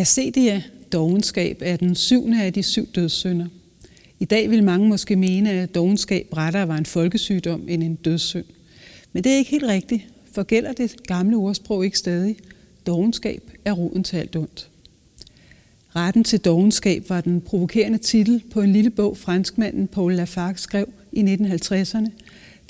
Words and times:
Acedia, 0.00 0.62
dogenskab, 0.92 1.58
er 1.60 1.76
den 1.76 1.94
syvende 1.94 2.42
af 2.42 2.52
de 2.52 2.62
syv 2.62 2.86
dødssynder. 2.94 3.46
I 4.18 4.24
dag 4.24 4.50
vil 4.50 4.64
mange 4.64 4.88
måske 4.88 5.16
mene, 5.16 5.50
at 5.50 5.74
dogenskab 5.74 6.36
rettere 6.36 6.68
var 6.68 6.76
en 6.76 6.86
folkesygdom 6.86 7.68
end 7.68 7.82
en 7.82 7.94
dødssynd. 7.94 8.44
Men 9.12 9.24
det 9.24 9.32
er 9.32 9.36
ikke 9.36 9.50
helt 9.50 9.64
rigtigt, 9.64 10.06
for 10.32 10.42
gælder 10.42 10.72
det 10.72 11.06
gamle 11.06 11.36
ordsprog 11.36 11.84
ikke 11.84 11.98
stadig. 11.98 12.36
Dogenskab 12.86 13.42
er 13.64 13.72
roden 13.72 14.04
til 14.04 14.16
alt 14.16 14.36
ondt. 14.36 14.68
Retten 15.96 16.24
til 16.24 16.40
dogenskab 16.40 17.04
var 17.08 17.20
den 17.20 17.40
provokerende 17.40 17.98
titel 17.98 18.42
på 18.52 18.60
en 18.60 18.72
lille 18.72 18.90
bog, 18.90 19.16
franskmanden 19.16 19.88
Paul 19.88 20.14
Lafargue 20.14 20.58
skrev 20.58 20.92
i 21.12 21.22
1950'erne. 21.22 22.10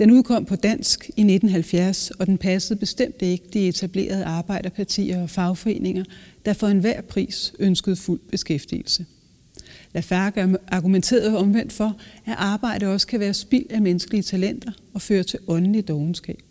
Den 0.01 0.11
udkom 0.11 0.45
på 0.45 0.57
dansk 0.57 1.05
i 1.05 1.21
1970, 1.21 2.11
og 2.11 2.27
den 2.27 2.39
passede 2.39 2.79
bestemt 2.79 3.23
ikke 3.23 3.45
de 3.53 3.69
etablerede 3.69 4.25
arbejderpartier 4.25 5.23
og 5.23 5.30
fagforeninger, 5.30 6.05
der 6.45 6.53
for 6.53 6.66
enhver 6.66 7.01
pris 7.01 7.53
ønskede 7.59 7.96
fuld 7.96 8.21
beskæftigelse. 8.30 9.06
Lafargue 9.95 10.56
argumenterede 10.69 11.39
omvendt 11.39 11.73
for, 11.73 11.97
at 12.27 12.34
arbejde 12.39 12.87
også 12.87 13.06
kan 13.06 13.20
være 13.20 13.34
spild 13.34 13.66
af 13.70 13.83
menneskelige 13.83 14.23
talenter 14.23 14.73
og 14.95 15.02
føre 15.02 15.23
til 15.23 15.39
åndelig 15.47 15.89
dogenskab. 15.89 16.42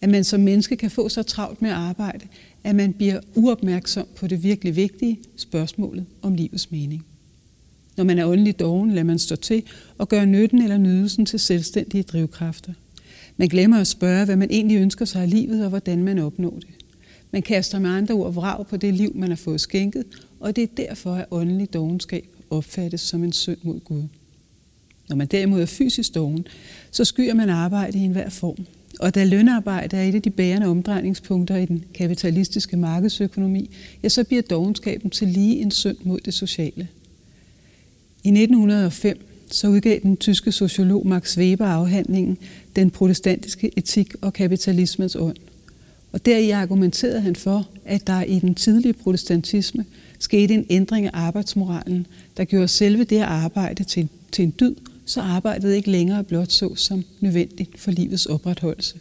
At 0.00 0.08
man 0.08 0.24
som 0.24 0.40
menneske 0.40 0.76
kan 0.76 0.90
få 0.90 1.08
så 1.08 1.22
travlt 1.22 1.62
med 1.62 1.70
at 1.70 1.76
arbejde, 1.76 2.26
at 2.64 2.74
man 2.74 2.92
bliver 2.92 3.20
uopmærksom 3.34 4.06
på 4.16 4.26
det 4.26 4.42
virkelig 4.42 4.76
vigtige 4.76 5.20
spørgsmålet 5.36 6.06
om 6.22 6.34
livets 6.34 6.70
mening. 6.70 7.06
Når 7.96 8.04
man 8.04 8.18
er 8.18 8.26
åndelig 8.26 8.60
doven, 8.60 8.90
lader 8.90 9.04
man 9.04 9.18
stå 9.18 9.36
til 9.36 9.62
og 9.98 10.08
gøre 10.08 10.26
nytten 10.26 10.62
eller 10.62 10.78
nydelsen 10.78 11.26
til 11.26 11.40
selvstændige 11.40 12.02
drivkræfter. 12.02 12.72
Man 13.36 13.48
glemmer 13.48 13.80
at 13.80 13.86
spørge, 13.86 14.24
hvad 14.24 14.36
man 14.36 14.50
egentlig 14.50 14.76
ønsker 14.76 15.04
sig 15.04 15.22
af 15.22 15.30
livet 15.30 15.62
og 15.62 15.68
hvordan 15.68 16.04
man 16.04 16.18
opnår 16.18 16.50
det. 16.50 16.68
Man 17.30 17.42
kaster 17.42 17.78
med 17.78 17.90
andre 17.90 18.14
ord 18.14 18.34
vrag 18.34 18.66
på 18.66 18.76
det 18.76 18.94
liv, 18.94 19.12
man 19.14 19.28
har 19.28 19.36
fået 19.36 19.60
skænket, 19.60 20.04
og 20.40 20.56
det 20.56 20.62
er 20.62 20.68
derfor, 20.76 21.14
at 21.14 21.26
åndelig 21.30 21.72
dogenskab 21.72 22.28
opfattes 22.50 23.00
som 23.00 23.24
en 23.24 23.32
synd 23.32 23.58
mod 23.62 23.80
Gud. 23.80 24.02
Når 25.08 25.16
man 25.16 25.26
derimod 25.26 25.60
er 25.60 25.66
fysisk 25.66 26.14
doven, 26.14 26.46
så 26.90 27.04
skyer 27.04 27.34
man 27.34 27.48
arbejde 27.48 27.98
i 27.98 28.02
enhver 28.02 28.28
form. 28.28 28.66
Og 29.00 29.14
da 29.14 29.24
lønarbejde 29.24 29.96
er 29.96 30.02
et 30.02 30.14
af 30.14 30.22
de 30.22 30.30
bærende 30.30 30.66
omdrejningspunkter 30.66 31.56
i 31.56 31.66
den 31.66 31.84
kapitalistiske 31.94 32.76
markedsøkonomi, 32.76 33.70
ja, 34.02 34.08
så 34.08 34.24
bliver 34.24 34.42
dogenskaben 34.42 35.10
til 35.10 35.28
lige 35.28 35.60
en 35.60 35.70
synd 35.70 35.96
mod 36.04 36.20
det 36.20 36.34
sociale. 36.34 36.88
I 38.24 38.28
1905 38.28 39.31
så 39.54 39.68
udgav 39.68 39.98
den 40.02 40.16
tyske 40.16 40.52
sociolog 40.52 41.06
Max 41.06 41.38
Weber 41.38 41.66
afhandlingen 41.66 42.38
Den 42.76 42.90
protestantiske 42.90 43.70
etik 43.76 44.14
og 44.20 44.32
kapitalismens 44.32 45.16
ånd. 45.16 45.36
Og 46.12 46.26
deri 46.26 46.50
argumenterede 46.50 47.20
han 47.20 47.36
for, 47.36 47.68
at 47.84 48.06
der 48.06 48.22
i 48.22 48.38
den 48.38 48.54
tidlige 48.54 48.92
protestantisme 48.92 49.84
skete 50.18 50.54
en 50.54 50.66
ændring 50.70 51.06
af 51.06 51.10
arbejdsmoralen, 51.14 52.06
der 52.36 52.44
gjorde 52.44 52.68
selve 52.68 53.04
det 53.04 53.16
at 53.16 53.22
arbejde 53.22 53.84
til, 53.84 54.08
til 54.32 54.42
en 54.42 54.54
dyd, 54.60 54.74
så 55.04 55.20
arbejdet 55.20 55.74
ikke 55.74 55.90
længere 55.90 56.24
blot 56.24 56.52
så 56.52 56.74
som 56.74 57.04
nødvendigt 57.20 57.80
for 57.80 57.90
livets 57.90 58.26
opretholdelse. 58.26 58.96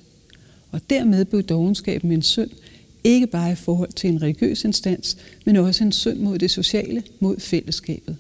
Og 0.72 0.82
dermed 0.90 1.26
blev 1.26 1.44
dogenskaben 1.44 2.12
en 2.12 2.22
synd, 2.22 2.50
ikke 3.04 3.28
bare 3.28 3.52
i 3.52 3.56
forhold 3.56 3.92
til 3.92 4.10
en 4.10 4.22
religiøs 4.22 4.64
instans, 4.64 5.18
men 5.46 5.56
også 5.56 5.84
en 5.84 5.92
synd 5.92 6.20
mod 6.20 6.40
det 6.40 6.52
sociale, 6.52 7.04
mod 7.20 7.40
fællesskabet. 7.40 8.18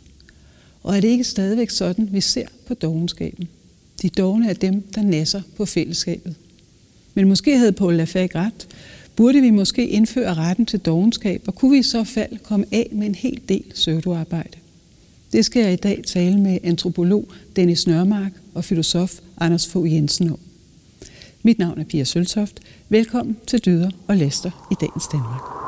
Og 0.84 0.98
er 0.98 1.02
det 1.02 1.08
ikke 1.08 1.24
stadigvæk 1.24 1.70
sådan, 1.70 2.10
vi 2.12 2.22
ser 2.22 2.48
på 2.68 2.74
dogenskaben? 2.74 3.48
De 4.02 4.10
dogne 4.10 4.50
er 4.50 4.54
dem, 4.54 4.82
der 4.82 5.02
nasser 5.02 5.42
på 5.58 5.66
fællesskabet. 5.66 6.36
Men 7.14 7.30
måske 7.30 7.58
havde 7.58 7.72
Paul 7.72 7.96
Lafayette 7.96 8.38
ret. 8.40 8.68
Burde 9.16 9.42
vi 9.42 9.50
måske 9.50 9.88
indføre 9.88 10.34
retten 10.34 10.66
til 10.66 10.80
dogenskab, 10.80 11.44
og 11.48 11.56
kunne 11.56 11.72
vi 11.72 11.78
i 11.78 11.84
så 11.84 12.04
fald 12.04 12.38
komme 12.44 12.66
af 12.72 12.90
med 12.92 13.08
en 13.08 13.16
hel 13.16 13.42
del 13.50 13.64
søvdoarbejde? 13.74 14.58
Det 15.34 15.46
skal 15.46 15.64
jeg 15.64 15.74
i 15.74 15.76
dag 15.76 16.02
tale 16.06 16.40
med 16.40 16.58
antropolog 16.64 17.28
Dennis 17.56 17.88
Nørmark 17.88 18.32
og 18.54 18.64
filosof 18.64 19.20
Anders 19.38 19.68
Fogh 19.68 19.94
Jensen 19.94 20.30
om. 20.30 20.40
Mit 21.44 21.60
navn 21.60 21.80
er 21.80 21.84
Pia 21.84 22.04
Søltoft. 22.04 22.60
Velkommen 22.90 23.38
til 23.48 23.66
Dyder 23.66 23.92
og 24.08 24.18
Læster 24.18 24.68
i 24.72 24.76
dagens 24.82 25.08
Danmark. 25.12 25.61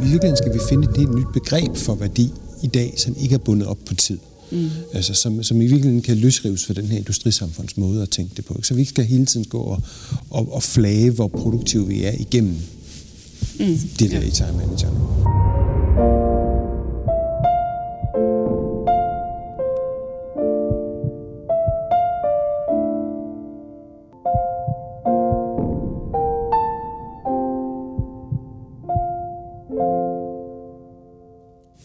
Virkeligheden 0.00 0.36
skal 0.36 0.54
vi 0.54 0.58
finde 0.68 0.88
et 0.90 0.96
helt 0.96 1.14
nyt 1.14 1.32
begreb 1.32 1.76
for 1.76 1.94
værdi 1.94 2.32
i 2.62 2.66
dag, 2.66 2.94
som 2.96 3.16
ikke 3.20 3.34
er 3.34 3.38
bundet 3.38 3.68
op 3.68 3.78
på 3.86 3.94
tid. 3.94 4.18
Mm. 4.50 4.70
Altså, 4.94 5.14
som, 5.14 5.42
som 5.42 5.56
i 5.56 5.66
virkeligheden 5.66 6.02
kan 6.02 6.16
løsrives 6.16 6.66
for 6.66 6.74
den 6.74 6.84
her 6.84 6.98
industrisamfunds 6.98 7.76
måde 7.76 8.02
at 8.02 8.10
tænke 8.10 8.32
det 8.36 8.44
på. 8.44 8.60
Så 8.62 8.74
vi 8.74 8.84
skal 8.84 9.04
hele 9.04 9.26
tiden 9.26 9.46
gå 9.46 9.58
og, 9.58 9.82
og, 10.30 10.52
og 10.52 10.62
flage, 10.62 11.10
hvor 11.10 11.28
produktive 11.28 11.86
vi 11.88 12.04
er 12.04 12.12
igennem 12.18 12.56
mm. 13.58 13.78
det 13.98 14.10
der 14.10 14.20
ja. 14.20 14.26
i 14.26 14.30
time 14.30 14.52
manager. 14.52 15.47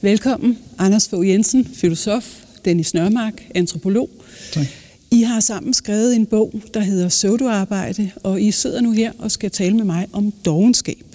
Velkommen, 0.03 0.57
Anders 0.77 1.07
Fogh 1.07 1.27
Jensen, 1.27 1.67
filosof, 1.73 2.43
Dennis 2.65 2.93
Nørmark, 2.93 3.43
antropolog. 3.55 4.09
Tak. 4.51 4.65
I 5.11 5.21
har 5.21 5.39
sammen 5.39 5.73
skrevet 5.73 6.15
en 6.15 6.25
bog, 6.25 6.61
der 6.73 6.79
hedder 6.79 7.09
Pseudoarbejde, 7.09 8.11
og 8.23 8.41
I 8.41 8.51
sidder 8.51 8.81
nu 8.81 8.91
her 8.91 9.11
og 9.19 9.31
skal 9.31 9.51
tale 9.51 9.75
med 9.75 9.85
mig 9.85 10.07
om 10.11 10.33
dogenskab. 10.45 11.05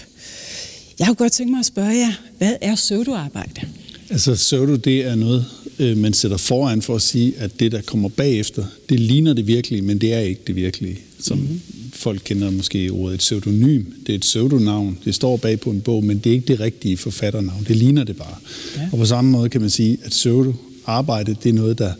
Jeg 0.98 1.06
kunne 1.06 1.16
godt 1.16 1.32
tænke 1.32 1.50
mig 1.50 1.58
at 1.58 1.66
spørge 1.66 1.96
jer, 1.96 2.12
hvad 2.38 2.56
er 2.60 2.74
pseudoarbejde? 2.74 3.60
Altså 4.10 4.34
pseudo, 4.34 4.76
det 4.76 5.06
er 5.06 5.14
noget, 5.14 5.44
øh, 5.78 5.96
man 5.96 6.12
sætter 6.12 6.36
foran 6.36 6.82
for 6.82 6.94
at 6.94 7.02
sige, 7.02 7.32
at 7.38 7.60
det, 7.60 7.72
der 7.72 7.80
kommer 7.80 8.08
bagefter, 8.08 8.64
det 8.88 9.00
ligner 9.00 9.32
det 9.32 9.46
virkelige, 9.46 9.82
men 9.82 9.98
det 9.98 10.14
er 10.14 10.20
ikke 10.20 10.42
det 10.46 10.56
virkelige. 10.56 10.98
Som 11.20 11.38
mm-hmm. 11.38 11.60
Folk 11.98 12.22
kender 12.24 12.50
måske 12.50 12.90
ordet 12.90 13.14
et 13.14 13.20
pseudonym. 13.20 13.84
Det 14.06 14.12
er 14.12 14.14
et 14.14 14.20
pseudonavn. 14.20 14.98
Det 15.04 15.14
står 15.14 15.36
bag 15.36 15.60
på 15.60 15.70
en 15.70 15.80
bog, 15.80 16.04
men 16.04 16.18
det 16.18 16.30
er 16.30 16.34
ikke 16.34 16.48
det 16.48 16.60
rigtige 16.60 16.96
forfatternavn. 16.96 17.64
Det 17.68 17.76
ligner 17.76 18.04
det 18.04 18.16
bare. 18.16 18.36
Ja. 18.76 18.88
Og 18.92 18.98
på 18.98 19.04
samme 19.04 19.30
måde 19.30 19.48
kan 19.48 19.60
man 19.60 19.70
sige, 19.70 19.98
at 20.04 20.10
pseudo 20.10 20.52
arbejde, 20.86 21.36
det 21.42 21.48
er 21.48 21.52
noget, 21.52 21.78
der 21.78 21.92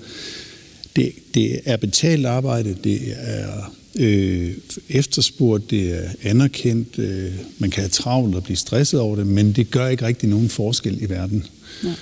det, 0.97 1.13
det 1.35 1.61
er 1.65 1.77
betalt 1.77 2.27
arbejde, 2.27 2.77
det 2.85 3.01
er 3.17 3.73
øh, 3.95 4.53
efterspurgt, 4.89 5.71
det 5.71 5.93
er 5.93 6.11
anerkendt, 6.23 6.99
øh, 6.99 7.33
man 7.59 7.71
kan 7.71 7.83
have 7.83 7.91
travlt 7.91 8.35
og 8.35 8.43
blive 8.43 8.57
stresset 8.57 9.01
over 9.01 9.17
det, 9.17 9.27
men 9.27 9.53
det 9.53 9.71
gør 9.71 9.89
ikke 9.89 10.07
rigtig 10.07 10.29
nogen 10.29 10.49
forskel 10.49 11.03
i 11.03 11.09
verden. 11.09 11.45
Nej. 11.83 11.93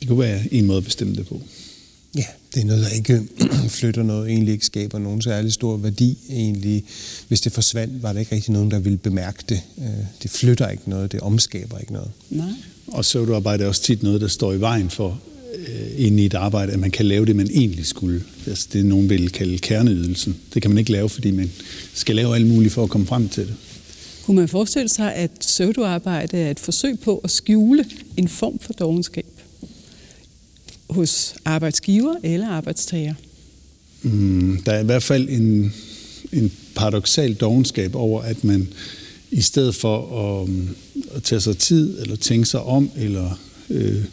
Det 0.00 0.08
kunne 0.08 0.18
være 0.18 0.54
en 0.54 0.66
måde 0.66 0.78
at 0.78 0.84
bestemme 0.84 1.14
det 1.14 1.26
på. 1.26 1.42
Ja, 2.16 2.24
det 2.54 2.62
er 2.62 2.66
noget, 2.66 2.82
der 2.82 2.88
ikke 2.88 3.22
flytter 3.78 4.02
noget, 4.02 4.30
egentlig 4.30 4.52
ikke 4.52 4.66
skaber 4.66 4.98
nogen 4.98 5.22
særlig 5.22 5.52
stor 5.52 5.76
værdi. 5.76 6.18
Egentlig, 6.30 6.84
hvis 7.28 7.40
det 7.40 7.52
forsvandt, 7.52 8.02
var 8.02 8.12
der 8.12 8.20
ikke 8.20 8.34
rigtig 8.34 8.52
nogen, 8.52 8.70
der 8.70 8.78
ville 8.78 8.98
bemærke 8.98 9.44
det. 9.48 9.60
Øh, 9.78 9.84
det 10.22 10.30
flytter 10.30 10.68
ikke 10.68 10.90
noget, 10.90 11.12
det 11.12 11.20
omskaber 11.20 11.78
ikke 11.78 11.92
noget. 11.92 12.10
Nej. 12.30 12.48
Og 12.86 13.04
så 13.04 13.24
du 13.24 13.34
arbejde 13.34 13.64
er 13.64 13.68
også 13.68 13.82
tit 13.82 14.02
noget, 14.02 14.20
der 14.20 14.28
står 14.28 14.52
i 14.52 14.60
vejen 14.60 14.90
for 14.90 15.20
øh, 15.54 16.06
inde 16.06 16.22
i 16.22 16.26
et 16.26 16.34
arbejde, 16.34 16.72
at 16.72 16.78
man 16.78 16.90
kan 16.90 17.06
lave 17.06 17.26
det, 17.26 17.36
man 17.36 17.50
egentlig 17.50 17.86
skulle. 17.86 18.22
Altså, 18.46 18.68
det 18.72 18.86
nogen 18.86 19.10
vil 19.10 19.30
kalde 19.30 19.58
kerneydelsen. 19.58 20.36
Det 20.54 20.62
kan 20.62 20.70
man 20.70 20.78
ikke 20.78 20.92
lave, 20.92 21.08
fordi 21.08 21.30
man 21.30 21.50
skal 21.94 22.16
lave 22.16 22.34
alt 22.34 22.46
muligt 22.46 22.74
for 22.74 22.84
at 22.84 22.90
komme 22.90 23.06
frem 23.06 23.28
til 23.28 23.46
det. 23.46 23.54
Kunne 24.24 24.36
man 24.36 24.48
forestille 24.48 24.88
sig, 24.88 25.14
at 25.14 25.30
pseudoarbejde 25.40 26.36
er 26.36 26.50
et 26.50 26.60
forsøg 26.60 26.98
på 27.00 27.18
at 27.18 27.30
skjule 27.30 27.84
en 28.16 28.28
form 28.28 28.58
for 28.58 28.72
dogenskab 28.72 29.37
hos 30.90 31.34
arbejdsgiver 31.44 32.14
eller 32.22 32.48
arbejdstager? 32.48 33.14
Mm, 34.02 34.62
der 34.66 34.72
er 34.72 34.80
i 34.80 34.84
hvert 34.84 35.02
fald 35.02 35.28
en, 35.28 35.74
en 36.32 36.52
paradoxal 36.74 37.34
dogenskab 37.34 37.94
over, 37.94 38.22
at 38.22 38.44
man 38.44 38.68
i 39.30 39.40
stedet 39.40 39.74
for 39.74 40.20
at, 40.42 40.48
mm, 40.48 40.68
at 41.14 41.22
tage 41.22 41.40
sig 41.40 41.58
tid, 41.58 42.00
eller 42.00 42.16
tænke 42.16 42.46
sig 42.46 42.62
om, 42.62 42.90
eller 42.96 43.40
øh, 43.70 44.04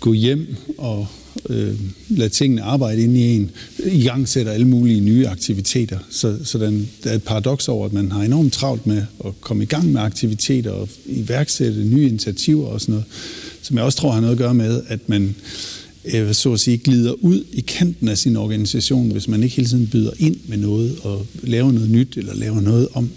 gå 0.00 0.12
hjem 0.12 0.56
og 0.78 1.06
øh, 1.48 1.74
lade 2.08 2.28
tingene 2.28 2.62
arbejde 2.62 3.02
ind 3.02 3.16
i 3.16 3.36
en, 3.36 3.50
i 3.84 4.04
gang 4.04 4.28
sætter 4.28 4.52
alle 4.52 4.66
mulige 4.66 5.00
nye 5.00 5.28
aktiviteter. 5.28 5.98
Så, 6.10 6.38
så 6.44 6.58
den, 6.58 6.90
der 7.04 7.10
er 7.10 7.14
et 7.14 7.22
paradoks 7.22 7.68
over, 7.68 7.86
at 7.86 7.92
man 7.92 8.12
har 8.12 8.22
enormt 8.22 8.52
travlt 8.52 8.86
med 8.86 9.02
at 9.24 9.40
komme 9.40 9.62
i 9.62 9.66
gang 9.66 9.92
med 9.92 10.00
aktiviteter 10.00 10.70
og 10.70 10.88
iværksætte 11.06 11.84
nye 11.84 12.08
initiativer 12.08 12.66
og 12.66 12.80
sådan 12.80 12.92
noget, 12.92 13.06
som 13.62 13.76
jeg 13.76 13.84
også 13.84 13.98
tror 13.98 14.12
har 14.12 14.20
noget 14.20 14.32
at 14.32 14.38
gøre 14.38 14.54
med, 14.54 14.82
at 14.88 15.08
man 15.08 15.22
øh, 15.22 15.34
så 16.32 16.52
at 16.52 16.60
sige 16.60 16.78
glider 16.78 17.12
ud 17.12 17.44
i 17.52 17.60
kanten 17.60 18.08
af 18.08 18.18
sin 18.18 18.36
organisation, 18.36 19.10
hvis 19.10 19.28
man 19.28 19.42
ikke 19.42 19.56
hele 19.56 19.68
tiden 19.68 19.86
byder 19.86 20.10
ind 20.18 20.36
med 20.48 20.56
noget 20.56 20.98
og 21.02 21.26
laver 21.42 21.72
noget 21.72 21.90
nyt 21.90 22.16
eller 22.16 22.34
laver 22.34 22.60
noget 22.60 22.88
om. 22.92 23.10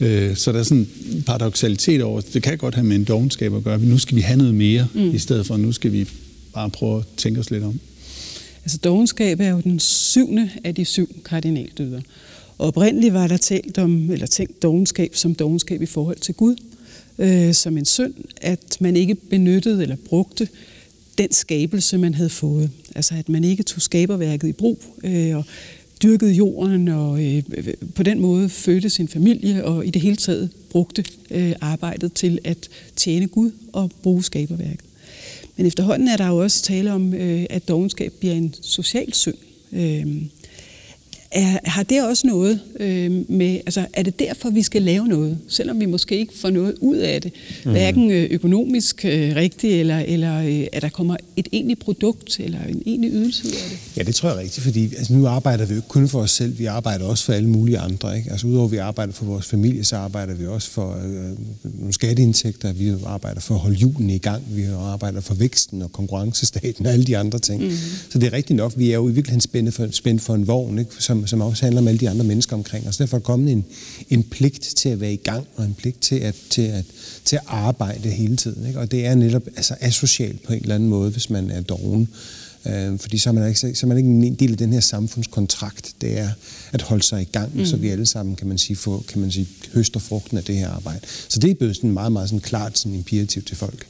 Øh, 0.00 0.36
så 0.36 0.52
der 0.52 0.58
er 0.58 0.62
sådan 0.62 0.86
en 1.12 1.22
paradoxalitet 1.22 2.02
over, 2.02 2.20
det 2.20 2.42
kan 2.42 2.58
godt 2.58 2.74
have 2.74 2.86
med 2.86 2.96
en 2.96 3.04
dogenskab 3.04 3.54
at 3.54 3.64
gøre, 3.64 3.78
nu 3.78 3.98
skal 3.98 4.16
vi 4.16 4.20
have 4.20 4.38
noget 4.38 4.54
mere, 4.54 4.88
mm. 4.94 5.14
i 5.14 5.18
stedet 5.18 5.46
for 5.46 5.56
nu 5.56 5.72
skal 5.72 5.92
vi 5.92 6.08
bare 6.54 6.70
prøve 6.70 6.98
at 6.98 7.04
tænke 7.16 7.40
os 7.40 7.50
lidt 7.50 7.64
om. 7.64 7.80
Altså 8.64 8.78
dogenskab 8.78 9.40
er 9.40 9.48
jo 9.48 9.60
den 9.60 9.78
syvende 9.80 10.50
af 10.64 10.74
de 10.74 10.84
syv 10.84 11.22
kardinaldyder. 11.24 12.00
Og 12.58 12.66
oprindeligt 12.66 13.14
var 13.14 13.26
der 13.26 13.36
talt 13.36 13.78
om, 13.78 14.10
eller 14.10 14.26
tænkt 14.26 14.62
dogenskab 14.62 15.10
som 15.14 15.34
dogenskab 15.34 15.82
i 15.82 15.86
forhold 15.86 16.16
til 16.16 16.34
Gud, 16.34 16.56
øh, 17.18 17.54
som 17.54 17.78
en 17.78 17.84
synd, 17.84 18.14
at 18.36 18.76
man 18.80 18.96
ikke 18.96 19.14
benyttede 19.14 19.82
eller 19.82 19.96
brugte 20.08 20.48
den 21.18 21.32
skabelse, 21.32 21.98
man 21.98 22.14
havde 22.14 22.30
fået. 22.30 22.70
Altså 22.94 23.14
at 23.14 23.28
man 23.28 23.44
ikke 23.44 23.62
tog 23.62 23.82
skaberværket 23.82 24.48
i 24.48 24.52
brug 24.52 24.82
øh, 25.04 25.36
og 25.36 25.44
dyrkede 26.02 26.32
jorden 26.32 26.88
og 26.88 27.24
øh, 27.24 27.42
på 27.94 28.02
den 28.02 28.20
måde 28.20 28.48
fødte 28.48 28.90
sin 28.90 29.08
familie 29.08 29.64
og 29.64 29.86
i 29.86 29.90
det 29.90 30.02
hele 30.02 30.16
taget 30.16 30.50
brugte 30.70 31.04
øh, 31.30 31.52
arbejdet 31.60 32.12
til 32.12 32.38
at 32.44 32.68
tjene 32.96 33.26
Gud 33.26 33.50
og 33.72 33.90
bruge 34.02 34.24
skaberværket. 34.24 34.84
Men 35.56 35.66
efterhånden 35.66 36.08
er 36.08 36.16
der 36.16 36.28
jo 36.28 36.36
også 36.36 36.62
tale 36.62 36.92
om, 36.92 37.14
øh, 37.14 37.46
at 37.50 37.68
dogenskab 37.68 38.12
bliver 38.12 38.34
en 38.34 38.54
social 38.62 39.14
synd. 39.14 39.36
Øh, 39.72 40.06
er, 41.32 41.58
har 41.64 41.82
det 41.82 42.02
også 42.02 42.26
noget 42.26 42.60
øh, 42.80 43.24
med, 43.28 43.60
altså 43.66 43.86
er 43.92 44.02
det 44.02 44.18
derfor, 44.18 44.50
vi 44.50 44.62
skal 44.62 44.82
lave 44.82 45.08
noget, 45.08 45.38
selvom 45.48 45.80
vi 45.80 45.86
måske 45.86 46.18
ikke 46.18 46.38
får 46.38 46.50
noget 46.50 46.74
ud 46.80 46.96
af 46.96 47.22
det, 47.22 47.32
mm. 47.64 47.70
hverken 47.70 48.10
øh, 48.10 48.28
økonomisk 48.30 49.04
øh, 49.04 49.36
rigtigt, 49.36 49.72
eller, 49.72 49.98
eller 49.98 50.40
øh, 50.40 50.66
at 50.72 50.82
der 50.82 50.88
kommer 50.88 51.16
et 51.36 51.48
egentligt 51.52 51.80
produkt, 51.80 52.40
eller 52.40 52.58
en 52.68 52.82
egentlig 52.86 53.10
ydelse 53.12 53.46
ud 53.46 53.50
af 53.50 53.70
det? 53.70 53.78
Ja, 53.96 54.02
det 54.02 54.14
tror 54.14 54.28
jeg 54.28 54.38
rigtigt, 54.38 54.64
fordi 54.64 54.84
altså, 54.84 55.12
nu 55.12 55.26
arbejder 55.26 55.66
vi 55.66 55.74
jo 55.74 55.78
ikke 55.78 55.88
kun 55.88 56.08
for 56.08 56.20
os 56.20 56.30
selv, 56.30 56.58
vi 56.58 56.64
arbejder 56.64 57.04
også 57.04 57.24
for 57.24 57.32
alle 57.32 57.48
mulige 57.48 57.78
andre. 57.78 58.16
Ikke? 58.16 58.30
Altså 58.30 58.46
udover 58.46 58.66
at 58.66 58.72
vi 58.72 58.76
arbejder 58.76 59.12
for 59.12 59.24
vores 59.24 59.46
familie, 59.46 59.84
så 59.84 59.96
arbejder 59.96 60.34
vi 60.34 60.46
også 60.46 60.70
for 60.70 60.90
øh, 61.04 61.38
nogle 61.78 61.92
skatteindtægter, 61.92 62.72
vi 62.72 62.92
arbejder 63.06 63.40
for 63.40 63.54
at 63.54 63.60
holde 63.60 63.76
julen 63.76 64.10
i 64.10 64.18
gang, 64.18 64.42
vi 64.48 64.64
arbejder 64.78 65.20
for 65.20 65.34
væksten 65.34 65.82
og 65.82 65.92
konkurrencestaten 65.92 66.86
og 66.86 66.92
alle 66.92 67.04
de 67.04 67.16
andre 67.16 67.38
ting. 67.38 67.62
Mm. 67.62 67.70
Så 68.10 68.18
det 68.18 68.26
er 68.26 68.32
rigtigt 68.32 68.56
nok, 68.56 68.72
vi 68.76 68.90
er 68.90 68.94
jo 68.94 69.08
i 69.08 69.12
virkeligheden 69.12 69.40
spændt 69.40 69.74
for, 69.74 69.88
spændt 69.90 70.22
for 70.22 70.34
en 70.34 70.46
vogn, 70.46 70.78
ikke? 70.78 70.90
som 70.98 71.19
som, 71.20 71.26
som 71.26 71.40
også 71.40 71.64
handler 71.64 71.80
om 71.80 71.88
alle 71.88 72.00
de 72.00 72.10
andre 72.10 72.24
mennesker 72.24 72.56
omkring 72.56 72.88
os. 72.88 72.96
Derfor 72.96 73.16
er 73.16 73.20
kommet 73.20 73.52
en, 73.52 73.64
en 74.10 74.22
pligt 74.22 74.62
til 74.62 74.88
at 74.88 75.00
være 75.00 75.12
i 75.12 75.16
gang, 75.16 75.46
og 75.56 75.64
en 75.64 75.74
pligt 75.74 76.00
til 76.00 76.16
at, 76.16 76.34
til 76.50 76.62
at, 76.62 76.84
til 77.24 77.36
at 77.36 77.42
arbejde 77.46 78.10
hele 78.10 78.36
tiden. 78.36 78.66
Ikke? 78.66 78.78
Og 78.78 78.90
det 78.90 79.06
er 79.06 79.14
netop 79.14 79.42
altså, 79.56 79.74
asocialt 79.80 80.42
på 80.42 80.52
en 80.52 80.62
eller 80.62 80.74
anden 80.74 80.88
måde, 80.88 81.10
hvis 81.10 81.30
man 81.30 81.50
er 81.50 81.60
doven. 81.60 82.08
Øh, 82.66 82.98
fordi 82.98 83.18
så 83.18 83.30
er, 83.30 83.32
man 83.32 83.48
ikke, 83.48 83.60
så 83.60 83.80
er 83.82 83.86
man 83.86 83.96
ikke 83.96 84.10
en 84.10 84.34
del 84.34 84.52
af 84.52 84.58
den 84.58 84.72
her 84.72 84.80
samfundskontrakt. 84.80 85.92
Det 86.00 86.18
er 86.18 86.28
at 86.72 86.82
holde 86.82 87.02
sig 87.02 87.22
i 87.22 87.28
gang, 87.32 87.56
mm. 87.56 87.66
så 87.66 87.76
vi 87.76 87.88
alle 87.88 88.06
sammen, 88.06 88.36
kan 88.36 88.48
man 88.48 88.58
sige, 88.58 88.76
få, 88.76 89.04
kan 89.08 89.20
man 89.20 89.32
sige, 89.32 89.48
høster 89.74 90.00
frugten 90.00 90.38
af 90.38 90.44
det 90.44 90.56
her 90.56 90.68
arbejde. 90.68 91.00
Så 91.28 91.38
det 91.38 91.50
er 91.50 91.54
blevet 91.54 91.76
sådan 91.76 91.90
meget, 91.90 92.12
meget 92.12 92.28
sådan 92.28 92.40
klart 92.40 92.78
sådan 92.78 92.94
imperativ 92.94 93.42
til 93.42 93.56
folk. 93.56 93.86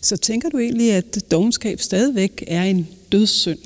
Så 0.00 0.16
tænker 0.16 0.48
du 0.48 0.58
egentlig, 0.58 0.92
at 0.92 1.18
dogenskab 1.30 1.80
stadigvæk 1.80 2.44
er 2.46 2.62
en 2.62 2.88
dødssynd? 3.12 3.58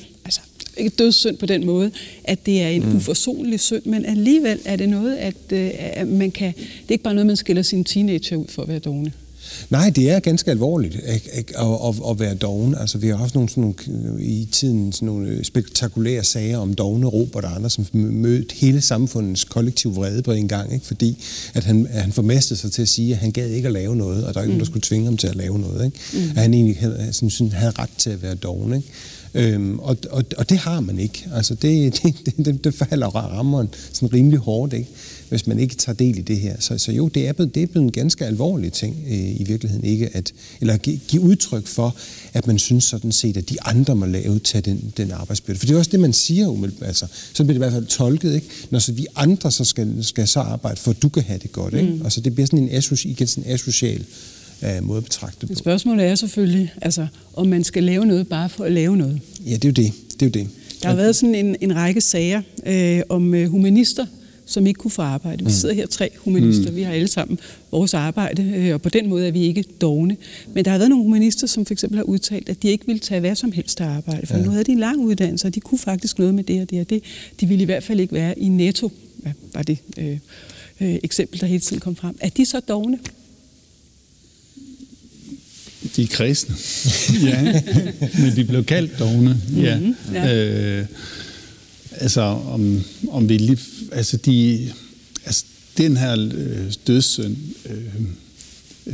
Ikke 0.78 0.96
dødssynd 0.96 1.36
på 1.36 1.46
den 1.46 1.66
måde, 1.66 1.90
at 2.24 2.46
det 2.46 2.62
er 2.62 2.68
en 2.68 2.82
mm. 2.82 2.96
uforsonlig 2.96 3.60
synd, 3.60 3.82
men 3.84 4.04
alligevel 4.04 4.58
er 4.64 4.76
det 4.76 4.88
noget, 4.88 5.16
at, 5.16 5.34
øh, 5.52 5.70
at 5.74 6.08
man 6.08 6.30
kan... 6.30 6.52
Det 6.56 6.88
er 6.88 6.92
ikke 6.92 7.04
bare 7.04 7.14
noget, 7.14 7.26
man 7.26 7.36
skiller 7.36 7.62
sine 7.62 7.84
teenager 7.84 8.36
ud 8.36 8.46
for 8.48 8.62
at 8.62 8.68
være 8.68 8.78
dogne. 8.78 9.12
Nej, 9.70 9.90
det 9.90 10.10
er 10.10 10.20
ganske 10.20 10.50
alvorligt 10.50 10.94
ikke, 10.94 11.30
ikke, 11.36 11.58
at, 11.58 11.66
at, 11.66 11.94
at 12.10 12.20
være 12.20 12.34
doven. 12.34 12.74
Altså, 12.74 12.98
vi 12.98 13.08
har 13.08 13.16
haft 13.16 13.34
nogle, 13.34 13.48
sådan 13.48 13.74
nogle, 13.92 14.24
i 14.24 14.48
tiden 14.52 14.92
sådan 14.92 15.06
nogle 15.06 15.44
spektakulære 15.44 16.24
sager 16.24 16.58
om 16.58 16.74
dogne 16.74 17.06
Robert 17.06 17.44
og 17.44 17.54
andre, 17.54 17.70
som 17.70 17.86
mødte 17.92 18.54
hele 18.54 18.80
samfundets 18.80 19.44
kollektiv 19.44 19.96
vrede 19.96 20.22
på 20.22 20.32
en 20.32 20.48
gang, 20.48 20.72
ikke? 20.72 20.86
fordi 20.86 21.24
at 21.54 21.64
han, 21.64 21.86
at 21.90 22.02
han 22.02 22.12
formastede 22.12 22.60
sig 22.60 22.72
til 22.72 22.82
at 22.82 22.88
sige, 22.88 23.12
at 23.12 23.18
han 23.18 23.30
gad 23.30 23.50
ikke 23.50 23.66
at 23.66 23.72
lave 23.72 23.96
noget, 23.96 24.24
og 24.24 24.34
der 24.34 24.40
er 24.40 24.44
ikke 24.44 24.48
mm. 24.48 24.50
nogen, 24.50 24.60
der 24.60 24.66
skulle 24.66 24.82
tvinge 24.82 25.04
ham 25.04 25.16
til 25.16 25.28
at 25.28 25.36
lave 25.36 25.58
noget. 25.58 25.84
Ikke? 25.84 25.98
Mm. 26.12 26.30
At 26.36 26.42
han 26.42 26.54
egentlig 26.54 26.76
havde, 26.76 27.08
sådan, 27.12 27.52
havde 27.52 27.72
ret 27.78 27.90
til 27.98 28.10
at 28.10 28.22
være 28.22 28.34
doven. 28.34 28.74
Ikke? 28.74 28.88
Øhm, 29.34 29.78
og, 29.78 29.96
og, 30.10 30.24
og 30.36 30.50
det 30.50 30.58
har 30.58 30.80
man 30.80 30.98
ikke. 30.98 31.26
Altså 31.34 31.54
det, 31.54 32.02
det, 32.26 32.46
det, 32.46 32.64
det 32.64 32.74
falder 32.74 33.06
rammeren 33.06 33.68
sådan 33.92 34.12
rimelig 34.12 34.38
hårdt, 34.38 34.72
ikke? 34.72 34.88
hvis 35.28 35.46
man 35.46 35.58
ikke 35.58 35.74
tager 35.74 35.96
del 35.96 36.18
i 36.18 36.22
det 36.22 36.38
her. 36.40 36.56
Så, 36.60 36.78
så 36.78 36.92
jo, 36.92 37.08
det 37.08 37.28
er, 37.28 37.32
blevet, 37.32 37.54
det 37.54 37.62
er 37.62 37.66
blevet 37.66 37.84
en 37.84 37.92
ganske 37.92 38.26
alvorlig 38.26 38.72
ting 38.72 38.96
øh, 39.06 39.40
i 39.40 39.44
virkeligheden. 39.46 39.84
ikke 39.84 40.16
at, 40.16 40.32
Eller 40.60 40.76
give, 40.76 41.00
give 41.08 41.22
udtryk 41.22 41.66
for, 41.66 41.96
at 42.32 42.46
man 42.46 42.58
synes 42.58 42.84
sådan 42.84 43.12
set, 43.12 43.36
at 43.36 43.48
de 43.50 43.62
andre 43.62 43.96
må 43.96 44.06
lave 44.06 44.38
til 44.38 44.64
den, 44.64 44.92
den 44.96 45.10
arbejdsbyrde. 45.10 45.58
For 45.58 45.66
det 45.66 45.74
er 45.74 45.78
også 45.78 45.90
det, 45.90 46.00
man 46.00 46.12
siger 46.12 46.48
umiddelbart. 46.48 46.88
Altså, 46.88 47.06
så 47.32 47.44
bliver 47.44 47.52
det 47.52 47.54
i 47.54 47.58
hvert 47.58 47.72
fald 47.72 47.86
tolket, 47.86 48.34
ikke? 48.34 48.46
når 48.70 48.78
så 48.78 48.92
vi 48.92 49.06
andre 49.16 49.52
så 49.52 49.64
skal, 49.64 50.04
skal 50.04 50.28
så 50.28 50.40
arbejde 50.40 50.80
for, 50.80 50.90
at 50.90 51.02
du 51.02 51.08
kan 51.08 51.22
have 51.22 51.38
det 51.38 51.52
godt. 51.52 51.74
Ikke? 51.74 51.92
Mm. 51.92 52.02
Altså 52.04 52.20
det 52.20 52.34
bliver 52.34 52.46
sådan 52.46 52.58
en, 52.58 52.70
asocial, 52.72 53.10
igen 53.10 53.26
sådan 53.26 53.44
en 53.44 53.54
asocial 53.54 54.04
øh, 54.62 54.82
måde 54.82 54.96
at 54.96 55.04
betragte 55.04 55.36
det 55.40 55.48
på. 55.48 55.54
Spørgsmålet 55.54 56.06
er 56.06 56.14
selvfølgelig, 56.14 56.72
altså, 56.82 57.06
om 57.34 57.46
man 57.46 57.64
skal 57.64 57.84
lave 57.84 58.06
noget 58.06 58.28
bare 58.28 58.48
for 58.48 58.64
at 58.64 58.72
lave 58.72 58.96
noget. 58.96 59.20
Ja, 59.46 59.54
det 59.54 59.64
er 59.64 59.68
jo 59.68 59.72
det. 59.72 59.92
det, 60.12 60.22
er 60.22 60.26
jo 60.26 60.44
det. 60.44 60.48
Der 60.82 60.88
har 60.88 60.96
været 60.96 61.16
sådan 61.16 61.34
en, 61.34 61.56
en 61.60 61.76
række 61.76 62.00
sager 62.00 62.42
øh, 62.66 63.00
om 63.08 63.34
øh, 63.34 63.48
humanister, 63.48 64.06
som 64.46 64.66
ikke 64.66 64.78
kunne 64.78 64.90
få 64.90 65.02
arbejde. 65.02 65.38
Vi 65.38 65.44
mm. 65.44 65.50
sidder 65.50 65.74
her 65.74 65.86
tre 65.86 66.10
humanister, 66.18 66.70
mm. 66.70 66.76
vi 66.76 66.82
har 66.82 66.92
alle 66.92 67.08
sammen 67.08 67.38
vores 67.70 67.94
arbejde, 67.94 68.42
øh, 68.42 68.74
og 68.74 68.82
på 68.82 68.88
den 68.88 69.08
måde 69.08 69.26
er 69.26 69.30
vi 69.30 69.42
ikke 69.42 69.64
dogne. 69.80 70.16
Men 70.54 70.64
der 70.64 70.70
har 70.70 70.78
været 70.78 70.90
nogle 70.90 71.04
humanister, 71.04 71.46
som 71.46 71.66
for 71.66 71.74
eksempel 71.74 71.96
har 71.96 72.04
udtalt, 72.04 72.48
at 72.48 72.62
de 72.62 72.68
ikke 72.68 72.86
ville 72.86 73.00
tage 73.00 73.20
hvad 73.20 73.34
som 73.34 73.52
helst 73.52 73.80
af 73.80 73.86
arbejde, 73.86 74.26
for 74.26 74.36
ja. 74.36 74.44
nu 74.44 74.50
havde 74.50 74.64
de 74.64 74.72
en 74.72 74.78
lang 74.78 75.00
uddannelse, 75.00 75.46
og 75.46 75.54
de 75.54 75.60
kunne 75.60 75.78
faktisk 75.78 76.18
noget 76.18 76.34
med 76.34 76.44
det 76.44 76.62
og 76.62 76.70
det 76.70 76.80
og 76.80 76.90
det. 76.90 77.02
De 77.40 77.46
ville 77.46 77.62
i 77.62 77.64
hvert 77.64 77.82
fald 77.82 78.00
ikke 78.00 78.14
være 78.14 78.38
i 78.38 78.48
netto, 78.48 78.92
hvad 79.16 79.32
var 79.54 79.62
det 79.62 79.78
øh, 79.98 80.18
øh, 80.80 80.98
eksempel, 81.02 81.40
der 81.40 81.46
hele 81.46 81.60
tiden 81.60 81.80
kom 81.80 81.96
frem. 81.96 82.16
Er 82.20 82.28
de 82.28 82.46
så 82.46 82.60
dogne? 82.60 82.98
De 85.96 86.02
er 86.02 86.06
kristne. 86.06 86.56
ja, 87.28 87.62
men 88.18 88.36
de 88.36 88.44
blev 88.44 88.64
kaldt 88.64 88.98
dogne. 88.98 89.40
Ja. 89.56 89.78
Mm-hmm. 89.78 90.14
ja. 90.14 90.34
Øh, 90.34 90.86
altså, 91.92 92.20
om, 92.20 92.84
om 93.10 93.28
det 93.28 93.34
er 93.34 93.38
lige... 93.40 93.58
Altså, 93.92 94.16
de, 94.16 94.68
altså, 95.24 95.44
den 95.78 95.96
her 95.96 96.30
øh, 96.34 96.72
dødssynd 96.86 97.36
øh, 97.70 98.04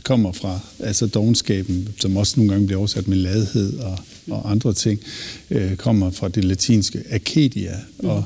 kommer 0.03 0.33
fra 0.33 0.61
altså 0.79 1.07
dogenskaben, 1.07 1.89
som 2.01 2.17
også 2.17 2.35
nogle 2.37 2.53
gange 2.53 2.67
bliver 2.67 2.79
oversat 2.79 3.09
med 3.09 3.17
ladhed 3.17 3.79
og, 3.79 3.99
og 4.31 4.51
andre 4.51 4.73
ting, 4.73 5.01
øh, 5.51 5.77
kommer 5.77 6.11
fra 6.11 6.29
det 6.29 6.45
latinske 6.45 7.03
akedia. 7.11 7.77
Mm. 8.01 8.09
Og, 8.09 8.25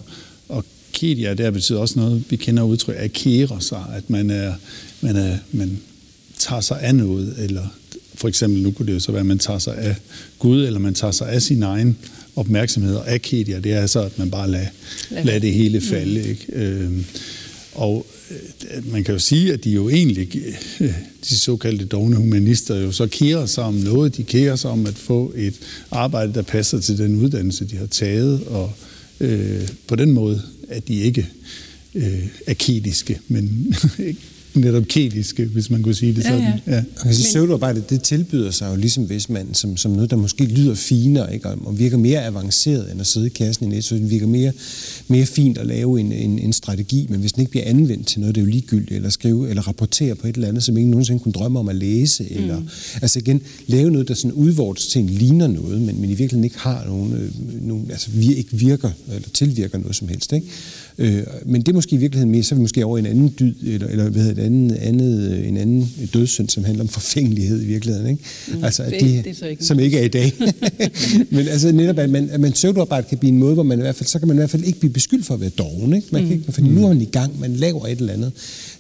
og 0.48 0.64
akedia, 0.94 1.34
der 1.34 1.50
betyder 1.50 1.78
også 1.78 1.98
noget, 1.98 2.24
vi 2.30 2.36
kender 2.36 2.62
udtryk, 2.62 2.96
akere 2.98 3.60
sig, 3.60 3.84
at 3.96 4.10
man 4.10 4.30
er, 4.30 4.54
man 5.00 5.16
er, 5.16 5.36
man 5.52 5.80
tager 6.38 6.60
sig 6.60 6.80
af 6.80 6.94
noget, 6.94 7.34
eller 7.38 7.66
for 8.18 8.28
eksempel, 8.28 8.62
nu 8.62 8.70
kunne 8.70 8.86
det 8.86 8.94
jo 8.94 9.00
så 9.00 9.12
være, 9.12 9.20
at 9.20 9.26
man 9.26 9.38
tager 9.38 9.58
sig 9.58 9.78
af 9.78 9.96
Gud, 10.38 10.64
eller 10.64 10.78
man 10.78 10.94
tager 10.94 11.12
sig 11.12 11.28
af 11.28 11.42
sin 11.42 11.62
egen 11.62 11.96
opmærksomhed. 12.36 12.94
Og 12.94 13.10
akedia, 13.10 13.60
det 13.60 13.72
er 13.72 13.86
så, 13.86 14.00
at 14.00 14.18
man 14.18 14.30
bare 14.30 14.50
lader, 14.50 14.66
lader 15.10 15.38
det 15.38 15.52
hele 15.52 15.80
falde. 15.80 16.28
Ikke? 16.28 16.46
Øhm, 16.52 17.04
og 17.74 18.06
øh, 18.30 18.92
man 18.92 19.04
kan 19.04 19.12
jo 19.12 19.18
sige, 19.18 19.52
at 19.52 19.64
de 19.64 19.70
jo 19.70 19.88
egentlig, 19.88 20.28
øh, 20.80 20.92
de 21.30 21.38
såkaldte 21.38 21.84
dogne 21.84 22.16
humanister, 22.16 22.76
jo 22.76 22.92
så 22.92 23.06
kærer 23.06 23.46
sig 23.46 23.64
om 23.64 23.74
noget. 23.74 24.16
De 24.16 24.24
kærer 24.24 24.56
sig 24.56 24.70
om 24.70 24.86
at 24.86 24.94
få 24.94 25.32
et 25.36 25.54
arbejde, 25.90 26.34
der 26.34 26.42
passer 26.42 26.80
til 26.80 26.98
den 26.98 27.16
uddannelse, 27.16 27.64
de 27.64 27.76
har 27.76 27.86
taget. 27.86 28.44
Og 28.46 28.72
øh, 29.20 29.68
på 29.86 29.96
den 29.96 30.10
måde 30.10 30.42
er 30.68 30.80
de 30.80 30.94
ikke 30.94 31.28
øh, 31.94 32.26
akediske, 32.46 33.18
men 33.28 33.74
netop 34.60 34.84
ketiske, 34.88 35.44
hvis 35.44 35.70
man 35.70 35.82
kunne 35.82 35.94
sige 35.94 36.14
det 36.14 36.24
sådan. 36.24 36.40
Ja, 36.40 36.52
ja. 36.66 36.74
ja. 36.74 36.82
Altså, 37.04 37.22
pseudoarbejde, 37.22 37.82
det 37.90 38.02
tilbyder 38.02 38.50
sig 38.50 38.70
jo 38.70 38.76
ligesom 38.76 39.04
hvis 39.04 39.28
man, 39.28 39.54
som, 39.54 39.76
som 39.76 39.90
noget, 39.90 40.10
der 40.10 40.16
måske 40.16 40.44
lyder 40.44 40.74
finere, 40.74 41.34
ikke? 41.34 41.48
og 41.48 41.78
virker 41.78 41.96
mere 41.96 42.24
avanceret, 42.24 42.92
end 42.92 43.00
at 43.00 43.06
sidde 43.06 43.26
i 43.26 43.30
kassen 43.30 43.66
i 43.66 43.68
net, 43.68 43.84
så 43.84 43.94
det 43.94 44.10
virker 44.10 44.26
mere, 44.26 44.52
mere 45.08 45.26
fint 45.26 45.58
at 45.58 45.66
lave 45.66 46.00
en, 46.00 46.12
en, 46.12 46.38
en 46.38 46.52
strategi, 46.52 47.06
men 47.08 47.20
hvis 47.20 47.32
den 47.32 47.40
ikke 47.40 47.50
bliver 47.50 47.66
anvendt 47.66 48.06
til 48.06 48.20
noget, 48.20 48.34
det 48.34 48.40
er 48.40 48.44
jo 48.44 48.50
ligegyldigt, 48.50 48.92
eller 48.92 49.10
skrive, 49.10 49.50
eller 49.50 49.68
rapportere 49.68 50.14
på 50.14 50.26
et 50.26 50.34
eller 50.34 50.48
andet, 50.48 50.62
som 50.62 50.76
ingen 50.76 50.90
nogensinde 50.90 51.20
kunne 51.20 51.32
drømme 51.32 51.58
om 51.58 51.68
at 51.68 51.76
læse, 51.76 52.22
mm. 52.22 52.36
eller 52.36 52.62
altså 53.02 53.18
igen, 53.18 53.42
lave 53.66 53.90
noget, 53.90 54.08
der 54.08 54.14
sådan 54.14 54.32
udvortes 54.32 54.86
til 54.86 55.00
en 55.00 55.08
ligner 55.08 55.46
noget, 55.46 55.80
men, 55.80 56.00
men 56.00 56.10
i 56.10 56.14
virkeligheden 56.14 56.44
ikke 56.44 56.58
har 56.58 56.84
nogen, 56.86 57.12
øh, 57.12 57.30
nogen 57.66 57.90
altså 57.90 58.10
vi 58.10 58.34
ikke 58.34 58.56
virker, 58.56 58.90
eller 59.14 59.28
tilvirker 59.34 59.78
noget 59.78 59.96
som 59.96 60.08
helst, 60.08 60.32
ikke? 60.32 60.46
Øh, 61.00 61.22
men 61.46 61.60
det 61.60 61.68
er 61.68 61.72
måske 61.72 61.94
i 61.94 61.98
virkeligheden 61.98 62.30
mere, 62.30 62.42
så 62.42 62.54
er 62.54 62.56
vi 62.56 62.60
måske 62.60 62.84
over 62.84 62.98
en 62.98 63.06
anden 63.06 63.34
dyd, 63.40 63.54
eller, 63.66 63.86
eller 63.86 64.08
hvad 64.10 64.22
hedder 64.22 64.34
det, 64.34 64.42
andet, 64.42 64.76
andet, 64.76 65.48
en 65.48 65.56
anden 65.56 65.92
dødssynd, 66.14 66.48
som 66.48 66.64
handler 66.64 66.84
om 66.84 66.88
forfængelighed 66.88 67.62
i 67.62 67.66
virkeligheden. 67.66 68.10
Ikke? 68.10 68.22
Mm, 68.48 68.64
altså, 68.64 68.82
at 68.82 68.92
det, 68.92 69.00
de, 69.00 69.22
det 69.30 69.42
er 69.42 69.46
ikke 69.46 69.64
som 69.64 69.80
ikke 69.80 69.98
er 69.98 70.04
i 70.04 70.08
dag. 70.08 70.32
men 71.30 71.48
altså 71.48 71.72
netop, 71.72 71.98
at 71.98 72.10
man, 72.10 72.30
at 72.30 72.40
man 72.40 72.52
pseudoarbejde 72.52 73.06
kan 73.08 73.18
blive 73.18 73.32
en 73.32 73.38
måde, 73.38 73.54
hvor 73.54 73.62
man 73.62 73.78
i 73.78 73.82
hvert 73.82 73.96
fald, 73.96 74.06
så 74.06 74.18
kan 74.18 74.28
man 74.28 74.36
i 74.36 74.38
hvert 74.40 74.50
fald 74.50 74.64
ikke 74.64 74.78
blive 74.78 74.92
beskyldt 74.92 75.26
for 75.26 75.34
at 75.34 75.40
være 75.40 75.50
doven. 75.50 75.92
Ikke? 75.92 76.08
Man 76.10 76.22
kan 76.22 76.28
mm. 76.28 76.40
ikke, 76.40 76.52
fordi 76.52 76.68
nu 76.68 76.84
er 76.84 76.88
man 76.88 77.00
i 77.00 77.04
gang, 77.04 77.40
man 77.40 77.56
laver 77.56 77.86
et 77.86 77.98
eller 77.98 78.12
andet. 78.12 78.32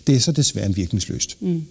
Det 0.06 0.14
er 0.14 0.20
så 0.20 0.32
desværre 0.32 0.74
virkningsløst. 0.74 1.36
Mm. 1.40 1.62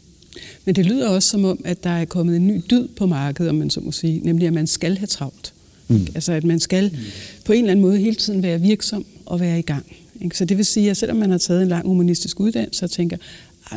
Men 0.66 0.76
det 0.76 0.86
lyder 0.86 1.08
også 1.08 1.30
som 1.30 1.46
om, 1.46 1.62
at 1.66 1.84
der 1.84 1.90
er 1.90 2.06
kommet 2.06 2.36
en 2.36 2.48
ny 2.48 2.62
dyd 2.72 2.88
på 2.98 3.06
markedet, 3.06 3.50
om 3.50 3.56
man 3.56 3.70
så 3.70 3.80
må 3.80 3.92
sige, 3.92 4.22
nemlig 4.24 4.48
at 4.48 4.54
man 4.54 4.68
skal 4.68 4.98
have 4.98 5.08
travlt. 5.08 5.54
Mm. 5.88 6.08
Altså 6.16 6.32
at 6.32 6.44
man 6.44 6.60
skal 6.60 6.98
på 7.46 7.54
en 7.54 7.60
eller 7.60 7.72
anden 7.72 7.86
måde 7.86 7.98
hele 7.98 8.16
tiden 8.16 8.44
være 8.44 8.62
virksom 8.62 9.06
og 9.26 9.40
være 9.40 9.60
i 9.60 9.62
gang. 9.62 9.86
Ikke? 10.22 10.38
Så 10.38 10.46
det 10.46 10.58
vil 10.58 10.66
sige, 10.66 10.90
at 10.90 10.98
selvom 10.98 11.18
man 11.18 11.32
har 11.32 11.38
taget 11.38 11.62
en 11.62 11.68
lang 11.68 11.88
humanistisk 11.88 12.40
uddannelse 12.40 12.86
og 12.86 12.92
tænker, 12.92 13.18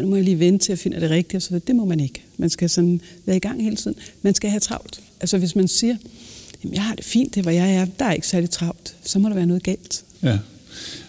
nu 0.00 0.08
må 0.08 0.16
jeg 0.16 0.24
lige 0.24 0.38
vente 0.38 0.64
til 0.64 0.72
at 0.72 0.78
finde 0.78 1.00
det 1.00 1.10
rigtige, 1.10 1.40
så 1.40 1.60
det 1.66 1.76
må 1.76 1.84
man 1.84 2.00
ikke. 2.00 2.22
Man 2.36 2.50
skal 2.50 2.70
sådan 2.70 3.00
være 3.26 3.36
i 3.36 3.40
gang 3.40 3.62
hele 3.62 3.76
tiden. 3.76 3.96
Man 4.22 4.34
skal 4.34 4.50
have 4.50 4.60
travlt. 4.60 5.00
Altså 5.20 5.38
hvis 5.38 5.56
man 5.56 5.68
siger, 5.68 5.96
jamen, 6.64 6.74
jeg 6.74 6.82
har 6.82 6.94
det 6.94 7.04
fint, 7.04 7.34
det 7.34 7.42
hvor 7.42 7.50
jeg 7.50 7.74
er, 7.74 7.86
der 7.98 8.04
er 8.04 8.12
ikke 8.12 8.26
særlig 8.26 8.50
travlt, 8.50 8.96
så 9.04 9.18
må 9.18 9.28
der 9.28 9.34
være 9.34 9.46
noget 9.46 9.62
galt. 9.62 10.04
Ja, 10.22 10.38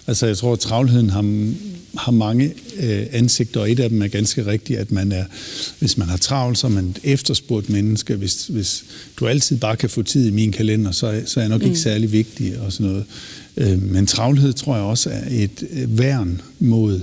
altså 0.08 0.26
jeg 0.26 0.38
tror, 0.38 0.54
at 0.54 0.60
travlheden 0.60 1.10
har, 1.10 1.54
har 1.98 2.12
mange 2.12 2.54
øh, 2.78 3.08
ansigter, 3.12 3.60
og 3.60 3.72
et 3.72 3.80
af 3.80 3.90
dem 3.90 4.02
er 4.02 4.08
ganske 4.08 4.46
rigtigt, 4.46 4.80
at 4.80 4.92
man 4.92 5.12
er, 5.12 5.26
hvis 5.80 5.98
man 5.98 6.08
har 6.08 6.18
travlt, 6.18 6.58
så 6.58 6.68
er 6.68 6.72
man 6.72 6.90
et 6.90 7.00
efterspurgt 7.04 7.70
menneske. 7.70 8.16
Hvis, 8.16 8.48
hvis 8.48 8.84
du 9.18 9.28
altid 9.28 9.58
bare 9.58 9.76
kan 9.76 9.90
få 9.90 10.04
tid 10.04 10.28
i 10.28 10.32
min 10.32 10.52
kalender, 10.52 10.92
så, 10.92 11.22
så 11.26 11.40
er 11.40 11.44
jeg 11.44 11.50
nok 11.50 11.62
mm. 11.62 11.68
ikke 11.68 11.80
særlig 11.80 12.12
vigtig 12.12 12.60
og 12.60 12.74
sådan 12.74 12.92
noget. 12.92 13.06
Øh, 13.58 13.82
men 13.82 14.06
travlhed 14.06 14.54
tror 14.54 14.76
jeg 14.76 14.84
også 14.84 15.10
er 15.10 15.24
et 15.30 15.64
øh, 15.72 15.98
værn 15.98 16.42
mod 16.60 17.02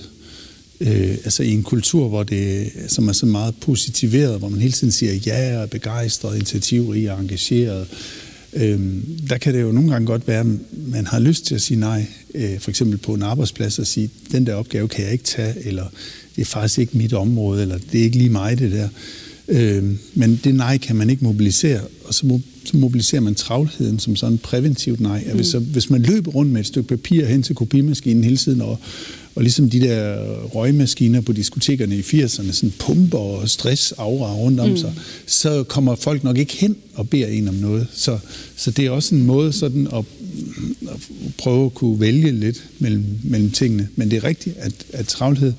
øh, 0.80 1.10
altså 1.10 1.42
i 1.42 1.50
en 1.50 1.62
kultur, 1.62 2.08
hvor 2.08 2.22
det, 2.22 2.70
som 2.88 3.08
er 3.08 3.12
så 3.12 3.26
meget 3.26 3.54
positiveret, 3.60 4.38
hvor 4.38 4.48
man 4.48 4.60
hele 4.60 4.72
tiden 4.72 4.92
siger 4.92 5.14
ja, 5.14 5.36
er 5.36 5.66
begejstret, 5.66 6.36
initiativrig 6.36 7.12
og 7.12 7.20
engageret, 7.20 7.86
øh, 8.52 8.80
der 9.28 9.38
kan 9.38 9.54
det 9.54 9.62
jo 9.62 9.72
nogle 9.72 9.90
gange 9.90 10.06
godt 10.06 10.28
være, 10.28 10.40
at 10.40 10.46
man 10.72 11.06
har 11.06 11.18
lyst 11.18 11.46
til 11.46 11.54
at 11.54 11.60
sige 11.60 11.80
nej, 11.80 12.06
øh, 12.34 12.60
for 12.60 12.70
eksempel 12.70 12.98
på 12.98 13.14
en 13.14 13.22
arbejdsplads, 13.22 13.78
og 13.78 13.86
sige, 13.86 14.10
den 14.32 14.46
der 14.46 14.54
opgave 14.54 14.88
kan 14.88 15.04
jeg 15.04 15.12
ikke 15.12 15.24
tage, 15.24 15.66
eller 15.66 15.84
det 16.36 16.42
er 16.42 16.46
faktisk 16.46 16.78
ikke 16.78 16.98
mit 16.98 17.12
område, 17.12 17.62
eller 17.62 17.78
det 17.92 18.00
er 18.00 18.04
ikke 18.04 18.18
lige 18.18 18.30
mig 18.30 18.58
det 18.58 18.72
der. 18.72 18.84
Øh, 18.84 19.27
men 20.14 20.40
det 20.44 20.54
nej 20.54 20.78
kan 20.78 20.96
man 20.96 21.10
ikke 21.10 21.24
mobilisere, 21.24 21.80
og 22.04 22.14
så, 22.14 22.40
så 22.64 22.76
mobiliserer 22.76 23.20
man 23.20 23.34
travlheden 23.34 23.98
som 23.98 24.16
sådan 24.16 24.38
præventivt 24.38 25.00
nej. 25.00 25.24
Mm. 25.26 25.36
Hvis, 25.36 25.46
så, 25.46 25.58
hvis 25.58 25.90
man 25.90 26.02
løber 26.02 26.30
rundt 26.30 26.52
med 26.52 26.60
et 26.60 26.66
stykke 26.66 26.88
papir 26.88 27.24
hen 27.24 27.42
til 27.42 27.54
kopimaskinen 27.54 28.24
hele 28.24 28.36
tiden, 28.36 28.60
og, 28.60 28.78
og 29.34 29.42
ligesom 29.42 29.70
de 29.70 29.80
der 29.80 30.24
røgmaskiner 30.44 31.20
på 31.20 31.32
diskotekerne 31.32 31.96
i 31.96 32.00
80'erne, 32.00 32.52
sådan 32.52 32.72
pumper 32.78 33.18
og 33.18 33.48
stress 33.48 33.92
aura 33.92 34.34
rundt 34.34 34.60
om 34.60 34.70
mm. 34.70 34.76
sig, 34.76 34.94
så 35.26 35.62
kommer 35.62 35.94
folk 35.94 36.24
nok 36.24 36.38
ikke 36.38 36.56
hen 36.56 36.76
og 36.94 37.08
beder 37.08 37.26
en 37.26 37.48
om 37.48 37.54
noget. 37.54 37.86
Så, 37.94 38.18
så 38.56 38.70
det 38.70 38.86
er 38.86 38.90
også 38.90 39.14
en 39.14 39.26
måde 39.26 39.52
sådan 39.52 39.86
at, 39.86 40.04
at 40.90 41.00
prøve 41.38 41.66
at 41.66 41.74
kunne 41.74 42.00
vælge 42.00 42.32
lidt 42.32 42.64
mellem, 42.78 43.04
mellem 43.22 43.50
tingene. 43.50 43.88
Men 43.96 44.10
det 44.10 44.16
er 44.16 44.24
rigtigt, 44.24 44.56
at, 44.58 44.72
at 44.92 45.06
travlhed 45.06 45.52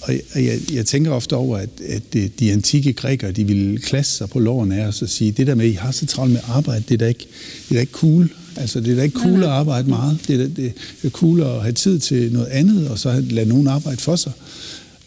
og 0.00 0.44
jeg, 0.44 0.58
jeg 0.72 0.86
tænker 0.86 1.10
ofte 1.10 1.36
over, 1.36 1.56
at, 1.56 1.68
at 1.88 2.02
de 2.38 2.52
antikke 2.52 2.92
grækere, 2.92 3.32
de 3.32 3.44
ville 3.44 3.78
klasse 3.78 4.16
sig 4.16 4.28
på 4.28 4.38
loven 4.38 4.72
af 4.72 4.86
os 4.86 5.02
og 5.02 5.08
sige, 5.08 5.32
det 5.32 5.46
der 5.46 5.54
med, 5.54 5.64
at 5.64 5.70
I 5.70 5.74
har 5.74 5.90
så 5.90 6.06
travlt 6.06 6.32
med 6.32 6.40
arbejde, 6.48 6.84
det 6.88 6.94
er 6.94 6.98
da 6.98 7.06
ikke, 7.06 7.26
det 7.68 7.70
er 7.70 7.74
da 7.74 7.80
ikke 7.80 7.92
cool. 7.92 8.30
Altså, 8.56 8.80
det 8.80 8.92
er 8.92 8.96
da 8.96 9.02
ikke 9.02 9.18
cool 9.18 9.42
at 9.42 9.48
arbejde 9.48 9.88
meget. 9.88 10.18
Det 10.28 10.34
er, 10.34 10.38
da, 10.38 10.62
det 10.62 10.72
er 11.04 11.10
cool 11.10 11.40
at 11.40 11.62
have 11.62 11.72
tid 11.72 11.98
til 11.98 12.32
noget 12.32 12.46
andet, 12.46 12.88
og 12.88 12.98
så 12.98 13.24
lade 13.30 13.48
nogen 13.48 13.66
arbejde 13.66 14.00
for 14.00 14.16
sig. 14.16 14.32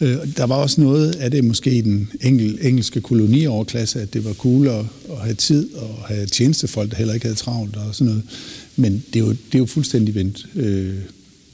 Øh, 0.00 0.16
der 0.36 0.44
var 0.44 0.54
også 0.54 0.80
noget 0.80 1.14
af 1.14 1.30
det 1.30 1.44
måske 1.44 1.70
i 1.70 1.80
den 1.80 2.10
engel, 2.20 2.58
engelske 2.62 3.00
kolonioverklasse, 3.00 4.00
at 4.00 4.14
det 4.14 4.24
var 4.24 4.32
cool 4.32 4.68
at, 4.68 4.84
at 5.10 5.18
have 5.22 5.34
tid 5.34 5.74
og 5.74 6.04
have 6.06 6.26
tjenestefolk, 6.26 6.90
der 6.90 6.96
heller 6.96 7.14
ikke 7.14 7.26
havde 7.26 7.38
travlt 7.38 7.76
og 7.76 7.94
sådan 7.94 8.06
noget. 8.06 8.22
Men 8.76 9.04
det 9.12 9.22
er 9.22 9.24
jo, 9.24 9.30
det 9.30 9.54
er 9.54 9.58
jo 9.58 9.66
fuldstændig 9.66 10.14
vendt 10.14 10.46
øh, 10.54 10.94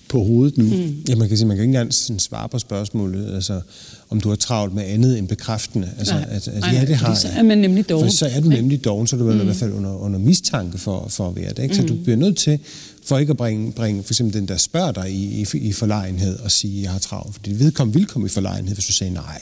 på 0.09 0.25
hovedet 0.25 0.59
nu. 0.59 0.65
Mm. 0.65 1.05
Ja, 1.09 1.15
man 1.15 1.29
kan 1.29 1.37
sige, 1.37 1.47
man 1.47 1.57
kan 1.57 1.63
ikke 1.63 1.71
engang 1.71 1.95
sådan 1.95 2.19
svare 2.19 2.49
på 2.49 2.59
spørgsmålet, 2.59 3.35
altså, 3.35 3.61
om 4.09 4.21
du 4.21 4.29
har 4.29 4.37
travlt 4.37 4.75
med 4.75 4.85
andet 4.85 5.19
end 5.19 5.29
bekræftende. 5.29 5.91
Altså, 5.99 6.15
Nej. 6.15 6.27
altså, 6.31 6.51
altså, 6.51 6.71
ja, 6.71 6.85
det 6.85 6.97
har 6.97 7.15
så 7.15 7.29
er 7.29 7.43
man 7.43 7.59
nemlig 7.59 7.89
doven. 7.89 8.05
For 8.05 8.17
så 8.17 8.27
er 8.27 8.41
du 8.41 8.49
nemlig 8.49 8.85
doven, 8.85 9.07
så 9.07 9.17
er 9.17 9.21
du 9.21 9.33
mm. 9.33 9.41
i 9.41 9.45
hvert 9.45 9.57
fald 9.57 9.73
under, 9.73 9.97
under 9.97 10.19
mistanke 10.19 10.79
for, 10.79 11.07
for 11.09 11.29
at 11.29 11.37
være 11.37 11.53
det. 11.53 11.63
Ikke? 11.63 11.75
Så 11.75 11.83
mm. 11.83 11.89
du 11.89 11.95
bliver 11.95 12.17
nødt 12.17 12.37
til, 12.37 12.59
for 13.05 13.19
ikke 13.19 13.31
at 13.31 13.37
bringe, 13.37 13.73
bringe 13.73 14.03
for 14.03 14.13
eksempel 14.13 14.41
den, 14.41 14.49
der 14.49 14.57
spørger 14.57 14.93
dig 14.93 15.11
i, 15.11 15.47
i, 15.55 15.59
i 15.59 15.73
forlegenhed 15.73 16.39
og 16.39 16.51
sige, 16.51 16.83
jeg 16.83 16.91
har 16.91 16.99
travlt. 16.99 17.35
Fordi 17.35 17.53
vedkommende 17.53 17.99
vil 17.99 18.09
komme 18.09 18.27
i 18.27 18.31
forlegenhed, 18.31 18.75
hvis 18.75 18.87
du 18.87 18.93
siger 18.93 19.11
nej 19.11 19.41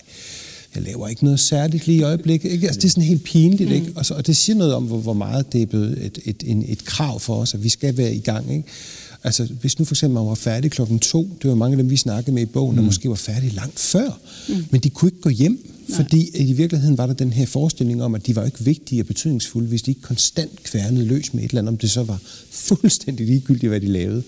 jeg 0.76 0.84
laver 0.84 1.08
ikke 1.08 1.24
noget 1.24 1.40
særligt 1.40 1.86
lige 1.86 1.98
i 1.98 2.02
øjeblikket. 2.02 2.52
Ikke? 2.52 2.66
Altså, 2.66 2.80
det 2.80 2.86
er 2.86 2.90
sådan 2.90 3.02
helt 3.02 3.24
pinligt, 3.24 3.70
ikke? 3.70 3.92
Og, 3.94 4.06
så, 4.06 4.14
og 4.14 4.26
det 4.26 4.36
siger 4.36 4.56
noget 4.56 4.74
om, 4.74 4.84
hvor, 4.84 4.98
hvor 4.98 5.12
meget 5.12 5.52
det 5.52 5.62
er 5.62 5.66
blevet 5.66 6.06
et, 6.06 6.18
et, 6.24 6.42
et, 6.46 6.64
et 6.68 6.84
krav 6.84 7.20
for 7.20 7.36
os, 7.36 7.54
at 7.54 7.64
vi 7.64 7.68
skal 7.68 7.96
være 7.96 8.14
i 8.14 8.20
gang. 8.20 8.52
Ikke? 8.52 8.68
Altså, 9.24 9.48
hvis 9.60 9.78
nu 9.78 9.84
for 9.84 9.94
eksempel 9.94 10.14
man 10.14 10.26
var 10.26 10.34
færdig 10.34 10.70
klokken 10.70 10.98
to, 10.98 11.28
det 11.42 11.50
var 11.50 11.56
mange 11.56 11.74
af 11.74 11.76
dem, 11.76 11.90
vi 11.90 11.96
snakkede 11.96 12.34
med 12.34 12.42
i 12.42 12.46
bogen, 12.46 12.70
mm. 12.70 12.76
der 12.76 12.84
måske 12.84 13.08
var 13.08 13.14
færdige 13.14 13.52
langt 13.52 13.78
før, 13.78 14.20
mm. 14.48 14.64
men 14.70 14.80
de 14.80 14.90
kunne 14.90 15.08
ikke 15.08 15.20
gå 15.20 15.30
hjem, 15.30 15.66
Nej. 15.88 15.96
fordi 15.96 16.30
i 16.34 16.52
virkeligheden 16.52 16.98
var 16.98 17.06
der 17.06 17.14
den 17.14 17.32
her 17.32 17.46
forestilling 17.46 18.02
om, 18.02 18.14
at 18.14 18.26
de 18.26 18.36
var 18.36 18.44
ikke 18.44 18.64
vigtige 18.64 19.02
og 19.02 19.06
betydningsfulde, 19.06 19.68
hvis 19.68 19.82
de 19.82 19.90
ikke 19.90 20.00
konstant 20.00 20.62
kværnede 20.62 21.04
løs 21.04 21.34
med 21.34 21.44
et 21.44 21.48
eller 21.48 21.60
andet, 21.60 21.72
om 21.72 21.78
det 21.78 21.90
så 21.90 22.02
var 22.02 22.18
fuldstændig 22.68 23.26
ligegyldigt, 23.26 23.70
hvad 23.70 23.80
de 23.80 23.86
lavede. 23.86 24.22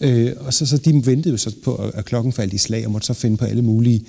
Øh, 0.00 0.32
og 0.36 0.54
så, 0.54 0.66
så 0.66 0.76
de 0.76 1.06
ventede 1.06 1.30
jo 1.30 1.36
så 1.36 1.52
på, 1.64 1.74
at 1.74 2.04
klokken 2.04 2.32
faldt 2.32 2.52
i 2.52 2.58
slag, 2.58 2.86
og 2.86 2.92
måtte 2.92 3.06
så 3.06 3.14
finde 3.14 3.36
på 3.36 3.44
alle 3.44 3.62
mulige 3.62 4.04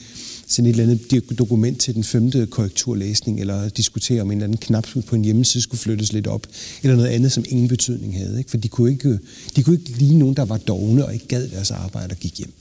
sådan 0.50 0.66
et 0.66 0.80
eller 0.80 0.84
andet 0.84 1.40
dokument 1.40 1.80
til 1.80 1.96
den 1.96 2.04
femte 2.04 2.46
korrekturlæsning, 2.46 3.40
eller 3.40 3.70
diskutere 3.70 4.22
om 4.22 4.32
en 4.32 4.38
eller 4.38 4.44
anden 4.44 4.58
knap 4.58 4.88
på 5.08 5.16
en 5.16 5.24
hjemmeside 5.24 5.64
skulle 5.64 5.82
flyttes 5.82 6.14
lidt 6.14 6.28
op, 6.28 6.48
eller 6.84 6.96
noget 6.96 7.10
andet, 7.10 7.32
som 7.32 7.46
ingen 7.50 7.68
betydning 7.68 8.18
havde. 8.18 8.38
Ikke? 8.38 8.50
For 8.50 8.58
de 8.58 8.68
kunne, 8.68 8.92
ikke, 8.92 9.20
de 9.56 9.64
kunne 9.64 9.76
ikke 9.80 9.92
lide 9.92 10.18
nogen, 10.18 10.36
der 10.36 10.46
var 10.46 10.58
dogne 10.58 11.06
og 11.06 11.14
ikke 11.14 11.28
gad 11.28 11.50
deres 11.50 11.72
arbejde 11.72 12.12
og 12.12 12.18
gik 12.18 12.38
hjem. 12.38 12.52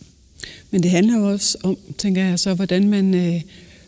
Men 0.70 0.82
det 0.82 0.90
handler 0.90 1.18
jo 1.18 1.30
også 1.30 1.58
om, 1.62 1.78
tænker 1.98 2.24
jeg 2.24 2.38
så, 2.38 2.54
hvordan 2.54 2.88
man 2.88 3.14
øh, 3.14 3.40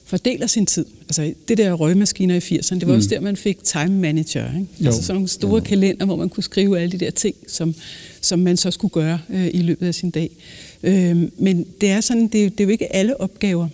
fordeler 0.04 0.46
sin 0.46 0.66
tid. 0.66 0.84
Altså 1.08 1.32
det 1.48 1.58
der 1.58 1.72
røgmaskiner 1.72 2.34
i 2.34 2.38
80'erne, 2.38 2.74
det 2.74 2.86
var 2.86 2.92
mm. 2.92 2.96
også 2.96 3.08
der, 3.08 3.20
man 3.20 3.36
fik 3.36 3.64
time 3.64 3.88
manager. 3.88 4.46
Ikke? 4.46 4.66
Jo. 4.80 4.86
Altså 4.86 5.02
sådan 5.02 5.14
nogle 5.14 5.28
store 5.28 5.54
jo. 5.54 5.60
kalender, 5.60 6.06
hvor 6.06 6.16
man 6.16 6.28
kunne 6.28 6.44
skrive 6.44 6.80
alle 6.80 6.92
de 6.92 6.98
der 6.98 7.10
ting, 7.10 7.34
som, 7.48 7.74
som 8.20 8.38
man 8.38 8.56
så 8.56 8.70
skulle 8.70 8.92
gøre 8.92 9.18
øh, 9.30 9.50
i 9.54 9.62
løbet 9.62 9.86
af 9.86 9.94
sin 9.94 10.10
dag. 10.10 10.30
Øh, 10.82 11.16
men 11.38 11.66
det 11.80 11.90
er 11.90 12.00
sådan, 12.00 12.22
det, 12.22 12.32
det 12.32 12.60
er 12.60 12.64
jo 12.64 12.70
ikke 12.70 12.94
alle 12.94 13.20
opgaver, 13.20 13.68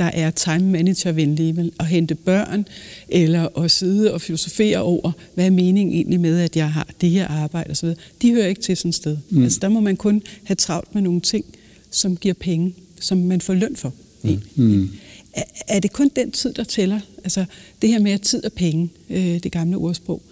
der 0.00 0.06
er 0.06 0.30
time 0.30 0.70
manager-venlige, 0.70 1.56
vel? 1.56 1.72
at 1.80 1.86
hente 1.86 2.14
børn, 2.14 2.66
eller 3.08 3.58
at 3.58 3.70
sidde 3.70 4.14
og 4.14 4.20
filosofere 4.20 4.78
over, 4.78 5.12
hvad 5.34 5.46
er 5.46 5.50
meningen 5.50 5.94
egentlig 5.94 6.20
med, 6.20 6.40
at 6.40 6.56
jeg 6.56 6.72
har 6.72 6.88
det 7.00 7.10
her 7.10 7.28
arbejde 7.28 7.70
osv. 7.70 7.88
De 8.22 8.32
hører 8.32 8.46
ikke 8.46 8.60
til 8.60 8.76
sådan 8.76 8.88
et 8.88 8.94
sted. 8.94 9.16
Mm. 9.30 9.42
Altså, 9.42 9.58
der 9.62 9.68
må 9.68 9.80
man 9.80 9.96
kun 9.96 10.22
have 10.44 10.54
travlt 10.54 10.94
med 10.94 11.02
nogle 11.02 11.20
ting, 11.20 11.44
som 11.90 12.16
giver 12.16 12.34
penge, 12.34 12.74
som 13.00 13.18
man 13.18 13.40
får 13.40 13.54
løn 13.54 13.76
for. 13.76 13.92
Mm. 14.22 14.40
Mm. 14.54 14.90
Er, 15.32 15.42
er 15.68 15.80
det 15.80 15.92
kun 15.92 16.10
den 16.16 16.30
tid, 16.30 16.52
der 16.52 16.64
tæller? 16.64 17.00
Altså 17.24 17.44
det 17.82 17.90
her 17.90 17.98
med 17.98 18.12
at 18.12 18.20
tid 18.20 18.44
og 18.44 18.52
penge, 18.52 18.90
øh, 19.10 19.42
det 19.42 19.52
gamle 19.52 19.76
ordsprog. 19.76 20.22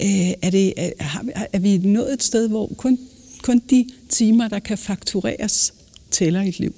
Øh, 0.00 0.30
er, 0.42 0.50
det, 0.50 0.72
er, 0.76 0.90
er 1.52 1.58
vi 1.58 1.78
nået 1.78 2.12
et 2.12 2.22
sted, 2.22 2.48
hvor 2.48 2.66
kun, 2.76 2.98
kun 3.42 3.62
de 3.70 3.86
timer, 4.08 4.48
der 4.48 4.58
kan 4.58 4.78
faktureres, 4.78 5.74
tæller 6.10 6.42
i 6.42 6.48
et 6.48 6.60
liv? 6.60 6.74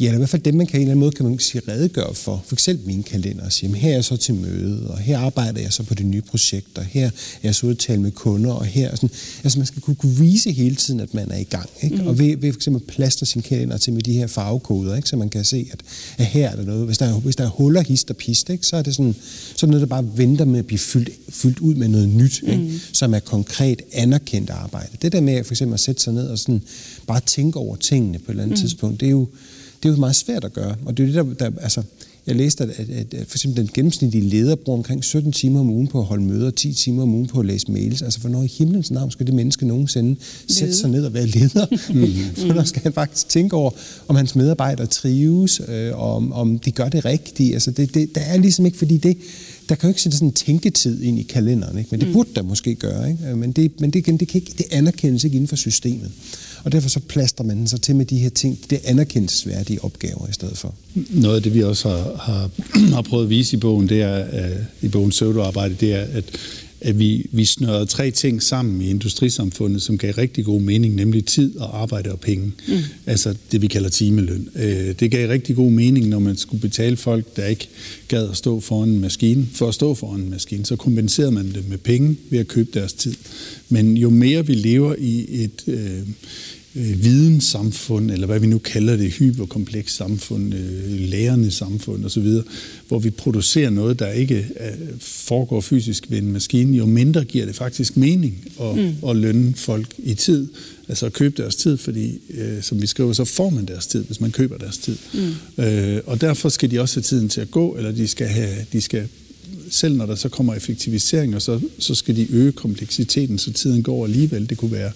Ja, 0.00 0.04
eller 0.04 0.14
i 0.14 0.18
hvert 0.18 0.28
fald 0.28 0.42
dem, 0.42 0.54
man 0.54 0.66
kan 0.66 0.80
i 0.80 0.82
en 0.82 0.82
eller 0.82 0.90
anden 0.90 1.00
måde 1.00 1.12
kan 1.12 1.24
man 1.24 1.38
sige, 1.38 1.62
redegøre 1.68 2.14
for. 2.14 2.44
For 2.46 2.54
eksempel 2.54 2.86
min 2.86 3.02
kalender 3.02 3.44
og 3.44 3.52
sige, 3.52 3.76
her 3.76 3.90
er 3.90 3.94
jeg 3.94 4.04
så 4.04 4.16
til 4.16 4.34
møde, 4.34 4.90
og 4.90 4.98
her 4.98 5.18
arbejder 5.18 5.60
jeg 5.60 5.72
så 5.72 5.82
på 5.82 5.94
det 5.94 6.06
nye 6.06 6.20
projekt, 6.20 6.78
og 6.78 6.84
her 6.84 7.06
er 7.06 7.10
jeg 7.42 7.54
så 7.54 7.66
ude 7.66 7.72
at 7.72 7.78
tale 7.78 8.00
med 8.00 8.10
kunder, 8.10 8.52
og 8.52 8.64
her 8.64 8.96
sådan. 8.96 9.10
Altså 9.44 9.58
man 9.58 9.66
skal 9.66 9.82
kunne, 9.82 9.96
kunne 9.96 10.16
vise 10.16 10.52
hele 10.52 10.76
tiden, 10.76 11.00
at 11.00 11.14
man 11.14 11.30
er 11.30 11.38
i 11.38 11.44
gang. 11.44 11.68
Ikke? 11.82 11.96
Mm. 11.96 12.06
Og 12.06 12.18
ved, 12.18 12.36
ved 12.36 12.52
for 12.52 12.58
eksempel 12.58 12.82
plaster 12.82 13.26
sin 13.26 13.42
kalender 13.42 13.76
til 13.76 13.92
med 13.92 14.02
de 14.02 14.12
her 14.12 14.26
farvekoder, 14.26 14.96
ikke? 14.96 15.08
så 15.08 15.16
man 15.16 15.28
kan 15.28 15.44
se, 15.44 15.68
at, 15.72 15.80
at 16.18 16.26
her 16.26 16.48
er 16.48 16.56
der 16.56 16.64
noget. 16.64 16.86
Hvis 16.86 16.98
der 16.98 17.06
er, 17.06 17.20
hvis 17.20 17.36
der 17.36 17.44
er 17.44 17.50
huller, 17.50 17.82
hist 17.82 18.10
og 18.10 18.16
pist, 18.16 18.50
ikke? 18.50 18.66
så 18.66 18.76
er 18.76 18.82
det 18.82 18.94
sådan, 18.94 19.14
så 19.56 19.66
er 19.66 19.70
noget, 19.70 19.80
der 19.80 19.86
bare 19.86 20.16
venter 20.16 20.44
med 20.44 20.58
at 20.58 20.66
blive 20.66 20.78
fyldt, 20.78 21.10
fyldt 21.28 21.58
ud 21.58 21.74
med 21.74 21.88
noget 21.88 22.08
nyt, 22.08 22.42
ikke? 22.42 22.62
Mm. 22.62 22.80
som 22.92 23.14
er 23.14 23.18
konkret 23.18 23.82
anerkendt 23.92 24.50
arbejde. 24.50 24.88
Det 25.02 25.12
der 25.12 25.20
med 25.20 25.44
for 25.44 25.52
eksempel 25.52 25.74
at 25.74 25.80
sætte 25.80 26.02
sig 26.02 26.12
ned 26.12 26.28
og 26.28 26.38
sådan, 26.38 26.62
bare 27.06 27.20
tænke 27.26 27.58
over 27.58 27.76
tingene 27.76 28.18
på 28.18 28.24
et 28.24 28.30
eller 28.30 28.42
andet 28.42 28.58
mm. 28.58 28.62
tidspunkt, 28.62 29.00
det 29.00 29.06
er 29.06 29.10
jo 29.10 29.28
det 29.82 29.88
er 29.88 29.92
jo 29.92 30.00
meget 30.00 30.16
svært 30.16 30.44
at 30.44 30.52
gøre. 30.52 30.76
Og 30.84 30.96
det 30.96 31.02
er 31.02 31.22
det, 31.22 31.38
der, 31.40 31.50
der 31.50 31.60
altså, 31.62 31.82
jeg 32.26 32.36
læste, 32.36 32.64
at, 32.64 32.70
at, 32.70 33.14
at 33.14 33.26
for 33.28 33.36
eksempel 33.36 33.62
den 33.62 33.70
gennemsnitlige 33.74 34.28
leder 34.28 34.54
bruger 34.54 34.78
omkring 34.78 35.04
17 35.04 35.32
timer 35.32 35.60
om 35.60 35.70
ugen 35.70 35.86
på 35.86 35.98
at 35.98 36.04
holde 36.04 36.24
møder, 36.24 36.50
10 36.50 36.72
timer 36.72 37.02
om 37.02 37.14
ugen 37.14 37.26
på 37.26 37.40
at 37.40 37.46
læse 37.46 37.72
mails. 37.72 38.02
Altså, 38.02 38.20
hvornår 38.20 38.42
i 38.42 38.46
himlens 38.46 38.90
navn 38.90 39.10
skal 39.10 39.26
det 39.26 39.34
menneske 39.34 39.66
nogensinde 39.66 40.20
sætte 40.48 40.76
sig 40.76 40.90
ned 40.90 41.04
og 41.04 41.14
være 41.14 41.26
leder? 41.26 41.66
Mm-hmm. 41.70 42.44
Hvornår 42.46 42.64
skal 42.64 42.82
han 42.82 42.92
faktisk 42.92 43.28
tænke 43.28 43.56
over, 43.56 43.70
om 44.08 44.16
hans 44.16 44.34
medarbejdere 44.34 44.86
trives, 44.86 45.60
øh, 45.68 46.00
om, 46.00 46.32
om 46.32 46.58
de 46.58 46.70
gør 46.70 46.88
det 46.88 47.04
rigtigt? 47.04 47.54
Altså, 47.54 47.70
det, 47.70 47.94
det, 47.94 48.14
der 48.14 48.20
er 48.20 48.36
ligesom 48.36 48.66
ikke, 48.66 48.78
fordi 48.78 48.96
det, 48.96 49.16
der 49.68 49.74
kan 49.74 49.88
jo 49.88 49.90
ikke 49.90 50.02
sætte 50.02 50.18
sådan 50.18 50.28
en 50.28 50.34
tænketid 50.34 51.02
ind 51.02 51.18
i 51.18 51.22
kalenderen, 51.22 51.78
ikke? 51.78 51.88
men 51.90 52.00
det 52.00 52.08
mm. 52.08 52.14
burde 52.14 52.30
der 52.36 52.42
måske 52.42 52.74
gøre. 52.74 53.10
Ikke? 53.10 53.36
Men, 53.36 53.52
det, 53.52 53.80
men 53.80 53.90
det, 53.90 54.06
det, 54.06 54.28
kan 54.28 54.40
ikke, 54.40 54.52
det 54.58 54.66
anerkendes 54.70 55.24
ikke 55.24 55.34
inden 55.34 55.48
for 55.48 55.56
systemet. 55.56 56.10
Og 56.64 56.72
derfor 56.72 56.88
så 56.88 57.00
plaster 57.00 57.44
man 57.44 57.66
sig 57.66 57.80
til 57.80 57.96
med 57.96 58.06
de 58.06 58.18
her 58.18 58.30
ting, 58.30 58.58
det 58.70 58.80
anerkendelsesværdige 58.84 59.84
opgaver 59.84 60.28
i 60.28 60.32
stedet 60.32 60.58
for. 60.58 60.74
Noget 61.10 61.36
af 61.36 61.42
det, 61.42 61.54
vi 61.54 61.62
også 61.62 61.88
har, 61.88 62.16
har, 62.16 62.50
har 62.94 63.02
prøvet 63.02 63.24
at 63.24 63.30
vise 63.30 63.56
i 63.56 63.60
bogen, 63.60 63.88
det 63.88 64.02
er, 64.02 64.24
uh, 64.24 64.56
i 64.80 64.88
bogen 64.88 65.12
Søvdearbejde, 65.12 65.76
det 65.80 65.94
er, 65.94 66.04
at 66.12 66.24
at 66.80 66.98
vi, 66.98 67.26
vi 67.32 67.44
snørrede 67.44 67.86
tre 67.86 68.10
ting 68.10 68.42
sammen 68.42 68.80
i 68.80 68.90
industrisamfundet, 68.90 69.82
som 69.82 69.98
gav 69.98 70.14
rigtig 70.14 70.44
god 70.44 70.60
mening, 70.60 70.94
nemlig 70.94 71.24
tid 71.24 71.56
og 71.56 71.82
arbejde 71.82 72.12
og 72.12 72.20
penge. 72.20 72.52
Mm. 72.68 72.74
Altså 73.06 73.34
det, 73.52 73.62
vi 73.62 73.66
kalder 73.66 73.88
timeløn. 73.88 74.48
Øh, 74.54 74.94
det 75.00 75.10
gav 75.10 75.28
rigtig 75.28 75.56
god 75.56 75.70
mening, 75.70 76.08
når 76.08 76.18
man 76.18 76.36
skulle 76.36 76.60
betale 76.60 76.96
folk, 76.96 77.36
der 77.36 77.46
ikke 77.46 77.68
gad 78.08 78.28
at 78.30 78.36
stå 78.36 78.60
foran 78.60 78.88
en 78.88 79.00
maskine. 79.00 79.46
For 79.52 79.68
at 79.68 79.74
stå 79.74 79.94
foran 79.94 80.20
en 80.20 80.30
maskine, 80.30 80.66
så 80.66 80.76
kompenserede 80.76 81.32
man 81.32 81.52
det 81.52 81.68
med 81.68 81.78
penge 81.78 82.16
ved 82.30 82.38
at 82.38 82.48
købe 82.48 82.70
deres 82.74 82.92
tid. 82.92 83.14
Men 83.70 83.96
jo 83.96 84.10
mere 84.10 84.46
vi 84.46 84.54
lever 84.54 84.94
i 84.98 85.42
et, 85.44 85.64
øh, 85.66 85.98
øh, 86.76 87.04
videnssamfund, 87.04 88.10
eller 88.10 88.26
hvad 88.26 88.40
vi 88.40 88.46
nu 88.46 88.58
kalder 88.58 88.96
det, 88.96 89.12
hyperkompleks 89.12 89.94
samfund, 89.94 90.54
øh, 90.54 91.00
lærende 91.00 91.50
samfund 91.50 92.04
osv., 92.04 92.28
hvor 92.88 92.98
vi 92.98 93.10
producerer 93.10 93.70
noget, 93.70 93.98
der 93.98 94.10
ikke 94.10 94.36
øh, 94.60 95.00
foregår 95.00 95.60
fysisk 95.60 96.10
ved 96.10 96.18
en 96.18 96.32
maskine, 96.32 96.76
jo 96.76 96.86
mindre 96.86 97.24
giver 97.24 97.46
det 97.46 97.56
faktisk 97.56 97.96
mening 97.96 98.44
at, 98.60 98.76
mm. 98.76 99.08
at 99.08 99.16
lønne 99.16 99.54
folk 99.54 99.94
i 99.98 100.14
tid, 100.14 100.48
altså 100.88 101.06
at 101.06 101.12
købe 101.12 101.42
deres 101.42 101.56
tid, 101.56 101.76
fordi 101.76 102.18
øh, 102.30 102.62
som 102.62 102.82
vi 102.82 102.86
skriver, 102.86 103.12
så 103.12 103.24
får 103.24 103.50
man 103.50 103.64
deres 103.64 103.86
tid, 103.86 104.04
hvis 104.04 104.20
man 104.20 104.30
køber 104.30 104.58
deres 104.58 104.78
tid. 104.78 104.96
Mm. 105.14 105.64
Øh, 105.64 106.00
og 106.06 106.20
derfor 106.20 106.48
skal 106.48 106.70
de 106.70 106.80
også 106.80 106.96
have 106.96 107.02
tiden 107.02 107.28
til 107.28 107.40
at 107.40 107.50
gå, 107.50 107.74
eller 107.76 107.92
de 107.92 108.08
skal 108.08 108.26
have, 108.26 108.56
de 108.72 108.80
skal 108.80 109.08
selv 109.70 109.96
når 109.96 110.06
der 110.06 110.14
så 110.14 110.28
kommer 110.28 110.54
effektiviseringer, 110.54 111.38
så, 111.38 111.60
så 111.78 111.94
skal 111.94 112.16
de 112.16 112.26
øge 112.30 112.52
kompleksiteten, 112.52 113.38
så 113.38 113.52
tiden 113.52 113.82
går 113.82 114.04
alligevel. 114.04 114.48
Det 114.50 114.58
kunne 114.58 114.72
være 114.72 114.92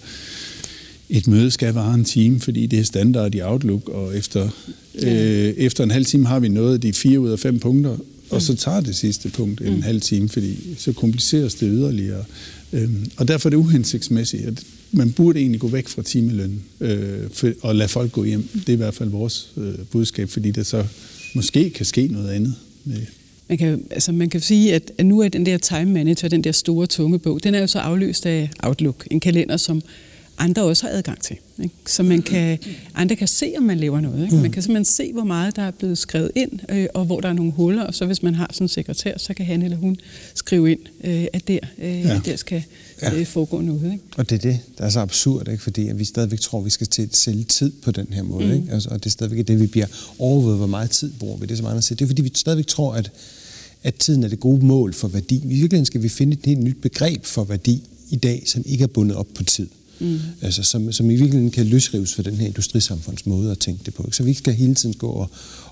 et 1.09 1.27
møde 1.27 1.51
skal 1.51 1.73
vare 1.73 1.93
en 1.93 2.05
time, 2.05 2.39
fordi 2.39 2.65
det 2.65 2.79
er 2.79 2.83
standard 2.83 3.35
i 3.35 3.41
Outlook, 3.41 3.89
og 3.89 4.17
efter, 4.17 4.49
ja. 5.01 5.47
øh, 5.47 5.53
efter 5.57 5.83
en 5.83 5.91
halv 5.91 6.05
time 6.05 6.25
har 6.25 6.39
vi 6.39 6.47
nået 6.47 6.83
de 6.83 6.93
fire 6.93 7.19
ud 7.19 7.29
af 7.29 7.39
fem 7.39 7.59
punkter, 7.59 7.97
og 8.29 8.41
så 8.41 8.55
tager 8.55 8.81
det 8.81 8.95
sidste 8.95 9.29
punkt 9.29 9.61
en 9.61 9.75
mm. 9.75 9.81
halv 9.81 10.01
time, 10.01 10.29
fordi 10.29 10.57
så 10.77 10.93
kompliceres 10.93 11.55
det 11.55 11.69
yderligere. 11.71 12.23
Øhm, 12.73 13.11
og 13.17 13.27
derfor 13.27 13.49
er 13.49 13.49
det 13.49 13.57
uhensigtsmæssigt, 13.57 14.45
at 14.45 14.63
man 14.91 15.11
burde 15.11 15.39
egentlig 15.39 15.61
gå 15.61 15.67
væk 15.67 15.87
fra 15.87 16.01
timeløn 16.01 16.61
øh, 16.79 17.29
for, 17.33 17.51
og 17.61 17.75
lade 17.75 17.89
folk 17.89 18.11
gå 18.11 18.23
hjem. 18.23 18.47
Det 18.53 18.69
er 18.69 18.73
i 18.73 18.75
hvert 18.75 18.93
fald 18.93 19.09
vores 19.09 19.49
øh, 19.57 19.73
budskab, 19.91 20.29
fordi 20.29 20.51
det 20.51 20.65
så 20.65 20.85
måske 21.35 21.69
kan 21.69 21.85
ske 21.85 22.07
noget 22.07 22.29
andet. 22.29 22.53
Med 22.83 22.97
man 23.49 23.57
kan, 23.57 23.87
altså 23.91 24.11
man 24.11 24.29
kan 24.29 24.41
sige, 24.41 24.75
at, 24.75 24.91
at 24.97 25.05
nu 25.05 25.19
er 25.19 25.29
den 25.29 25.45
der 25.45 25.57
time 25.57 25.91
manager, 25.91 26.27
den 26.27 26.43
der 26.43 26.51
store 26.51 26.87
tunge 26.87 27.19
bog, 27.19 27.43
den 27.43 27.55
er 27.55 27.59
jo 27.59 27.67
så 27.67 27.79
afløst 27.79 28.25
af 28.25 28.49
Outlook, 28.63 29.07
en 29.11 29.19
kalender, 29.19 29.57
som 29.57 29.81
andre 30.37 30.63
også 30.63 30.87
har 30.87 30.93
adgang 30.93 31.21
til. 31.21 31.35
Ikke? 31.63 31.75
Så 31.87 32.03
man 32.03 32.21
kan, 32.21 32.59
andre 32.95 33.15
kan 33.15 33.27
se, 33.27 33.53
om 33.57 33.63
man 33.63 33.77
laver 33.77 33.99
noget. 33.99 34.23
Ikke? 34.23 34.35
Man 34.35 34.51
kan 34.51 34.63
simpelthen 34.63 34.85
se, 34.85 35.13
hvor 35.13 35.23
meget 35.23 35.55
der 35.55 35.61
er 35.61 35.71
blevet 35.71 35.97
skrevet 35.97 36.31
ind, 36.35 36.51
øh, 36.69 36.87
og 36.93 37.05
hvor 37.05 37.21
der 37.21 37.29
er 37.29 37.33
nogle 37.33 37.51
huller, 37.51 37.83
og 37.83 37.95
så 37.95 38.05
hvis 38.05 38.23
man 38.23 38.35
har 38.35 38.49
sådan 38.53 38.65
en 38.65 38.69
sekretær, 38.69 39.17
så 39.17 39.33
kan 39.33 39.45
han 39.45 39.61
eller 39.61 39.77
hun 39.77 39.97
skrive 40.33 40.71
ind, 40.71 40.79
øh, 41.03 41.25
at 41.33 41.47
der, 41.47 41.59
øh, 41.77 41.99
ja. 41.99 42.21
der 42.25 42.35
skal 42.35 42.63
øh, 43.13 43.25
foregå 43.25 43.61
noget. 43.61 43.91
Ikke? 43.91 44.03
Og 44.17 44.29
det 44.29 44.35
er 44.35 44.49
det, 44.49 44.59
der 44.77 44.83
er 44.83 44.89
så 44.89 44.99
absurd, 44.99 45.47
ikke? 45.47 45.63
fordi 45.63 45.87
at 45.87 45.99
vi 45.99 46.05
stadigvæk 46.05 46.39
tror, 46.39 46.59
at 46.59 46.65
vi 46.65 46.69
skal 46.69 46.87
til 46.87 47.09
sælge 47.11 47.43
tid 47.43 47.71
på 47.83 47.91
den 47.91 48.07
her 48.11 48.23
måde. 48.23 48.45
Mm. 48.45 48.53
Ikke? 48.53 48.67
Altså, 48.71 48.89
og 48.89 49.03
det 49.03 49.05
er 49.05 49.11
stadigvæk 49.11 49.47
det, 49.47 49.59
vi 49.59 49.67
bliver 49.67 49.87
overvåget, 50.19 50.57
hvor 50.57 50.67
meget 50.67 50.89
tid 50.89 51.13
bruger 51.19 51.37
vi. 51.37 51.45
Det 51.45 51.57
som 51.57 51.65
andre 51.65 51.81
siger. 51.81 51.95
Det 51.95 52.05
er 52.05 52.09
fordi, 52.09 52.21
vi 52.21 52.31
stadigvæk 52.35 52.67
tror, 52.67 52.93
at, 52.93 53.11
at 53.83 53.95
tiden 53.95 54.23
er 54.23 54.27
det 54.27 54.39
gode 54.39 54.65
mål 54.65 54.93
for 54.93 55.07
værdi. 55.07 55.35
I 55.35 55.47
virkeligheden 55.47 55.85
skal 55.85 56.03
vi 56.03 56.09
finde 56.09 56.33
et 56.33 56.45
helt 56.45 56.63
nyt 56.63 56.81
begreb 56.81 57.25
for 57.25 57.43
værdi 57.43 57.83
i 58.09 58.15
dag, 58.15 58.43
som 58.45 58.63
ikke 58.65 58.83
er 58.83 58.87
bundet 58.87 59.17
op 59.17 59.27
på 59.35 59.43
tid. 59.43 59.67
Mm. 59.99 60.19
Altså, 60.41 60.63
som, 60.63 60.91
som 60.91 61.09
i 61.09 61.15
virkeligheden 61.15 61.51
kan 61.51 61.65
løsrives 61.65 62.13
for 62.13 62.23
den 62.23 62.35
her 62.35 62.47
industrisamfunds 62.47 63.25
måde 63.25 63.51
at 63.51 63.59
tænke 63.59 63.81
det 63.85 63.93
på. 63.93 64.03
Ikke? 64.03 64.17
Så 64.17 64.23
vi 64.23 64.33
skal 64.33 64.53
hele 64.53 64.75
tiden 64.75 64.95
gå 64.95 65.07
og, 65.07 65.29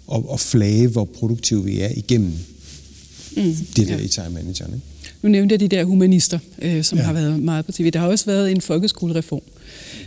og, 0.07 0.29
og 0.29 0.39
flage, 0.39 0.87
hvor 0.87 1.05
produktive 1.05 1.63
vi 1.63 1.79
er 1.79 1.89
igennem 1.95 2.33
mm. 3.37 3.55
det 3.75 3.87
der 3.87 3.97
ja. 3.97 4.03
i 4.03 4.07
time 4.07 4.29
manageren. 4.29 4.73
Ikke? 4.73 4.85
Nu 5.21 5.29
nævnte 5.29 5.53
jeg 5.53 5.59
de 5.59 5.67
der 5.67 5.83
humanister, 5.83 6.39
øh, 6.61 6.83
som 6.83 6.97
ja. 6.97 7.03
har 7.03 7.13
været 7.13 7.39
meget 7.39 7.65
på 7.65 7.71
tv. 7.71 7.91
Der 7.91 7.99
har 7.99 8.07
også 8.07 8.25
været 8.25 8.51
en 8.51 8.61
folkeskolereform, 8.61 9.41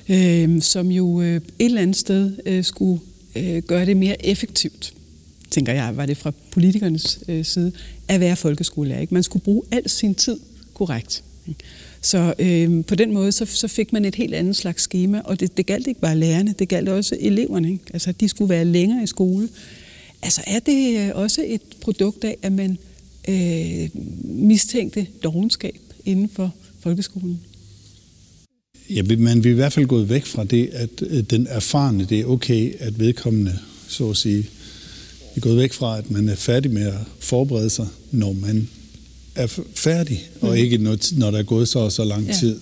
øh, 0.09 0.63
som 0.63 0.91
jo 0.91 1.21
øh, 1.21 1.37
et 1.37 1.43
eller 1.59 1.81
andet 1.81 1.97
sted 1.97 2.33
øh, 2.47 2.65
skulle 2.65 3.01
øh, 3.37 3.63
gøre 3.63 3.87
det 3.87 3.97
mere 3.97 4.27
effektivt, 4.27 4.93
tænker 5.51 5.73
jeg, 5.73 5.97
var 5.97 6.07
det 6.07 6.17
fra 6.17 6.33
politikernes 6.51 7.19
øh, 7.29 7.45
side, 7.45 7.73
at 8.09 8.21
være 8.21 8.37
folkeskolelærer. 8.37 9.01
Ikke? 9.01 9.15
Man 9.15 9.23
skulle 9.23 9.43
bruge 9.43 9.63
al 9.71 9.91
sin 9.91 10.15
tid 10.15 10.39
korrekt. 10.75 11.23
Ikke? 11.49 11.61
Så 12.07 12.35
øh, 12.39 12.85
på 12.85 12.95
den 12.95 13.13
måde, 13.13 13.33
så, 13.33 13.47
så 13.47 13.69
fik 13.69 13.93
man 13.93 14.05
et 14.05 14.15
helt 14.15 14.35
andet 14.35 14.57
slags 14.57 14.83
schema, 14.83 15.21
og 15.25 15.41
det, 15.41 15.57
det 15.57 15.67
galt 15.67 15.87
ikke 15.87 16.01
bare 16.01 16.17
lærerne, 16.17 16.55
det 16.59 16.69
galt 16.69 16.89
også 16.89 17.17
eleverne. 17.21 17.73
Ikke? 17.73 17.85
Altså, 17.93 18.13
de 18.13 18.29
skulle 18.29 18.49
være 18.49 18.65
længere 18.65 19.03
i 19.03 19.07
skole. 19.07 19.49
Altså, 20.23 20.41
er 20.47 20.59
det 20.59 20.99
øh, 20.99 21.11
også 21.15 21.45
et 21.47 21.61
produkt 21.81 22.25
af, 22.25 22.37
at 22.43 22.53
man 22.53 22.79
øh, 23.29 23.89
mistænkte 24.25 25.07
dogenskab 25.23 25.79
inden 26.05 26.29
for 26.29 26.55
folkeskolen? 26.81 27.41
Ja, 28.91 29.03
man 29.19 29.45
vil 29.45 29.53
i 29.53 29.55
hvert 29.55 29.73
fald 29.73 29.87
gået 29.87 30.09
væk 30.09 30.27
fra 30.27 30.45
det, 30.45 30.69
at 30.73 31.03
øh, 31.03 31.23
den 31.23 31.47
erfarne, 31.51 32.05
det 32.05 32.21
er 32.21 32.25
okay, 32.25 32.75
at 32.79 32.99
vedkommende, 32.99 33.59
så 33.89 34.11
at 34.11 34.17
sige, 34.17 34.43
vi 35.35 35.37
er 35.37 35.41
gået 35.41 35.57
væk 35.57 35.73
fra, 35.73 35.99
at 35.99 36.11
man 36.11 36.29
er 36.29 36.37
færdig 36.37 36.71
med 36.71 36.87
at 36.87 37.01
forberede 37.21 37.71
sig, 37.71 37.87
når 38.11 38.33
man 38.33 38.69
er 39.37 39.61
færdig, 39.75 40.29
og 40.41 40.49
mm. 40.49 40.57
ikke 40.57 40.79
når, 40.79 41.19
når 41.19 41.31
der 41.31 41.39
er 41.39 41.43
gået 41.43 41.69
så 41.69 41.79
og 41.79 41.93
så 41.93 42.05
lang 42.05 42.35
tid. 42.41 42.57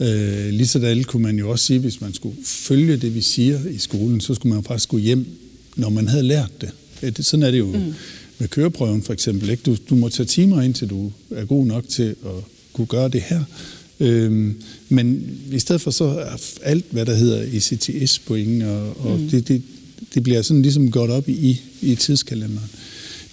Øh, 0.00 0.48
lige 0.50 0.66
så 0.66 0.78
alle 0.78 1.04
kunne 1.04 1.22
man 1.22 1.38
jo 1.38 1.50
også 1.50 1.64
sige, 1.64 1.78
hvis 1.78 2.00
man 2.00 2.14
skulle 2.14 2.36
følge 2.44 2.96
det, 2.96 3.14
vi 3.14 3.20
siger 3.20 3.68
i 3.68 3.78
skolen, 3.78 4.20
så 4.20 4.34
skulle 4.34 4.50
man 4.50 4.62
jo 4.62 4.68
faktisk 4.68 4.88
gå 4.88 4.98
hjem, 4.98 5.26
når 5.76 5.88
man 5.88 6.08
havde 6.08 6.22
lært 6.22 6.50
det. 6.60 7.26
Sådan 7.26 7.42
er 7.42 7.50
det 7.50 7.58
jo 7.58 7.66
mm. 7.66 7.94
med 8.38 8.48
køreprøven 8.48 9.02
for 9.02 9.12
eksempel. 9.12 9.50
Ikke? 9.50 9.62
Du, 9.62 9.76
du 9.90 9.94
må 9.94 10.08
tage 10.08 10.26
timer 10.26 10.62
ind, 10.62 10.74
til 10.74 10.90
du 10.90 11.12
er 11.30 11.44
god 11.44 11.66
nok 11.66 11.88
til 11.88 12.02
at 12.02 12.44
kunne 12.72 12.86
gøre 12.86 13.08
det 13.08 13.20
her. 13.20 13.44
Øhm, 14.00 14.62
men 14.88 15.30
i 15.52 15.58
stedet 15.58 15.80
for 15.80 15.90
så 15.90 16.04
er 16.04 16.36
alt, 16.62 16.84
hvad 16.90 17.06
der 17.06 17.14
hedder 17.14 17.42
ECTS-point, 17.52 18.62
og, 18.62 19.06
og 19.06 19.20
mm. 19.20 19.28
det, 19.28 19.48
det, 19.48 19.62
det 20.14 20.22
bliver 20.22 20.42
sådan 20.42 20.62
ligesom 20.62 20.90
godt 20.90 21.10
op 21.10 21.28
i, 21.28 21.60
i 21.82 21.94
tidskalenderen. 21.94 22.70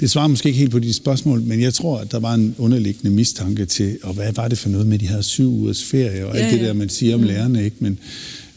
Det 0.04 0.12
svarer 0.12 0.28
måske 0.28 0.48
ikke 0.48 0.60
helt 0.60 0.72
på 0.72 0.80
de 0.80 0.94
spørgsmål, 0.94 1.42
men 1.42 1.62
jeg 1.62 1.74
tror, 1.74 2.00
at 2.00 2.12
der 2.12 2.20
var 2.20 2.34
en 2.34 2.56
underliggende 2.58 3.16
mistanke 3.16 3.66
til, 3.66 3.98
og 4.04 4.14
hvad 4.14 4.34
var 4.34 4.48
det 4.48 4.58
for 4.58 4.70
noget 4.70 4.88
med 4.88 5.00
de 5.00 5.08
her 5.08 5.22
syv 5.22 5.50
ugers 5.50 5.84
ferie, 5.84 6.28
og 6.28 6.36
ja, 6.36 6.42
alt 6.42 6.54
det 6.54 6.62
der, 6.62 6.74
man 6.74 6.90
siger 6.90 7.16
om 7.16 7.20
mm. 7.22 7.28
lærerne, 7.28 7.66
ikke? 7.66 7.76
Men, 7.80 8.00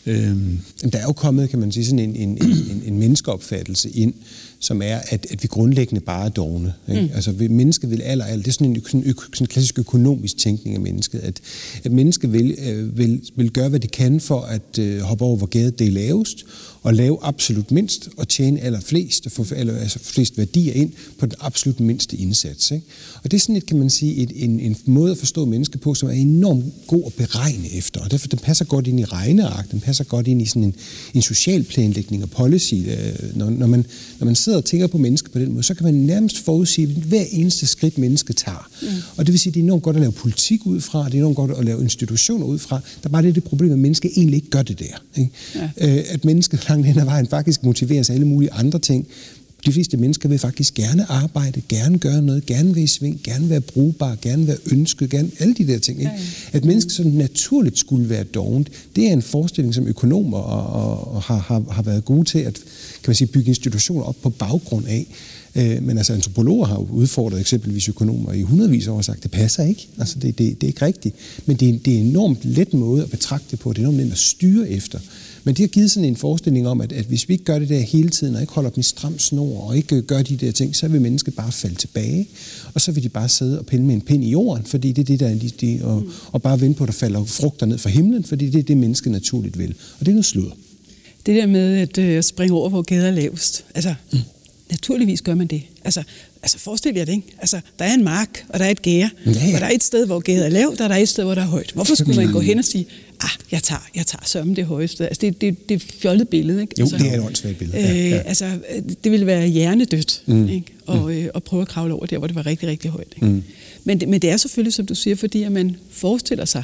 øhm. 0.07 0.59
Der 0.93 0.99
er 0.99 1.03
jo 1.03 1.13
kommet, 1.13 1.51
kan 1.51 1.59
man 1.59 1.73
sige, 1.73 1.85
sådan 1.85 1.99
en, 1.99 2.17
en, 2.17 2.29
en, 2.29 2.83
en 2.87 2.99
menneskeopfattelse 2.99 3.91
ind, 3.91 4.15
som 4.61 4.83
er, 4.83 4.99
at, 5.09 5.27
at 5.31 5.43
vi 5.43 5.49
grundlæggende 5.49 6.01
bare 6.01 6.25
er 6.25 6.29
dogne. 6.29 6.73
Ikke? 6.89 7.03
Mm. 7.03 7.09
Altså, 7.15 7.35
mennesket 7.51 7.91
vil 7.91 8.03
aller, 8.03 8.25
aller, 8.25 8.43
det 8.43 8.49
er 8.49 8.53
sådan 8.53 8.67
en, 8.67 8.77
ø, 8.77 8.81
sådan 8.89 9.07
en 9.41 9.47
klassisk 9.47 9.79
økonomisk 9.79 10.37
tænkning 10.37 10.77
af 10.77 10.81
mennesket, 10.83 11.19
at, 11.19 11.41
at 11.85 11.93
mennesket 11.93 12.33
vil, 12.33 12.57
øh, 12.67 12.99
vil, 12.99 13.21
vil 13.37 13.51
gøre, 13.51 13.69
hvad 13.69 13.81
det 13.81 13.91
kan 13.91 14.21
for 14.21 14.41
at 14.41 14.79
øh, 14.79 15.01
hoppe 15.01 15.25
over, 15.25 15.37
hvor 15.37 15.47
gaden 15.47 15.75
det 15.79 15.87
er 15.87 15.91
lavest, 15.91 16.45
og 16.87 16.95
lave 16.95 17.19
absolut 17.23 17.71
mindst 17.71 18.09
og 18.17 18.29
tjene 18.29 18.61
allerflest, 18.61 19.27
og 19.27 19.33
få 19.33 19.47
eller, 19.57 19.79
altså 19.79 19.99
flest 20.03 20.39
værdier 20.39 20.73
ind 20.73 20.93
på 21.19 21.27
den 21.27 21.35
absolut 21.41 21.81
mindste 21.81 22.17
indsats. 22.17 22.71
Ikke? 22.71 22.87
Og 23.23 23.31
det 23.31 23.37
er 23.37 23.41
sådan 23.41 23.57
et, 23.57 23.67
kan 23.67 23.79
man 23.79 23.91
sige, 23.91 24.15
et, 24.15 24.33
en, 24.35 24.61
en 24.61 24.77
måde 24.85 25.13
at 25.13 25.19
forstå 25.19 25.45
mennesket 25.45 25.81
på, 25.81 25.95
som 25.95 26.09
er 26.09 26.13
enormt 26.13 26.65
god 26.87 27.03
at 27.07 27.15
beregne 27.15 27.73
efter. 27.73 28.01
Og 28.01 28.11
derfor 28.11 28.29
den 28.29 28.39
passer 28.39 28.65
godt 28.65 28.87
ind 28.87 29.01
i 29.01 29.05
regneark, 29.05 29.71
den 29.71 29.81
passer 29.81 30.05
godt 30.05 30.27
ind 30.27 30.43
i 30.43 30.47
sådan 30.47 30.65
en, 30.65 30.75
en 31.15 31.23
social 31.23 31.65
planlægning 31.65 32.23
og 32.23 32.31
policy. 32.31 32.75
Øh, 32.75 33.37
når, 33.37 33.51
når, 33.51 33.67
man, 33.67 33.87
når 34.19 34.25
man 34.25 34.35
sidder 34.35 34.59
og 34.59 34.65
tænker 34.65 34.87
på 34.87 34.99
mennesker 34.99 35.31
på 35.31 35.39
den 35.39 35.53
måde, 35.53 35.63
så 35.63 35.75
kan 35.75 35.85
man 35.85 35.95
nærmest 35.95 36.39
forudsige 36.39 36.87
hver 36.87 37.25
eneste 37.31 37.67
skridt, 37.67 37.99
mennesket 37.99 38.37
tager. 38.37 38.69
Mm. 38.83 38.89
Og 39.17 39.27
det 39.27 39.33
vil 39.33 39.41
sige, 39.41 39.51
at 39.51 39.55
det 39.55 39.61
er 39.61 39.65
enormt 39.65 39.83
godt 39.83 39.97
at 39.97 40.01
lave 40.01 40.13
politik 40.13 40.67
ud 40.67 40.81
fra, 40.81 41.07
det 41.07 41.15
er 41.15 41.19
enormt 41.19 41.37
godt 41.37 41.51
at 41.51 41.65
lave 41.65 41.83
institutioner 41.83 42.47
ud 42.47 42.59
fra. 42.59 42.77
Der 43.03 43.09
er 43.09 43.13
bare 43.13 43.23
det, 43.23 43.35
det 43.35 43.45
problem, 43.45 43.73
at 43.73 43.79
mennesket 43.79 44.11
egentlig 44.17 44.37
ikke 44.37 44.51
gør 44.51 44.63
det 44.63 44.79
der. 44.79 45.03
Ikke? 45.17 45.31
Ja. 45.55 45.99
Øh, 45.99 46.05
at 46.09 46.25
mennesket 46.25 46.71
langt 46.77 46.87
hen 46.87 46.99
ad 46.99 47.05
vejen 47.05 47.27
faktisk 47.27 47.65
motiveres 47.65 48.11
af 48.11 48.15
alle 48.15 48.27
mulige 48.27 48.53
andre 48.53 48.79
ting. 48.79 49.07
De 49.67 49.73
fleste 49.73 49.97
mennesker 49.97 50.29
vil 50.29 50.39
faktisk 50.39 50.75
gerne 50.75 51.11
arbejde, 51.11 51.63
gerne 51.69 51.99
gøre 51.99 52.23
noget, 52.23 52.47
gerne 52.47 52.75
være 52.75 52.85
i 52.85 52.87
sving, 52.87 53.21
gerne 53.25 53.51
være 53.51 53.61
brugbar, 53.61 54.17
gerne 54.23 54.47
være 54.47 54.57
ønsket, 54.73 55.11
gerne 55.11 55.31
alle 55.39 55.55
de 55.55 55.67
der 55.67 55.79
ting. 55.79 55.99
Ikke? 55.99 56.11
Ja, 56.11 56.19
ja. 56.53 56.57
At 56.59 56.65
mennesker 56.65 56.91
sådan 56.91 57.13
naturligt 57.13 57.79
skulle 57.79 58.09
være 58.09 58.25
dovent, 58.25 58.71
det 58.97 59.09
er 59.09 59.13
en 59.13 59.23
forestilling, 59.23 59.75
som 59.75 59.87
økonomer 59.87 60.39
og, 60.39 60.83
og, 60.83 61.15
og 61.15 61.23
har, 61.23 61.39
har, 61.39 61.65
har 61.71 61.83
været 61.83 62.05
gode 62.05 62.25
til 62.25 62.39
at 62.39 62.55
kan 63.03 63.11
man 63.11 63.15
sige, 63.15 63.29
bygge 63.29 63.49
institutioner 63.49 64.05
op 64.05 64.17
på 64.23 64.31
baggrund 64.31 64.87
af. 64.87 65.07
Øh, 65.55 65.83
men 65.83 65.99
altså 65.99 66.13
antropologer 66.13 66.67
har 66.67 66.75
jo 66.75 66.87
udfordret 66.91 67.41
eksempelvis 67.41 67.89
økonomer 67.89 68.33
i 68.33 68.43
hundredvis 68.43 68.87
år 68.87 68.97
og 68.97 69.05
sagt, 69.05 69.23
det 69.23 69.31
passer 69.31 69.65
ikke. 69.65 69.89
Altså 69.99 70.19
det, 70.19 70.39
det, 70.39 70.61
det 70.61 70.67
er 70.67 70.69
ikke 70.69 70.85
rigtigt. 70.85 71.15
Men 71.47 71.57
det 71.57 71.69
er, 71.69 71.79
det 71.85 71.95
er 71.95 71.99
en 71.99 72.07
enormt 72.07 72.45
let 72.45 72.75
måde 72.75 73.03
at 73.03 73.11
betragte 73.11 73.47
det 73.51 73.59
på. 73.59 73.73
Det 73.73 73.79
er 73.79 73.83
enormt 73.83 73.99
let 73.99 74.13
at 74.13 74.19
styre 74.19 74.71
efter. 74.71 74.99
Men 75.47 75.55
det 75.55 75.63
har 75.63 75.69
givet 75.69 75.91
sådan 75.91 76.09
en 76.09 76.17
forestilling 76.17 76.69
om, 76.69 76.81
at, 76.81 76.93
at 76.93 77.05
hvis 77.05 77.29
vi 77.29 77.35
ikke 77.35 77.45
gør 77.45 77.59
det 77.59 77.69
der 77.69 77.79
hele 77.79 78.09
tiden, 78.09 78.35
og 78.35 78.41
ikke 78.41 78.53
holder 78.53 78.71
dem 78.71 78.81
i 78.81 78.83
stram 78.83 79.19
snor, 79.19 79.61
og 79.61 79.77
ikke 79.77 80.03
gør 80.03 80.23
de 80.23 80.37
der 80.37 80.53
ting, 80.53 80.77
så 80.77 80.89
vil 80.89 81.01
mennesket 81.01 81.35
bare 81.35 81.53
falde 81.53 81.75
tilbage, 81.75 82.29
og 82.75 82.81
så 82.81 82.93
vil 82.93 83.03
de 83.03 83.09
bare 83.09 83.29
sidde 83.29 83.59
og 83.59 83.67
pille 83.67 83.85
med 83.85 83.95
en 83.95 84.01
pind 84.01 84.25
i 84.25 84.31
jorden, 84.31 84.65
fordi 84.65 84.93
det 84.93 85.03
er 85.03 85.07
det, 85.07 85.21
der 85.21 85.29
er 85.29 85.35
de, 85.35 85.49
de, 85.49 85.81
og, 85.83 86.05
og 86.33 86.43
bare 86.43 86.61
vente 86.61 86.79
på, 86.79 86.85
at 86.85 86.89
der 86.89 86.93
falder 86.93 87.25
frugter 87.25 87.67
ned 87.67 87.79
fra 87.79 87.91
himlen, 87.91 88.25
fordi 88.25 88.51
det 88.51 88.59
er 88.59 88.63
det, 88.63 88.77
mennesket 88.77 89.13
naturligt 89.13 89.59
vil. 89.59 89.75
Og 90.01 90.07
det 90.07 90.09
er 90.09 90.13
noget 90.15 90.25
sludder. 90.25 90.53
Det 91.27 91.37
der 91.37 91.47
med 91.47 91.77
at 91.77 91.99
øh, 91.99 92.23
springe 92.23 92.55
over, 92.55 92.69
hvor 92.69 92.83
gader 92.83 93.07
er 93.07 93.11
lavest, 93.11 93.65
altså 93.75 93.95
mm. 94.13 94.19
naturligvis 94.71 95.23
gør 95.23 95.35
man 95.35 95.47
det. 95.47 95.63
Altså, 95.85 96.03
altså 96.43 96.59
forestil 96.59 96.95
jer 96.95 97.05
det, 97.05 97.13
ikke? 97.13 97.35
Altså, 97.39 97.61
der 97.79 97.85
er 97.85 97.95
en 97.95 98.05
mark, 98.05 98.45
og 98.49 98.59
der 98.59 98.65
er 98.65 98.71
et 98.71 98.83
gære, 98.83 99.11
ja, 99.27 99.31
ja. 99.31 99.55
og 99.55 99.61
der 99.61 99.67
er 99.67 99.71
et 99.71 99.83
sted, 99.83 100.07
hvor 100.07 100.21
gæret 100.21 100.47
er 100.47 100.51
lavt, 100.51 100.81
og 100.81 100.89
der 100.89 100.95
er 100.95 101.03
et 101.03 101.09
sted, 101.09 101.25
hvor 101.25 101.35
der 101.35 101.43
er 101.43 101.47
højt. 101.47 101.71
Hvorfor 101.75 101.95
skulle 101.95 102.17
man 102.17 102.33
gå 102.33 102.41
hen 102.41 102.59
og 102.59 102.65
sige, 102.65 102.87
ah, 103.21 103.31
jeg 103.53 103.63
tager, 103.63 103.89
jeg 103.95 104.07
tager 104.07 104.25
sørme 104.27 104.55
det 104.55 104.65
højeste. 104.65 105.07
Altså, 105.07 105.21
det, 105.21 105.41
det, 105.41 105.69
det 105.69 105.75
er 105.75 105.77
et 105.77 105.93
fjollet 106.01 106.29
billede, 106.29 106.61
ikke? 106.61 106.75
Jo, 106.79 106.85
altså, 106.85 106.99
det 106.99 107.09
er 107.09 107.19
et 107.19 107.21
åndssvagt 107.21 107.59
billede. 107.59 107.79
Ja, 107.79 107.93
ja. 107.95 108.17
Øh, 108.17 108.29
altså, 108.29 108.59
det 109.05 109.13
ville 109.13 109.27
være 109.27 109.47
hjernedødt, 109.49 110.23
mm. 110.27 110.49
ikke? 110.49 110.67
Og, 110.87 111.03
mm. 111.03 111.09
øh, 111.09 111.29
og 111.35 111.43
prøve 111.43 111.63
at 111.63 111.69
kravle 111.69 111.95
over 111.95 112.07
der, 112.07 112.19
hvor 112.19 112.27
det 112.27 112.37
var 112.37 112.47
rigtig, 112.47 112.69
rigtig 112.69 112.91
højt. 112.91 113.15
Ikke? 113.17 113.27
Mm. 113.27 113.43
Men, 113.85 114.01
det, 114.01 114.09
men 114.09 114.23
det 114.23 114.31
er 114.31 114.37
selvfølgelig, 114.37 114.75
som 114.75 114.87
du 114.87 114.95
siger, 114.95 115.17
fordi 115.17 115.43
at 115.43 115.53
man 115.53 115.77
forestiller 115.91 116.45
sig, 116.45 116.63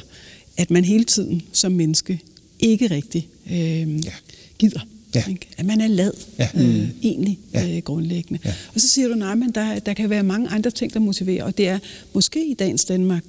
at 0.57 0.71
man 0.71 0.85
hele 0.85 1.05
tiden 1.05 1.43
som 1.53 1.73
menneske 1.73 2.21
ikke 2.61 2.87
rigtig 2.87 3.29
øh, 3.53 4.05
ja. 4.05 4.13
gider. 4.59 4.81
Ja. 5.15 5.25
Ikke? 5.29 5.49
At 5.57 5.67
man 5.67 5.81
er 5.81 5.89
lad, 5.89 6.13
ja. 6.39 6.49
øh, 6.55 6.89
egentlig 7.03 7.39
ja. 7.55 7.77
øh, 7.77 7.83
grundlæggende. 7.83 8.41
Ja. 8.45 8.55
Og 8.75 8.81
så 8.81 8.89
siger 8.89 9.09
du, 9.09 9.15
nej, 9.15 9.35
men 9.35 9.51
der, 9.51 9.79
der 9.79 9.95
kan 9.95 10.11
være 10.11 10.23
mange 10.23 10.49
andre 10.49 10.71
ting, 10.71 10.95
der 10.95 11.01
motiverer, 11.01 11.45
og 11.45 11.59
det 11.59 11.69
er 11.69 11.79
måske 12.15 12.47
i 12.47 12.55
dagens 12.55 12.85
Danmark 12.85 13.25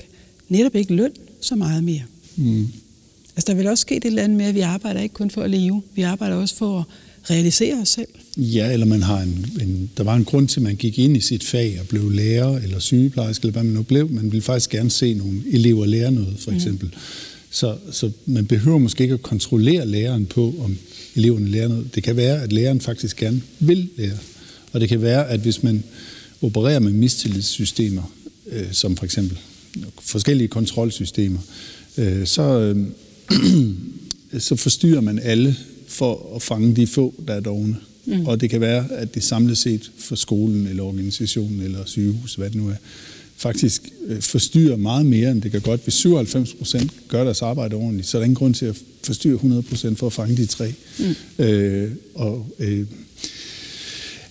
netop 0.50 0.76
ikke 0.76 0.96
løn 0.96 1.12
så 1.42 1.56
meget 1.56 1.84
mere. 1.84 2.02
Mm. 2.36 2.68
Altså 3.36 3.52
der 3.52 3.54
vil 3.54 3.68
også 3.68 3.82
ske 3.82 3.96
det 3.96 4.06
eller 4.06 4.24
andet 4.24 4.38
med, 4.38 4.46
at 4.46 4.56
vi 4.56 4.60
arbejder 4.60 5.02
ikke 5.02 5.14
kun 5.14 5.30
for 5.30 5.42
at 5.42 5.50
leve, 5.50 5.82
vi 5.96 6.02
arbejder 6.02 6.36
også 6.36 6.56
for 6.56 6.80
at 6.80 6.86
realisere 7.30 7.82
os 7.82 7.90
selv. 7.90 8.08
Ja, 8.38 8.74
eller 8.74 8.86
man 8.86 9.04
har 9.04 9.22
en, 9.22 9.46
en, 9.62 9.92
der 9.98 10.04
var 10.04 10.16
en 10.16 10.26
grund 10.26 10.48
til, 10.48 10.60
at 10.60 10.64
man 10.64 10.76
gik 10.76 11.00
ind 11.00 11.18
i 11.18 11.20
sit 11.20 11.44
fag 11.44 11.78
og 11.80 11.88
blev 11.88 12.10
lærer 12.10 12.58
eller 12.58 12.80
sygeplejerske, 12.80 13.44
eller 13.44 13.52
hvad 13.52 13.64
man 13.64 13.74
nu 13.74 13.84
blev. 13.84 14.10
Man 14.10 14.32
ville 14.32 14.42
faktisk 14.42 14.70
gerne 14.70 14.92
se 14.92 15.14
nogle 15.14 15.42
elever 15.52 15.86
lære 15.86 16.12
noget, 16.12 16.36
for 16.40 16.52
mm. 16.52 16.58
eksempel. 16.58 16.88
Mm. 16.88 17.00
Så, 17.50 17.76
så 17.92 18.12
man 18.26 18.46
behøver 18.46 18.78
måske 18.78 19.02
ikke 19.02 19.14
at 19.14 19.22
kontrollere 19.22 19.88
læreren 19.88 20.26
på, 20.26 20.56
om 20.60 20.78
eleverne 21.16 21.48
lærer 21.48 21.68
noget. 21.68 21.96
Det 21.96 22.04
kan 22.04 22.16
være, 22.16 22.42
at 22.42 22.54
læreren 22.54 22.82
faktisk 22.82 23.18
gerne 23.18 23.42
vil 23.60 23.90
lære. 23.98 24.18
Og 24.72 24.82
det 24.82 24.90
kan 24.90 25.02
være, 25.02 25.30
at 25.30 25.40
hvis 25.40 25.64
man 25.64 25.84
opererer 26.42 26.80
med 26.80 26.92
mistillidssystemer, 26.92 28.14
øh, 28.48 28.72
som 28.72 28.98
for 28.98 29.06
eksempel 29.06 29.40
forskellige 30.02 30.48
kontrolsystemer, 30.48 31.40
øh, 31.98 32.28
så, 32.28 32.60
øh, 32.60 32.88
så 34.40 34.56
forstyrrer 34.56 35.02
man 35.02 35.20
alle 35.20 35.56
for 35.88 36.36
at 36.36 36.42
fange 36.42 36.76
de 36.76 36.88
få, 36.88 37.14
der 37.28 37.34
er 37.34 37.40
dogne. 37.40 37.78
Mm. 38.06 38.26
Og 38.26 38.42
det 38.42 38.50
kan 38.50 38.62
være, 38.62 38.92
at 38.92 39.16
det 39.16 39.24
samlet 39.24 39.58
set 39.58 39.92
for 39.98 40.16
skolen, 40.16 40.68
eller 40.68 40.84
organisationen, 40.84 41.62
eller 41.62 41.86
sygehus, 41.86 42.36
hvad 42.36 42.50
det 42.50 42.56
nu 42.56 42.70
er, 42.70 42.76
faktisk 43.38 43.82
øh, 44.08 44.22
forstyrrer 44.22 44.78
meget 44.78 45.06
mere, 45.06 45.32
end 45.32 45.42
det 45.42 45.52
kan 45.52 45.62
godt. 45.62 45.84
Hvis 45.84 45.94
97 45.94 46.54
procent 46.54 46.92
gør 47.08 47.24
deres 47.24 47.42
arbejde 47.42 47.76
ordentligt, 47.76 48.08
så 48.08 48.18
er 48.18 48.20
der 48.20 48.24
ingen 48.24 48.36
grund 48.36 48.54
til 48.54 48.66
at 48.66 48.76
forstyrre 49.04 49.34
100 49.34 49.62
procent 49.62 50.00
for 50.00 50.08
at 50.08 50.14
fange 50.14 50.38
de 50.38 50.46
tre. 50.46 50.74
Mm. 51.00 51.44
Øh, 51.44 51.92
og, 52.16 52.48
øh, 52.60 52.86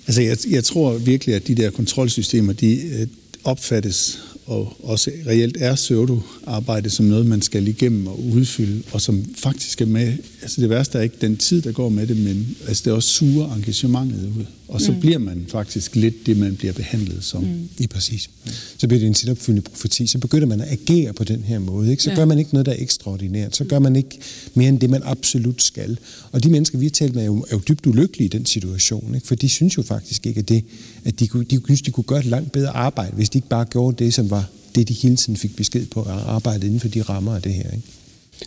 altså 0.06 0.22
jeg, 0.22 0.36
jeg 0.50 0.64
tror 0.64 0.98
virkelig, 0.98 1.34
at 1.34 1.48
de 1.48 1.54
der 1.54 1.70
kontrolsystemer, 1.70 2.52
de 2.52 2.74
øh, 2.74 3.06
opfattes 3.44 4.18
og 4.46 4.76
også 4.82 5.10
reelt 5.26 5.56
er 5.60 5.74
pseudo-arbejde 5.74 6.90
som 6.90 7.06
noget, 7.06 7.26
man 7.26 7.42
skal 7.42 7.68
igennem 7.68 8.06
og 8.06 8.24
udfylde, 8.24 8.82
og 8.92 9.00
som 9.00 9.24
faktisk 9.34 9.80
er 9.80 9.86
med, 9.86 10.16
altså 10.42 10.60
det 10.60 10.70
værste 10.70 10.98
er 10.98 11.02
ikke 11.02 11.16
den 11.20 11.36
tid, 11.36 11.62
der 11.62 11.72
går 11.72 11.88
med 11.88 12.06
det, 12.06 12.16
men 12.16 12.56
altså 12.68 12.82
det 12.84 12.90
er 12.90 12.94
også 12.94 13.08
sure 13.08 13.56
engagementet 13.56 14.32
ud. 14.38 14.44
Og 14.68 14.80
så 14.80 14.92
mm. 14.92 15.00
bliver 15.00 15.18
man 15.18 15.44
faktisk 15.48 15.96
lidt 15.96 16.26
det, 16.26 16.36
man 16.36 16.56
bliver 16.56 16.72
behandlet 16.72 17.24
som. 17.24 17.44
Mm. 17.44 17.68
I 17.78 17.86
præcis. 17.86 18.30
Så 18.78 18.88
bliver 18.88 19.00
det 19.00 19.06
en 19.06 19.14
selvopfyldende 19.14 19.62
profeti. 19.62 20.06
Så 20.06 20.18
begynder 20.18 20.46
man 20.46 20.60
at 20.60 20.72
agere 20.72 21.12
på 21.12 21.24
den 21.24 21.42
her 21.42 21.58
måde. 21.58 21.90
Ikke? 21.90 22.02
Så 22.02 22.10
ja. 22.10 22.16
gør 22.16 22.24
man 22.24 22.38
ikke 22.38 22.50
noget, 22.52 22.66
der 22.66 22.72
er 22.72 22.76
ekstraordinært. 22.78 23.56
Så 23.56 23.64
gør 23.64 23.78
man 23.78 23.96
ikke 23.96 24.18
mere 24.54 24.68
end 24.68 24.80
det, 24.80 24.90
man 24.90 25.02
absolut 25.04 25.62
skal. 25.62 25.98
Og 26.32 26.44
de 26.44 26.50
mennesker, 26.50 26.78
vi 26.78 26.84
har 26.84 26.90
talt 26.90 27.14
med, 27.14 27.22
er 27.22 27.26
jo, 27.26 27.42
er 27.42 27.56
jo 27.56 27.60
dybt 27.68 27.86
ulykkelige 27.86 28.26
i 28.26 28.28
den 28.28 28.46
situation. 28.46 29.14
Ikke? 29.14 29.26
For 29.26 29.34
de 29.34 29.48
synes 29.48 29.76
jo 29.76 29.82
faktisk 29.82 30.26
ikke, 30.26 30.38
at, 30.38 30.48
det, 30.48 30.64
at 31.04 31.20
de, 31.20 31.26
de, 31.26 31.44
de 31.44 31.60
synes, 31.64 31.82
de 31.82 31.90
kunne 31.90 32.04
gøre 32.04 32.18
et 32.18 32.26
langt 32.26 32.52
bedre 32.52 32.70
arbejde, 32.70 33.16
hvis 33.16 33.30
de 33.30 33.38
ikke 33.38 33.48
bare 33.48 33.64
gjorde 33.64 34.04
det, 34.04 34.14
som 34.14 34.30
var 34.30 34.48
det, 34.74 34.88
de 34.88 34.94
hele 34.94 35.16
tiden 35.16 35.36
fik 35.36 35.56
besked 35.56 35.86
på 35.86 36.02
at 36.02 36.10
arbejde 36.10 36.66
inden 36.66 36.80
for 36.80 36.88
de 36.88 37.02
rammer 37.02 37.34
af 37.34 37.42
det 37.42 37.54
her. 37.54 37.70
Ikke? 37.70 37.86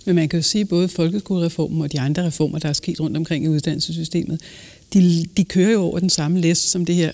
Men 0.06 0.16
man 0.16 0.30
kan 0.30 0.40
jo 0.40 0.44
sige, 0.44 0.62
at 0.62 0.68
både 0.68 0.88
folkeskolereformen 0.88 1.82
og 1.82 1.92
de 1.92 2.00
andre 2.00 2.26
reformer, 2.26 2.60
der 2.60 2.70
er 2.70 2.74
sket 2.74 3.00
rundt 3.00 3.18
omkring 3.18 3.46
i 3.46 3.48
uddannelsessystemet, 3.48 4.42
de, 4.94 5.26
de 5.38 5.44
kører 5.44 5.72
jo 5.72 5.82
over 5.82 6.00
den 6.00 6.10
samme 6.10 6.42
læst 6.42 6.72
som 6.72 6.86
det 6.86 6.96
her 6.96 7.12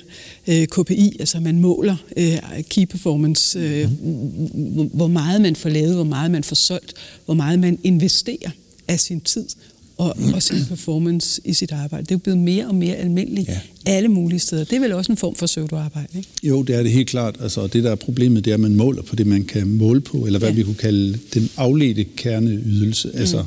øh, 0.48 0.68
KPI, 0.68 1.16
altså 1.20 1.40
man 1.40 1.60
måler 1.60 1.96
øh, 2.18 2.38
key 2.70 2.86
performance, 2.86 3.60
øh, 3.60 3.90
mm. 4.04 4.90
hvor 4.94 5.08
meget 5.08 5.42
man 5.42 5.56
får 5.56 5.70
lavet, 5.70 5.96
hvor 5.96 6.04
meget 6.04 6.32
man 6.32 6.44
får 6.44 6.56
solgt, 6.56 6.94
hvor 7.26 7.34
meget 7.34 7.60
man 7.60 7.80
investerer 7.84 8.50
af 8.88 9.00
sin 9.00 9.22
tid 9.22 9.46
og, 10.02 10.18
og 10.34 10.44
sin 10.44 10.66
performance 10.70 11.42
i 11.46 11.54
sit 11.54 11.72
arbejde. 11.72 12.04
Det 12.04 12.12
er 12.12 12.16
jo 12.16 12.20
blevet 12.20 12.40
mere 12.40 12.68
og 12.68 12.76
mere 12.76 12.96
almindeligt 12.96 13.48
ja. 13.48 13.60
alle 13.86 14.10
mulige 14.10 14.40
steder. 14.40 14.64
Det 14.64 14.76
er 14.76 14.80
vel 14.80 14.94
også 14.94 15.12
en 15.12 15.18
form 15.18 15.36
for 15.36 15.46
pseudoarbejde, 15.46 16.08
ikke? 16.18 16.30
Jo, 16.44 16.64
det 16.64 16.76
er 16.76 16.84
det 16.84 16.92
helt 16.92 17.10
klart. 17.10 17.36
Altså, 17.40 17.68
det, 17.68 17.84
der 17.84 17.92
er 17.92 17.96
problemet, 17.96 18.46
det 18.46 18.52
er, 18.52 18.56
at 18.56 18.60
man 18.60 18.76
måler 18.76 19.02
på 19.02 19.16
det, 19.16 19.28
man 19.28 19.44
kan 19.44 19.68
måle 19.68 20.02
på, 20.02 20.18
eller 20.26 20.40
hvad 20.40 20.50
ja. 20.50 20.56
vi 20.56 20.64
kunne 20.64 20.76
kalde 20.76 21.18
den 21.34 21.50
afledte 21.58 22.04
kerneydelse. 22.04 23.08
Mm. 23.08 23.20
Altså, 23.20 23.44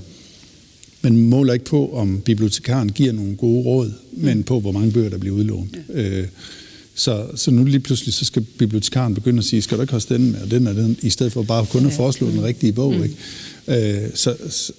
man 1.02 1.16
måler 1.16 1.52
ikke 1.52 1.64
på, 1.64 1.92
om 1.92 2.20
bibliotekaren 2.24 2.92
giver 2.92 3.12
nogle 3.12 3.36
gode 3.36 3.64
råd, 3.64 3.92
mm. 4.12 4.24
men 4.24 4.42
på, 4.42 4.60
hvor 4.60 4.72
mange 4.72 4.92
bøger, 4.92 5.10
der 5.10 5.18
bliver 5.18 5.36
udlånt. 5.36 5.76
Ja. 5.94 6.02
Øh, 6.02 6.26
så, 6.94 7.26
så 7.34 7.50
nu 7.50 7.64
lige 7.64 7.80
pludselig, 7.80 8.14
så 8.14 8.24
skal 8.24 8.42
bibliotekaren 8.58 9.14
begynde 9.14 9.38
at 9.38 9.44
sige, 9.44 9.62
skal 9.62 9.76
du 9.76 9.82
ikke 9.82 9.94
også 9.94 10.14
den 10.14 10.32
med, 10.32 10.40
og 10.40 10.50
den 10.50 10.66
og 10.66 10.74
den, 10.74 10.96
i 11.02 11.10
stedet 11.10 11.32
for 11.32 11.42
bare 11.42 11.66
kun 11.66 11.86
at 11.86 11.92
foreslå 11.92 12.30
den 12.30 12.42
rigtige 12.42 12.72
bog. 12.72 12.94
Mm. 12.94 13.02
Ikke? 13.02 13.14
Øh, 13.68 14.10
så, 14.14 14.34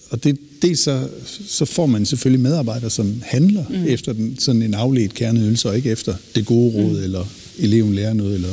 og 0.10 0.24
det, 0.24 0.38
det 0.62 0.80
så, 0.80 1.08
så 1.48 1.66
får 1.66 1.86
man 1.86 2.06
selvfølgelig 2.06 2.42
medarbejdere, 2.42 2.90
som 2.90 3.22
handler 3.24 3.64
mm. 3.70 3.86
efter 3.88 4.14
den, 4.14 4.36
sådan 4.40 4.62
en 4.62 4.74
afledt 4.74 5.14
kerneydelse, 5.14 5.70
og 5.70 5.76
ikke 5.76 5.92
efter 5.92 6.16
det 6.36 6.46
gode 6.46 6.74
råd, 6.74 6.98
mm. 6.98 7.04
eller 7.04 7.26
eleven 7.60 7.96
lærer 7.96 8.14
noget, 8.14 8.36
eller 8.36 8.50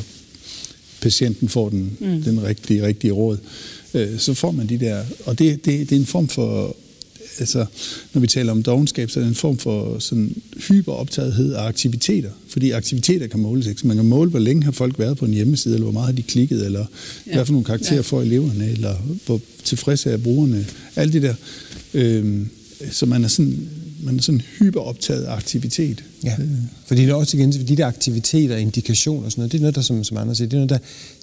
patienten 1.01 1.49
får 1.49 1.69
den, 1.69 1.97
mm. 2.01 2.23
den 2.23 2.43
rigtige, 2.43 2.87
rigtige 2.87 3.13
råd. 3.13 3.39
Øh, 3.95 4.19
så 4.19 4.35
får 4.35 4.51
man 4.51 4.69
de 4.69 4.79
der, 4.79 5.05
og 5.25 5.39
det, 5.39 5.65
det, 5.65 5.91
det 5.91 5.97
er 5.97 6.01
en 6.01 6.07
form 6.07 6.29
for 6.29 6.77
altså, 7.39 7.67
når 8.13 8.21
vi 8.21 8.27
taler 8.27 8.53
om 8.53 8.63
dogenskab, 8.63 9.11
så 9.11 9.21
er 9.21 9.25
det 9.25 9.29
en 9.29 9.35
form 9.35 9.59
for 9.59 9.99
sådan 9.99 10.37
hyperoptagethed 10.69 11.53
af 11.53 11.63
aktiviteter. 11.63 12.31
Fordi 12.49 12.71
aktiviteter 12.71 13.27
kan 13.27 13.41
måles. 13.41 13.67
Ikke? 13.67 13.81
Så 13.81 13.87
man 13.87 13.97
kan 13.97 14.07
måle, 14.07 14.31
hvor 14.31 14.39
længe 14.39 14.63
har 14.63 14.73
folk 14.73 14.99
været 14.99 15.17
på 15.17 15.25
en 15.25 15.35
hjemmeside, 15.35 15.75
eller 15.75 15.85
hvor 15.85 15.93
meget 15.93 16.07
har 16.07 16.13
de 16.13 16.23
klikket, 16.23 16.67
eller 16.67 16.87
ja. 17.27 17.35
hvad 17.35 17.47
for 17.47 17.53
nogle 17.53 17.65
karakterer 17.65 17.95
ja. 17.95 18.01
får 18.01 18.23
eleverne, 18.23 18.71
eller 18.71 18.95
hvor 19.27 19.41
tilfredse 19.65 20.11
er 20.11 20.17
brugerne. 20.17 20.67
Alt 20.97 21.13
det 21.13 21.23
der. 21.23 21.35
Øhm, 21.95 22.49
så 22.91 23.07
man 23.07 23.25
er 23.25 23.29
sådan 23.29 23.69
man 24.03 24.19
er 24.19 24.23
sådan 24.23 24.43
hyperoptaget 24.59 25.25
af 25.25 25.33
aktivitet. 25.33 26.05
Ja, 26.25 26.37
fordi 26.87 27.03
det 27.03 27.11
er 27.11 27.15
også 27.15 27.37
igen, 27.37 27.53
de 27.53 27.77
der 27.77 27.87
aktiviteter, 27.87 28.57
indikationer 28.57 29.25
og 29.25 29.33
sådan 29.33 29.41
noget, 29.41 29.53
det 29.53 29.59
er 29.59 29.63
noget, 29.63 29.75
der, 29.75 29.81
som, 29.81 30.05
som 30.05 30.17
andre 30.17 30.35
siger, 30.35 30.49
det 30.49 30.57
er 30.57 30.67
noget, 30.67 30.71
der, 30.71 30.79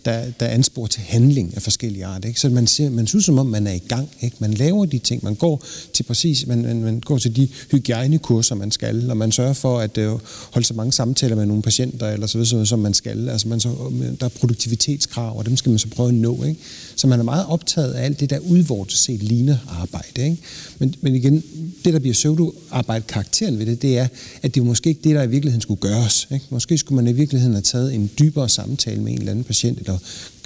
der, 0.05 0.31
der 0.39 0.47
ansporer 0.47 0.88
til 0.88 1.01
handling 1.01 1.53
af 1.55 1.62
forskellige 1.62 2.05
art. 2.05 2.25
Ikke? 2.25 2.39
Så 2.39 2.49
man, 2.49 2.67
ser, 2.67 2.89
man 2.89 3.07
synes 3.07 3.25
som 3.25 3.39
om, 3.39 3.45
man 3.45 3.67
er 3.67 3.73
i 3.73 3.81
gang. 3.88 4.09
Ikke? 4.21 4.35
Man 4.39 4.53
laver 4.53 4.85
de 4.85 4.99
ting, 4.99 5.23
man 5.23 5.35
går 5.35 5.63
til 5.93 6.03
præcis, 6.03 6.47
man, 6.47 6.62
man, 6.62 6.81
man 6.81 6.99
går 6.99 7.17
til 7.17 7.35
de 7.35 7.47
hygiejnekurser, 7.71 8.55
man 8.55 8.71
skal, 8.71 9.09
og 9.09 9.17
man 9.17 9.31
sørger 9.31 9.53
for 9.53 9.79
at 9.79 9.97
øh, 9.97 10.12
holde 10.51 10.67
så 10.67 10.73
mange 10.73 10.93
samtaler 10.93 11.35
med 11.35 11.45
nogle 11.45 11.63
patienter, 11.63 12.09
eller 12.09 12.27
så 12.27 12.38
videre, 12.38 12.65
som 12.65 12.79
man 12.79 12.93
skal. 12.93 13.29
Altså 13.29 13.47
man 13.47 13.59
så, 13.59 13.69
øh, 13.69 14.19
der 14.19 14.25
er 14.25 14.29
produktivitetskrav, 14.29 15.38
og 15.38 15.45
dem 15.45 15.57
skal 15.57 15.69
man 15.69 15.79
så 15.79 15.88
prøve 15.88 16.09
at 16.09 16.15
nå. 16.15 16.43
Ikke? 16.43 16.59
Så 16.95 17.07
man 17.07 17.19
er 17.19 17.23
meget 17.23 17.45
optaget 17.47 17.93
af 17.93 18.05
alt 18.05 18.19
det, 18.19 18.29
der 18.29 18.39
udvortet 18.39 18.97
set 18.97 19.23
ligner 19.23 19.57
arbejde. 19.67 20.23
Ikke? 20.23 20.38
Men, 20.79 20.95
men 21.01 21.15
igen, 21.15 21.43
det 21.85 21.93
der 21.93 21.99
bliver 21.99 22.13
pseudo-arbejde 22.13 23.05
karakteren 23.07 23.59
ved 23.59 23.65
det, 23.65 23.81
det 23.81 23.97
er, 23.97 24.07
at 24.41 24.55
det 24.55 24.63
måske 24.63 24.88
måske 24.89 24.97
ikke 24.97 25.10
det, 25.10 25.15
der 25.15 25.23
i 25.23 25.30
virkeligheden 25.30 25.62
skulle 25.62 25.82
gøres. 25.82 26.28
Ikke? 26.34 26.45
Måske 26.49 26.78
skulle 26.78 26.95
man 26.95 27.13
i 27.13 27.15
virkeligheden 27.15 27.54
have 27.54 27.62
taget 27.62 27.93
en 27.93 28.10
dybere 28.19 28.49
samtale 28.49 29.02
med 29.02 29.12
en 29.12 29.19
eller 29.19 29.32
anden 29.32 29.43
patient, 29.43 29.80
eller, 29.80 29.97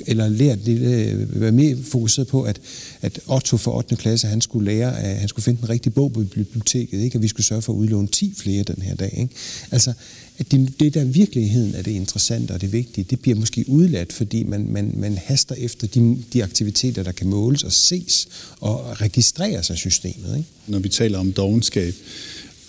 eller 0.07 0.27
lært 0.27 0.65
lidt, 0.65 0.81
øh, 0.81 1.41
være 1.41 1.51
mere 1.51 1.77
fokuseret 1.83 2.27
på, 2.27 2.43
at, 2.43 2.59
at 3.01 3.19
Otto 3.27 3.57
for 3.57 3.71
8. 3.71 3.95
klasse, 3.95 4.27
han 4.27 4.41
skulle 4.41 4.65
lære, 4.65 4.99
at 4.99 5.19
han 5.19 5.27
skulle 5.27 5.43
finde 5.43 5.61
den 5.61 5.69
rigtige 5.69 5.93
bog 5.93 6.13
på 6.13 6.23
biblioteket, 6.23 6.99
ikke? 6.99 7.17
og 7.17 7.21
vi 7.21 7.27
skulle 7.27 7.45
sørge 7.45 7.61
for 7.61 7.73
at 7.73 7.77
udlåne 7.77 8.07
10 8.07 8.33
flere 8.37 8.63
den 8.63 8.81
her 8.81 8.95
dag. 8.95 9.13
Ikke? 9.17 9.35
Altså, 9.71 9.93
at 10.37 10.51
det, 10.51 10.79
det 10.79 10.93
der 10.93 11.03
virkeligheden 11.03 11.75
er 11.75 11.81
det 11.81 11.91
interessante 11.91 12.51
og 12.51 12.61
det 12.61 12.71
vigtige, 12.71 13.05
det 13.09 13.19
bliver 13.19 13.37
måske 13.37 13.65
udladt, 13.67 14.13
fordi 14.13 14.43
man, 14.43 14.67
man, 14.69 14.93
man 14.97 15.17
haster 15.25 15.55
efter 15.55 15.87
de, 15.87 16.17
de 16.33 16.43
aktiviteter, 16.43 17.03
der 17.03 17.11
kan 17.11 17.27
måles 17.27 17.63
og 17.63 17.71
ses 17.71 18.27
og 18.59 19.01
registreres 19.01 19.69
af 19.69 19.77
systemet. 19.77 20.37
Ikke? 20.37 20.49
Når 20.67 20.79
vi 20.79 20.89
taler 20.89 21.19
om 21.19 21.33
dogenskab, 21.33 21.93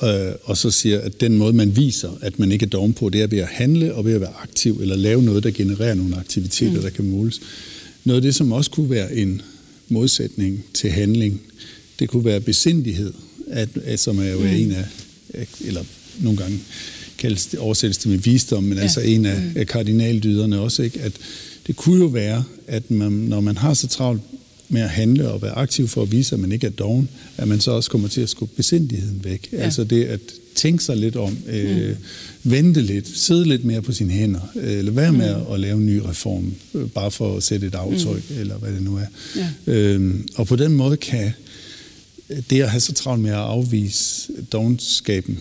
øh, 0.05 0.35
og 0.43 0.57
så 0.57 0.71
siger, 0.71 1.01
at 1.01 1.21
den 1.21 1.37
måde, 1.37 1.53
man 1.53 1.77
viser, 1.77 2.11
at 2.21 2.39
man 2.39 2.53
ikke 2.53 2.67
er 2.67 2.71
doven 2.71 2.93
på, 2.93 3.09
det 3.09 3.23
er 3.23 3.27
ved 3.27 3.39
at 3.39 3.49
handle 3.49 3.95
og 3.95 4.05
ved 4.05 4.15
at 4.15 4.21
være 4.21 4.35
aktiv, 4.43 4.79
eller 4.81 4.97
lave 4.97 5.23
noget, 5.23 5.43
der 5.43 5.51
genererer 5.51 5.95
nogle 5.95 6.17
aktiviteter, 6.17 6.73
mm. 6.73 6.83
der 6.83 6.91
kan 6.91 7.11
måles. 7.11 7.41
Noget 8.05 8.17
af 8.17 8.23
det, 8.23 8.35
som 8.35 8.53
også 8.53 8.71
kunne 8.71 8.91
være 8.91 9.17
en 9.17 9.43
modsætning 9.89 10.65
til 10.75 10.91
handling, 10.91 11.41
det 11.99 12.09
kunne 12.09 12.25
være 12.25 12.41
besindighed, 12.41 13.13
at, 13.51 13.69
at 13.85 14.01
som 14.01 14.19
er 14.19 14.31
jo 14.31 14.39
mm. 14.39 14.47
en 14.47 14.73
af, 14.73 14.85
eller 15.61 15.85
nogle 16.21 16.39
gange 16.39 16.59
kaldes 17.19 17.47
det, 17.47 17.59
oversættes 17.59 17.99
det 17.99 18.11
med 18.11 18.19
visdom, 18.19 18.65
men 18.65 18.77
ja. 18.79 18.83
altså 18.83 19.01
en 19.01 19.27
af, 19.27 19.41
mm. 19.41 19.53
af 19.57 19.67
kardinaldyderne 19.67 20.61
også, 20.61 20.83
ikke? 20.83 21.01
at 21.01 21.13
det 21.67 21.77
kunne 21.77 21.99
jo 21.99 22.07
være, 22.07 22.45
at 22.67 22.91
man, 22.91 23.13
når 23.13 23.41
man 23.41 23.57
har 23.57 23.75
så 23.75 23.87
travlt 23.87 24.23
med 24.69 24.81
at 24.83 24.91
handle 24.91 25.31
og 25.31 25.43
være 25.43 25.53
aktiv 25.53 25.89
for 25.89 26.03
at 26.03 26.13
vise, 26.13 26.35
at 26.35 26.41
man 26.41 26.53
ikke 26.53 26.67
er 26.67 26.71
doven, 26.71 27.09
at 27.37 27.49
man 27.49 27.61
så 27.61 27.71
også 27.71 27.91
kommer 27.91 28.09
til 28.09 28.21
at 28.21 28.29
skubbe 28.29 28.57
besindigheden 28.57 29.21
væk. 29.25 29.49
Ja. 29.53 29.57
Altså 29.57 29.85
det 29.85 30.05
at 30.05 30.21
tænke 30.55 30.85
sig 30.85 30.97
lidt 30.97 31.17
om, 31.17 31.39
øh, 31.49 31.89
mm. 31.89 31.97
vente 32.43 32.83
lidt, 32.83 33.19
sidde 33.19 33.49
lidt 33.49 33.65
mere 33.65 33.83
på 33.83 33.93
sine 33.93 34.13
hænder, 34.13 34.53
øh, 34.57 34.79
eller 34.79 34.93
være 34.93 35.13
med 35.13 35.37
mm. 35.37 35.53
at 35.53 35.61
lave 35.61 35.77
en 35.77 35.87
ny 35.87 35.97
reform, 35.97 36.55
øh, 36.75 36.89
bare 36.89 37.11
for 37.11 37.37
at 37.37 37.43
sætte 37.43 37.67
et 37.67 37.75
aftryk, 37.75 38.31
mm. 38.31 38.41
eller 38.41 38.59
hvad 38.59 38.73
det 38.73 38.83
nu 38.83 38.97
er. 38.97 39.07
Ja. 39.37 39.73
Øhm, 39.73 40.29
og 40.35 40.47
på 40.47 40.57
den 40.57 40.73
måde 40.73 40.97
kan 40.97 41.33
det 42.51 42.63
at 42.63 42.71
have 42.71 42.81
så 42.81 42.93
travlt 42.93 43.23
med 43.23 43.31
at 43.31 43.37
afvise 43.37 44.33
dogenskaben 44.53 45.39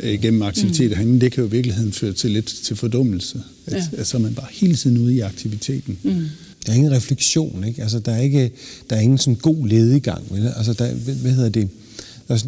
øh, 0.00 0.22
gennem 0.22 0.42
aktiviteter 0.42 0.88
mm. 0.88 0.96
herinde, 0.96 1.20
det 1.20 1.32
kan 1.32 1.42
jo 1.42 1.48
i 1.48 1.50
virkeligheden 1.50 1.92
føre 1.92 2.12
til 2.12 2.30
lidt 2.30 2.46
til 2.46 2.76
fordummelse. 2.76 3.42
At, 3.66 3.72
ja. 3.72 4.00
at 4.00 4.06
så 4.06 4.16
er 4.16 4.20
man 4.20 4.34
bare 4.34 4.48
hele 4.52 4.74
tiden 4.74 4.98
ude 4.98 5.14
i 5.14 5.20
aktiviteten. 5.20 5.98
Mm. 6.02 6.26
Der 6.68 6.74
er 6.74 6.76
ingen 6.76 6.92
refleksion, 6.92 7.64
ikke? 7.64 7.82
Altså, 7.82 7.98
der 7.98 8.12
er 8.12 8.20
ikke 8.20 8.50
der 8.90 8.96
er 8.96 9.00
ingen 9.00 9.18
sådan 9.18 9.34
god 9.34 9.68
ledegang. 9.68 10.22
Vel? 10.30 10.52
Altså, 10.56 10.72
der, 10.72 10.94
hvad 10.94 11.32
hedder 11.32 11.48
det? 11.48 11.68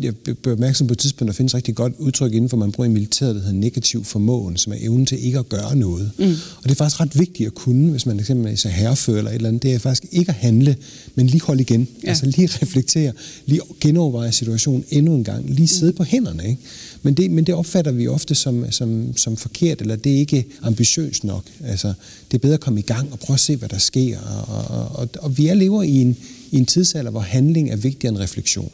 jeg 0.02 0.16
blev 0.16 0.52
opmærksom 0.52 0.86
på 0.86 0.92
et 0.92 0.98
tidspunkt, 0.98 1.28
der 1.28 1.36
findes 1.36 1.54
rigtig 1.54 1.74
godt 1.74 1.92
udtryk 1.98 2.32
inden 2.32 2.48
for, 2.48 2.56
man 2.56 2.72
bruger 2.72 2.90
i 2.90 2.92
militæret, 2.92 3.34
der 3.34 3.40
hedder 3.40 3.54
negativ 3.54 4.04
formåen, 4.04 4.56
som 4.56 4.72
er 4.72 4.76
evnen 4.80 5.06
til 5.06 5.24
ikke 5.24 5.38
at 5.38 5.48
gøre 5.48 5.76
noget. 5.76 6.10
Mm. 6.18 6.24
Og 6.56 6.64
det 6.64 6.70
er 6.70 6.74
faktisk 6.74 7.00
ret 7.00 7.18
vigtigt 7.18 7.46
at 7.46 7.54
kunne, 7.54 7.90
hvis 7.90 8.06
man 8.06 8.20
eksempelvis 8.20 8.64
er 8.64 8.68
herrefører 8.68 9.18
eller 9.18 9.30
et 9.30 9.34
eller 9.34 9.48
andet, 9.48 9.62
det 9.62 9.74
er 9.74 9.78
faktisk 9.78 10.06
ikke 10.12 10.28
at 10.28 10.34
handle, 10.34 10.76
men 11.14 11.26
lige 11.26 11.42
holde 11.42 11.60
igen. 11.60 11.88
Ja. 12.04 12.08
Altså 12.08 12.26
lige 12.26 12.46
reflektere, 12.62 13.12
lige 13.46 13.60
genoverveje 13.80 14.32
situationen 14.32 14.84
endnu 14.90 15.14
en 15.14 15.24
gang, 15.24 15.50
lige 15.50 15.68
sidde 15.68 15.92
mm. 15.92 15.96
på 15.96 16.04
hænderne. 16.04 16.48
Ikke? 16.48 16.62
Men, 17.02 17.14
det, 17.14 17.30
men 17.30 17.44
det 17.44 17.54
opfatter 17.54 17.92
vi 17.92 18.08
ofte 18.08 18.34
som, 18.34 18.70
som, 18.70 19.16
som 19.16 19.36
forkert, 19.36 19.80
eller 19.80 19.96
det 19.96 20.14
er 20.14 20.18
ikke 20.18 20.44
ambitiøst 20.62 21.24
nok. 21.24 21.44
Altså, 21.64 21.92
det 22.30 22.34
er 22.34 22.38
bedre 22.38 22.54
at 22.54 22.60
komme 22.60 22.80
i 22.80 22.82
gang 22.82 23.12
og 23.12 23.18
prøve 23.18 23.34
at 23.34 23.40
se, 23.40 23.56
hvad 23.56 23.68
der 23.68 23.78
sker. 23.78 24.18
Og, 24.20 24.78
og, 24.78 24.88
og, 24.94 25.08
og 25.18 25.38
vi 25.38 25.46
er 25.46 25.54
lever 25.54 25.82
i 25.82 25.96
en, 26.00 26.16
i 26.50 26.56
en 26.56 26.66
tidsalder, 26.66 27.10
hvor 27.10 27.20
handling 27.20 27.70
er 27.70 27.76
vigtigere 27.76 28.14
end 28.14 28.22
refleksion. 28.22 28.72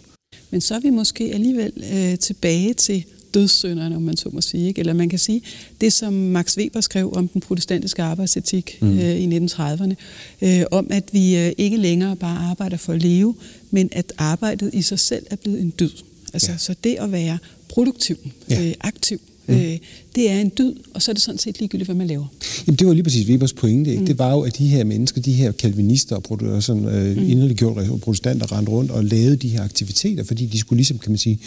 Men 0.51 0.61
så 0.61 0.75
er 0.75 0.81
vi 0.81 0.91
måske 0.91 1.31
alligevel 1.35 1.73
øh, 1.93 2.19
tilbage 2.19 2.75
til 2.75 3.05
dødssynderne, 3.35 3.97
om 3.97 4.03
man 4.03 4.17
så 4.17 4.29
må 4.33 4.41
sige. 4.41 4.69
Ikke? 4.69 4.79
Eller 4.79 4.93
man 4.93 5.09
kan 5.09 5.19
sige, 5.19 5.43
det 5.81 5.93
som 5.93 6.13
Max 6.13 6.59
Weber 6.59 6.81
skrev 6.81 7.13
om 7.13 7.29
den 7.29 7.41
protestantiske 7.41 8.03
arbejdsetik 8.03 8.79
mm. 8.83 8.99
øh, 8.99 9.17
i 9.17 9.39
1930'erne, 9.39 9.95
øh, 10.43 10.63
om 10.71 10.87
at 10.91 11.05
vi 11.13 11.37
øh, 11.37 11.53
ikke 11.59 11.77
længere 11.77 12.17
bare 12.17 12.39
arbejder 12.39 12.77
for 12.77 12.93
at 12.93 13.03
leve, 13.03 13.35
men 13.71 13.89
at 13.93 14.13
arbejdet 14.19 14.75
i 14.75 14.83
sig 14.83 14.99
selv 14.99 15.27
er 15.31 15.37
blevet 15.37 15.61
en 15.61 15.71
død. 15.71 15.91
Altså, 16.33 16.53
ja. 16.53 16.59
Så 16.59 16.75
det 16.85 16.97
at 16.97 17.13
være 17.13 17.39
produktiv, 17.69 18.17
ja. 18.51 18.69
øh, 18.69 18.75
aktiv, 18.81 19.21
Mm. 19.49 19.55
Øh, 19.55 19.79
det 20.15 20.31
er 20.31 20.41
en 20.41 20.53
dyd, 20.59 20.75
og 20.95 21.03
så 21.03 21.11
er 21.11 21.13
det 21.13 21.23
sådan 21.23 21.39
set 21.39 21.59
ligegyldigt, 21.59 21.87
hvad 21.87 21.97
man 21.97 22.07
laver. 22.07 22.27
Jamen, 22.67 22.77
det 22.77 22.87
var 22.87 22.93
lige 22.93 23.03
præcis 23.03 23.29
Webers 23.29 23.53
pointe. 23.53 23.91
Ikke? 23.91 24.01
Mm. 24.01 24.07
Det 24.07 24.19
var 24.19 24.33
jo, 24.33 24.41
at 24.41 24.59
de 24.59 24.67
her 24.67 24.85
mennesker, 24.85 25.21
de 25.21 25.33
her 25.33 25.53
kalvinister 25.53 26.17
og 26.17 26.63
sådan, 26.63 26.85
øh, 26.85 27.17
mm. 27.17 27.31
inderliggjorte 27.31 27.91
protestanter 28.03 28.53
rendte 28.53 28.73
rundt 28.73 28.91
og 28.91 29.05
lavede 29.05 29.37
de 29.37 29.49
her 29.49 29.63
aktiviteter, 29.63 30.25
fordi 30.25 30.47
de 30.47 30.59
skulle 30.59 30.77
ligesom, 30.77 30.99
kan 30.99 31.11
man 31.11 31.19
sige, 31.19 31.39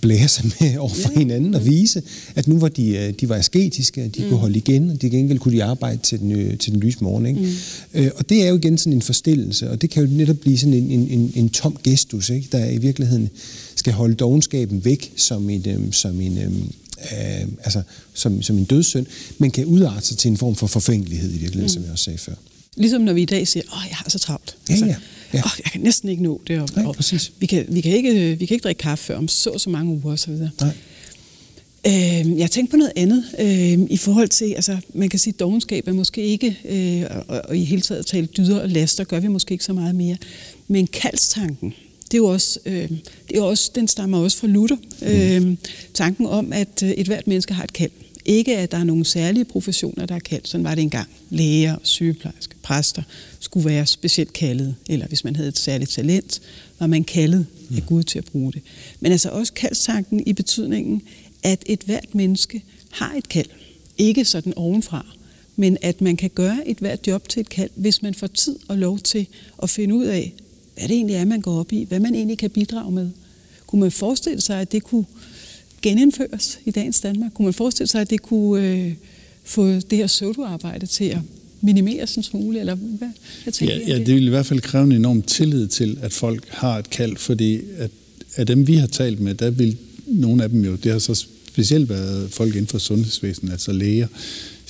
blære 0.00 0.28
sig 0.28 0.44
med 0.60 0.76
over 0.84 0.88
for 0.88 1.10
ja. 1.14 1.18
hinanden 1.18 1.54
og 1.54 1.66
vise, 1.66 2.02
at 2.34 2.48
nu 2.48 2.58
var 2.58 2.68
de, 2.68 2.96
øh, 2.96 3.12
de 3.20 3.28
var 3.28 3.36
asketiske, 3.36 4.08
de 4.08 4.22
mm. 4.22 4.28
kunne 4.28 4.38
holde 4.38 4.58
igen, 4.58 4.90
og 4.90 5.02
de 5.02 5.10
gengæld 5.10 5.38
kunne 5.38 5.54
de 5.54 5.64
arbejde 5.64 5.98
til 6.02 6.18
den, 6.20 6.32
øh, 6.32 6.58
til 6.58 6.72
den 6.72 6.80
lyse 6.80 6.98
morgen. 7.00 7.26
Ikke? 7.26 7.40
Mm. 7.40 8.00
Øh, 8.00 8.10
og 8.16 8.28
det 8.28 8.44
er 8.44 8.48
jo 8.48 8.56
igen 8.56 8.78
sådan 8.78 8.92
en 8.92 9.02
forstillelse, 9.02 9.70
og 9.70 9.82
det 9.82 9.90
kan 9.90 10.04
jo 10.04 10.10
netop 10.16 10.36
blive 10.36 10.58
sådan 10.58 10.74
en, 10.74 10.90
en, 10.90 11.08
en, 11.10 11.32
en 11.34 11.48
tom 11.48 11.76
gestus, 11.84 12.30
ikke? 12.30 12.48
der 12.52 12.70
i 12.70 12.78
virkeligheden 12.78 13.30
skal 13.74 13.92
holde 13.92 14.14
dogenskaben 14.14 14.84
væk 14.84 15.12
som 15.16 15.50
en, 15.50 15.64
øhm, 15.68 15.92
som 15.92 16.20
en, 16.20 16.38
øhm, 16.38 16.72
øh, 17.12 17.48
altså, 17.64 17.82
som, 18.14 18.42
som 18.42 18.58
en 18.58 18.64
dødssynd, 18.64 19.06
men 19.38 19.50
kan 19.50 19.64
udarte 19.64 20.06
sig 20.06 20.18
til 20.18 20.30
en 20.30 20.36
form 20.36 20.56
for 20.56 20.66
forfængelighed 20.66 21.28
i 21.28 21.38
virkeligheden, 21.38 21.64
mm. 21.64 21.68
som 21.68 21.82
jeg 21.82 21.92
også 21.92 22.04
sagde 22.04 22.18
før. 22.18 22.34
Ligesom 22.76 23.02
når 23.02 23.12
vi 23.12 23.22
i 23.22 23.24
dag 23.24 23.48
siger, 23.48 23.64
åh, 23.72 23.82
jeg 23.88 23.96
har 23.96 24.10
så 24.10 24.18
travlt. 24.18 24.56
Ja, 24.68 24.72
altså, 24.72 24.86
ja. 24.86 24.96
ja. 25.32 25.38
Åh, 25.38 25.50
jeg 25.64 25.72
kan 25.72 25.80
næsten 25.80 26.08
ikke 26.08 26.22
nå 26.22 26.40
det. 26.46 26.60
Og, 26.60 26.68
Nej, 26.76 26.92
præcis. 26.92 27.32
Vi 27.38 27.46
kan, 27.46 27.66
vi, 27.68 27.80
kan 27.80 27.92
ikke, 27.92 28.36
vi 28.38 28.46
kan 28.46 28.54
ikke 28.54 28.62
drikke 28.62 28.78
kaffe 28.78 29.04
før 29.04 29.16
om 29.16 29.28
så 29.28 29.58
så 29.58 29.70
mange 29.70 29.92
uger 29.92 30.12
osv. 30.12 30.32
Nej. 30.32 30.70
Øh, 31.86 32.38
jeg 32.38 32.50
tænkte 32.50 32.70
på 32.70 32.76
noget 32.76 32.92
andet 32.96 33.24
øh, 33.38 33.86
i 33.90 33.96
forhold 33.96 34.28
til, 34.28 34.52
altså 34.54 34.78
man 34.94 35.08
kan 35.08 35.18
sige, 35.18 35.34
at 35.34 35.40
dogenskab 35.40 35.88
er 35.88 35.92
måske 35.92 36.22
ikke, 36.22 36.58
øh, 36.64 37.22
og, 37.28 37.42
og 37.48 37.56
i 37.56 37.64
hele 37.64 37.82
taget 37.82 38.06
tale 38.06 38.26
dyder 38.26 38.60
og 38.60 38.68
laster, 38.68 39.04
gør 39.04 39.20
vi 39.20 39.28
måske 39.28 39.52
ikke 39.52 39.64
så 39.64 39.72
meget 39.72 39.94
mere. 39.94 40.16
Men 40.68 40.86
kaldstanken, 40.86 41.74
det 42.10 42.14
er 42.14 42.18
jo 42.18 42.26
også, 42.26 42.60
øh, 42.66 42.90
det 43.28 43.36
er 43.36 43.42
også, 43.42 43.70
den 43.74 43.88
stammer 43.88 44.18
også 44.18 44.38
fra 44.38 44.46
Luther. 44.46 44.76
Øh, 45.02 45.56
tanken 45.94 46.26
om, 46.26 46.52
at 46.52 46.82
øh, 46.82 46.90
et 46.90 47.06
hvert 47.06 47.26
menneske 47.26 47.54
har 47.54 47.64
et 47.64 47.72
kald. 47.72 47.90
Ikke 48.24 48.56
at 48.56 48.72
der 48.72 48.78
er 48.78 48.84
nogle 48.84 49.04
særlige 49.04 49.44
professioner, 49.44 50.06
der 50.06 50.14
er 50.14 50.18
kaldt. 50.18 50.48
Sådan 50.48 50.64
var 50.64 50.74
det 50.74 50.82
engang. 50.82 51.08
Læger, 51.30 51.76
sygeplejersker, 51.82 52.56
præster 52.62 53.02
skulle 53.40 53.68
være 53.68 53.86
specielt 53.86 54.32
kaldet. 54.32 54.74
Eller 54.88 55.06
hvis 55.06 55.24
man 55.24 55.36
havde 55.36 55.48
et 55.48 55.58
særligt 55.58 55.90
talent, 55.90 56.40
var 56.78 56.86
man 56.86 57.04
kaldet 57.04 57.46
af. 57.70 57.86
Gud 57.86 58.02
til 58.02 58.18
at 58.18 58.24
bruge 58.24 58.52
det. 58.52 58.62
Men 59.00 59.12
altså 59.12 59.28
også 59.28 59.52
kaldstanken 59.52 60.26
i 60.26 60.32
betydningen, 60.32 61.02
at 61.42 61.62
et 61.66 61.80
hvert 61.80 62.14
menneske 62.14 62.62
har 62.90 63.14
et 63.14 63.28
kald. 63.28 63.48
Ikke 63.98 64.24
sådan 64.24 64.52
ovenfra, 64.56 65.06
men 65.56 65.76
at 65.82 66.00
man 66.00 66.16
kan 66.16 66.30
gøre 66.34 66.68
et 66.68 66.78
hvert 66.78 67.06
job 67.06 67.28
til 67.28 67.40
et 67.40 67.48
kald, 67.48 67.70
hvis 67.74 68.02
man 68.02 68.14
får 68.14 68.26
tid 68.26 68.56
og 68.68 68.78
lov 68.78 68.98
til 68.98 69.26
at 69.62 69.70
finde 69.70 69.94
ud 69.94 70.04
af, 70.04 70.34
hvad 70.74 70.88
det 70.88 70.96
egentlig 70.96 71.16
er, 71.16 71.24
man 71.24 71.40
går 71.40 71.58
op 71.58 71.72
i, 71.72 71.84
hvad 71.88 72.00
man 72.00 72.14
egentlig 72.14 72.38
kan 72.38 72.50
bidrage 72.50 72.92
med. 72.92 73.10
Kunne 73.66 73.80
man 73.80 73.90
forestille 73.90 74.40
sig, 74.40 74.60
at 74.60 74.72
det 74.72 74.82
kunne 74.82 75.04
genindføres 75.82 76.58
i 76.64 76.70
dagens 76.70 77.00
Danmark? 77.00 77.32
Kunne 77.34 77.44
man 77.44 77.54
forestille 77.54 77.88
sig, 77.88 78.00
at 78.00 78.10
det 78.10 78.22
kunne 78.22 78.68
øh, 78.68 78.92
få 79.44 79.66
det 79.66 79.92
her 79.92 80.06
pseudoarbejde 80.06 80.86
til 80.86 81.04
at 81.04 81.18
minimeres 81.60 82.16
en 82.16 82.22
smule? 82.22 82.60
Eller 82.60 82.74
hvad, 82.74 83.08
hvad 83.42 83.52
tænker 83.52 83.74
ja, 83.74 83.86
ja, 83.86 83.98
det 83.98 84.14
vil 84.14 84.26
i 84.26 84.30
hvert 84.30 84.46
fald 84.46 84.60
kræve 84.60 84.84
en 84.84 84.92
enorm 84.92 85.22
tillid 85.22 85.68
til, 85.68 85.98
at 86.02 86.12
folk 86.12 86.48
har 86.48 86.78
et 86.78 86.90
kald, 86.90 87.16
fordi 87.16 87.60
at, 87.78 87.90
at 88.34 88.48
dem, 88.48 88.66
vi 88.66 88.74
har 88.74 88.86
talt 88.86 89.20
med, 89.20 89.34
der 89.34 89.50
vil 89.50 89.76
nogle 90.06 90.42
af 90.42 90.48
dem 90.48 90.64
jo, 90.64 90.74
det 90.74 90.92
har 90.92 90.98
så 90.98 91.14
specielt 91.48 91.88
været 91.88 92.30
folk 92.30 92.54
inden 92.54 92.66
for 92.66 92.78
sundhedsvæsenet, 92.78 93.52
altså 93.52 93.72
læger, 93.72 94.06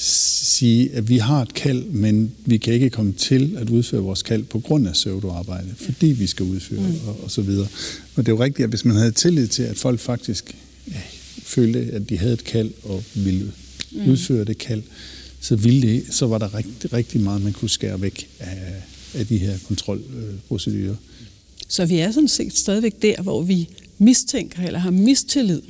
sige, 0.02 0.92
at 0.92 1.08
vi 1.08 1.18
har 1.18 1.42
et 1.42 1.54
kald, 1.54 1.84
men 1.84 2.32
vi 2.46 2.56
kan 2.56 2.74
ikke 2.74 2.90
komme 2.90 3.12
til 3.12 3.56
at 3.58 3.70
udføre 3.70 4.00
vores 4.00 4.22
kald 4.22 4.44
på 4.44 4.58
grund 4.58 4.88
af 4.88 4.92
pseudoarbejde, 4.92 5.68
fordi 5.76 6.06
vi 6.06 6.26
skal 6.26 6.46
udføre 6.46 6.80
mm. 6.80 7.08
og, 7.08 7.24
og 7.24 7.30
så 7.30 7.42
videre. 7.42 7.68
Og 8.16 8.26
det 8.26 8.32
er 8.32 8.36
jo 8.36 8.42
rigtigt, 8.42 8.64
at 8.64 8.70
hvis 8.70 8.84
man 8.84 8.96
havde 8.96 9.10
tillid 9.10 9.48
til, 9.48 9.62
at 9.62 9.76
folk 9.76 10.00
faktisk 10.00 10.56
ja, 10.88 11.00
følte, 11.42 11.78
at 11.78 12.08
de 12.08 12.18
havde 12.18 12.32
et 12.32 12.44
kald 12.44 12.70
og 12.82 13.02
ville 13.14 13.52
mm. 13.92 14.10
udføre 14.10 14.44
det 14.44 14.58
kald, 14.58 14.82
så, 15.40 15.56
ville 15.56 15.82
det, 15.82 16.04
så 16.10 16.26
var 16.26 16.38
der 16.38 16.54
rigtig, 16.54 16.92
rigtig 16.92 17.20
meget, 17.20 17.42
man 17.42 17.52
kunne 17.52 17.70
skære 17.70 18.00
væk 18.00 18.28
af, 18.38 18.82
af 19.14 19.26
de 19.26 19.38
her 19.38 19.58
kontrolprocedurer. 19.68 20.96
Så 21.68 21.86
vi 21.86 21.98
er 21.98 22.12
sådan 22.12 22.28
set 22.28 22.56
stadigvæk 22.56 23.02
der, 23.02 23.22
hvor 23.22 23.42
vi 23.42 23.68
mistænker 23.98 24.62
eller 24.62 24.78
har 24.78 24.90
mistillid 24.90 25.62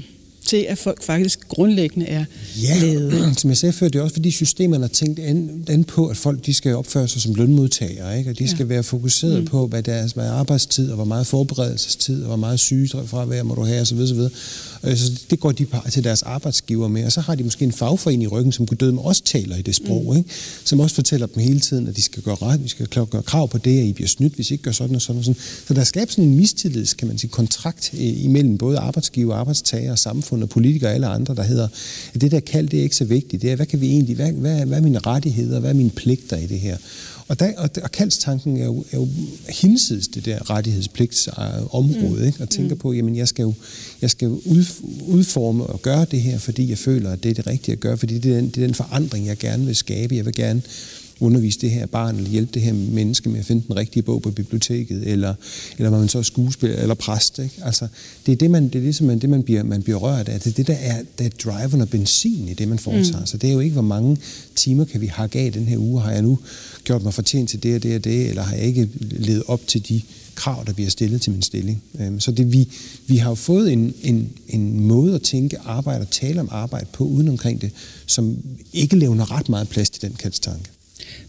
til, 0.51 0.67
at 0.69 0.79
folk 0.79 1.03
faktisk 1.03 1.49
grundlæggende 1.49 2.07
er 2.07 2.25
ja, 2.63 2.75
glade. 2.79 3.35
som 3.41 3.51
jeg 3.51 3.57
sagde 3.57 3.73
før, 3.73 3.89
det 3.89 3.99
er 3.99 4.03
også 4.03 4.15
fordi 4.15 4.31
systemerne 4.31 4.85
har 4.85 4.89
tænkt 4.89 5.19
an, 5.19 5.65
an 5.69 5.85
på, 5.85 6.07
at 6.07 6.17
folk 6.17 6.47
de 6.47 6.55
skal 6.55 6.77
opføre 6.77 7.09
sig 7.09 7.23
som 7.23 7.35
lønmodtagere, 7.35 8.19
ikke? 8.19 8.31
og 8.31 8.39
de 8.39 8.45
ja. 8.45 8.51
skal 8.51 8.69
være 8.69 8.83
fokuseret 8.83 9.41
mm. 9.41 9.47
på, 9.47 9.67
hvad 9.67 9.83
deres 9.83 10.13
hvad 10.13 10.25
er 10.25 10.33
arbejdstid, 10.33 10.91
og 10.91 10.95
hvor 10.95 11.05
meget 11.05 11.27
forberedelsestid, 11.27 12.23
og 12.23 12.27
hvor 12.27 12.37
meget 12.37 12.61
sygefravær 12.61 13.43
må 13.43 13.55
du 13.55 13.65
have, 13.65 13.81
osv. 13.81 13.99
osv. 13.99 14.19
Øh, 14.85 14.97
så 14.97 15.21
det 15.31 15.41
går 15.41 15.53
de 15.53 15.67
til 15.91 16.05
deres 16.05 16.23
arbejdsgiver 16.23 16.89
med, 16.89 17.05
og 17.05 17.13
så 17.13 17.21
har 17.21 17.35
de 17.35 17.45
måske 17.45 17.65
en 17.65 17.73
fagforening 17.73 18.23
i 18.23 18.27
ryggen, 18.27 18.53
som 18.53 18.67
kunne 18.67 18.77
med 18.81 18.99
også 18.99 19.23
taler 19.25 19.57
i 19.57 19.63
det 19.63 19.75
sprog, 19.75 20.05
mm. 20.11 20.17
ikke? 20.17 20.31
som 20.65 20.81
også 20.81 20.95
fortæller 20.95 21.27
dem 21.27 21.43
hele 21.43 21.61
tiden, 21.61 21.87
at 21.89 21.97
de 21.97 22.03
skal 22.03 22.23
gøre 22.23 22.37
ret, 22.43 22.65
vi 22.65 22.69
skal 22.69 22.87
gøre 22.87 23.23
krav 23.23 23.49
på 23.49 23.59
det, 23.59 23.81
at 23.81 23.87
I 23.87 23.93
bliver 23.93 24.09
snydt, 24.09 24.35
hvis 24.35 24.51
I 24.51 24.55
ikke 24.55 24.65
gør 24.65 24.73
sådan 24.73 24.97
og 24.97 25.03
sådan 25.03 25.19
og 25.19 25.25
sådan. 25.25 25.41
Så 25.69 25.75
der 25.75 25.85
skabes 25.85 26.15
sådan 26.15 26.25
en 26.25 26.37
mistillids, 26.37 26.95
kan 26.95 27.09
man 27.09 27.19
sige, 27.19 27.31
kontrakt 27.31 27.91
øh, 27.95 28.25
imellem 28.25 28.59
både 28.59 28.79
arbejdsgiver, 28.79 29.35
arbejdstager, 29.35 29.95
samfund 29.95 30.40
og 30.43 30.49
politikere 30.49 30.91
og 30.91 30.95
alle 30.95 31.07
andre, 31.07 31.35
der 31.35 31.43
hedder, 31.43 31.69
at 32.15 32.21
det 32.21 32.31
der 32.31 32.41
kald, 32.41 32.69
det 32.69 32.79
er 32.79 32.83
ikke 32.83 32.97
så 32.97 33.05
vigtigt. 33.05 33.43
Det 33.43 33.51
er, 33.51 33.57
hvad 33.57 33.67
kan 33.67 33.81
vi 33.81 33.87
egentlig, 33.87 34.17
hvad, 34.17 34.33
hvad, 34.33 34.67
hvad 34.67 34.79
er 34.79 34.83
mine 34.83 34.99
rettigheder, 34.99 35.61
hvad 35.61 35.71
er 35.71 35.75
mine 35.75 35.91
pligter 35.91 36.37
i 36.37 36.47
det 36.47 36.61
her? 36.61 36.77
Og, 37.31 37.41
der, 37.41 37.53
og, 37.57 37.71
og 37.83 37.93
kaldstanken 37.93 38.57
er 38.57 38.65
jo, 38.65 38.85
er 38.93 38.97
jo 38.97 39.09
hinsides 39.49 40.09
det 40.09 40.25
der 40.25 40.51
rettighedspligtsområde, 40.51 42.21
mm. 42.21 42.27
ikke? 42.27 42.43
og 42.43 42.49
tænker 42.51 42.75
mm. 42.75 42.79
på, 42.79 42.93
jamen 42.93 43.17
jeg 43.17 43.29
skal 43.29 43.43
jo, 43.43 43.55
jeg 44.03 44.11
skal 44.11 44.27
jo 44.27 44.41
ud, 44.45 44.65
udforme 45.07 45.67
og 45.67 45.83
gøre 45.83 46.07
det 46.11 46.23
her, 46.23 46.39
fordi 46.39 46.71
jeg 46.71 46.79
føler, 46.79 47.11
at 47.11 47.23
det 47.23 47.31
er 47.31 47.35
det 47.35 47.47
rigtige 47.47 47.73
at 47.73 47.81
gøre, 47.81 47.97
fordi 47.97 48.19
det 48.19 48.33
er 48.33 48.37
den, 48.37 48.49
det 48.49 48.63
er 48.63 48.67
den 48.67 48.75
forandring, 48.75 49.27
jeg 49.27 49.39
gerne 49.39 49.67
vil 49.67 49.77
skabe. 49.77 50.17
Jeg 50.17 50.27
vil 50.27 50.35
gerne 50.35 50.63
undervise 51.21 51.61
det 51.61 51.71
her 51.71 51.87
barn, 51.87 52.17
eller 52.17 52.31
hjælpe 52.31 52.51
det 52.55 52.63
her 52.63 52.73
menneske 52.73 53.29
med 53.29 53.41
at 53.41 53.47
finde 53.47 53.63
den 53.69 53.77
rigtige 53.77 54.03
bog 54.03 54.23
på 54.23 54.31
biblioteket, 54.31 55.07
eller, 55.07 55.35
eller 55.79 55.91
man 55.91 56.09
så 56.09 56.19
er 56.19 56.23
skuespiller 56.23 56.77
eller 56.77 56.95
præst. 56.95 57.39
Ikke? 57.39 57.55
Altså, 57.63 57.87
det 58.27 58.33
er 58.33 58.37
det, 58.37 58.51
man, 58.51 58.65
det, 58.69 58.75
er 58.75 58.83
ligesom, 58.83 59.21
det 59.21 59.31
man, 59.31 59.43
bliver, 59.43 59.63
man 59.63 59.83
bliver 59.83 59.99
rørt 59.99 60.29
af. 60.29 60.41
Det 60.41 60.51
er 60.51 60.55
det, 60.55 60.67
der 60.67 60.75
er, 60.75 61.03
der 61.19 61.25
er 61.25 61.29
driveren 61.29 61.81
og 61.81 61.89
benzin 61.89 62.49
i 62.49 62.55
det, 62.55 62.69
man 62.69 62.79
foretager. 62.79 63.21
Mm. 63.21 63.27
Så 63.27 63.37
det 63.37 63.49
er 63.51 63.55
jo 63.55 63.61
ikke, 63.61 63.73
hvor 63.73 63.83
mange 63.83 64.17
timer 64.57 64.85
kan 64.85 65.01
vi 65.01 65.07
hakke 65.07 65.39
af 65.39 65.53
den 65.53 65.67
her 65.67 65.79
uge. 65.79 66.01
Har 66.01 66.11
jeg 66.11 66.23
nu 66.23 66.39
gjort 66.85 67.03
mig 67.03 67.15
fortjent 67.15 67.51
til 67.51 67.63
det 67.63 67.75
og 67.75 67.83
det 67.83 67.97
og 67.97 68.05
det, 68.05 68.29
eller 68.29 68.43
har 68.43 68.57
jeg 68.57 68.65
ikke 68.65 68.89
levet 69.01 69.43
op 69.47 69.67
til 69.67 69.89
de 69.89 70.03
krav, 70.35 70.65
der 70.67 70.73
bliver 70.73 70.91
stillet 70.91 71.21
til 71.21 71.33
min 71.33 71.43
stilling. 71.43 71.83
Øhm, 72.01 72.21
så 72.21 72.31
det, 72.31 72.53
vi, 72.53 72.69
vi 73.07 73.17
har 73.17 73.29
jo 73.29 73.35
fået 73.35 73.73
en, 73.73 73.95
en, 74.03 74.33
en 74.49 74.81
måde 74.81 75.15
at 75.15 75.23
tænke 75.23 75.59
arbejde 75.59 76.01
og 76.01 76.11
tale 76.11 76.41
om 76.41 76.49
arbejde 76.51 76.87
på 76.93 77.05
uden 77.05 77.29
omkring 77.29 77.61
det, 77.61 77.71
som 78.07 78.37
ikke 78.73 78.97
levner 78.97 79.37
ret 79.37 79.49
meget 79.49 79.69
plads 79.69 79.91
til 79.91 80.03
den 80.03 80.13
kaldstanke. 80.19 80.71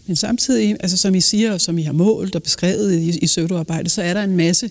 Men 0.06 0.16
samtidig, 0.16 0.76
altså 0.80 0.96
som 0.96 1.14
I 1.14 1.20
siger, 1.20 1.52
og 1.52 1.60
som 1.60 1.78
I 1.78 1.82
har 1.82 1.92
målt 1.92 2.34
og 2.36 2.42
beskrevet 2.42 2.92
i, 3.00 3.18
i 3.18 3.26
pseudoarbejde, 3.26 3.88
så 3.88 4.02
er 4.02 4.14
der 4.14 4.22
en 4.22 4.36
masse 4.36 4.70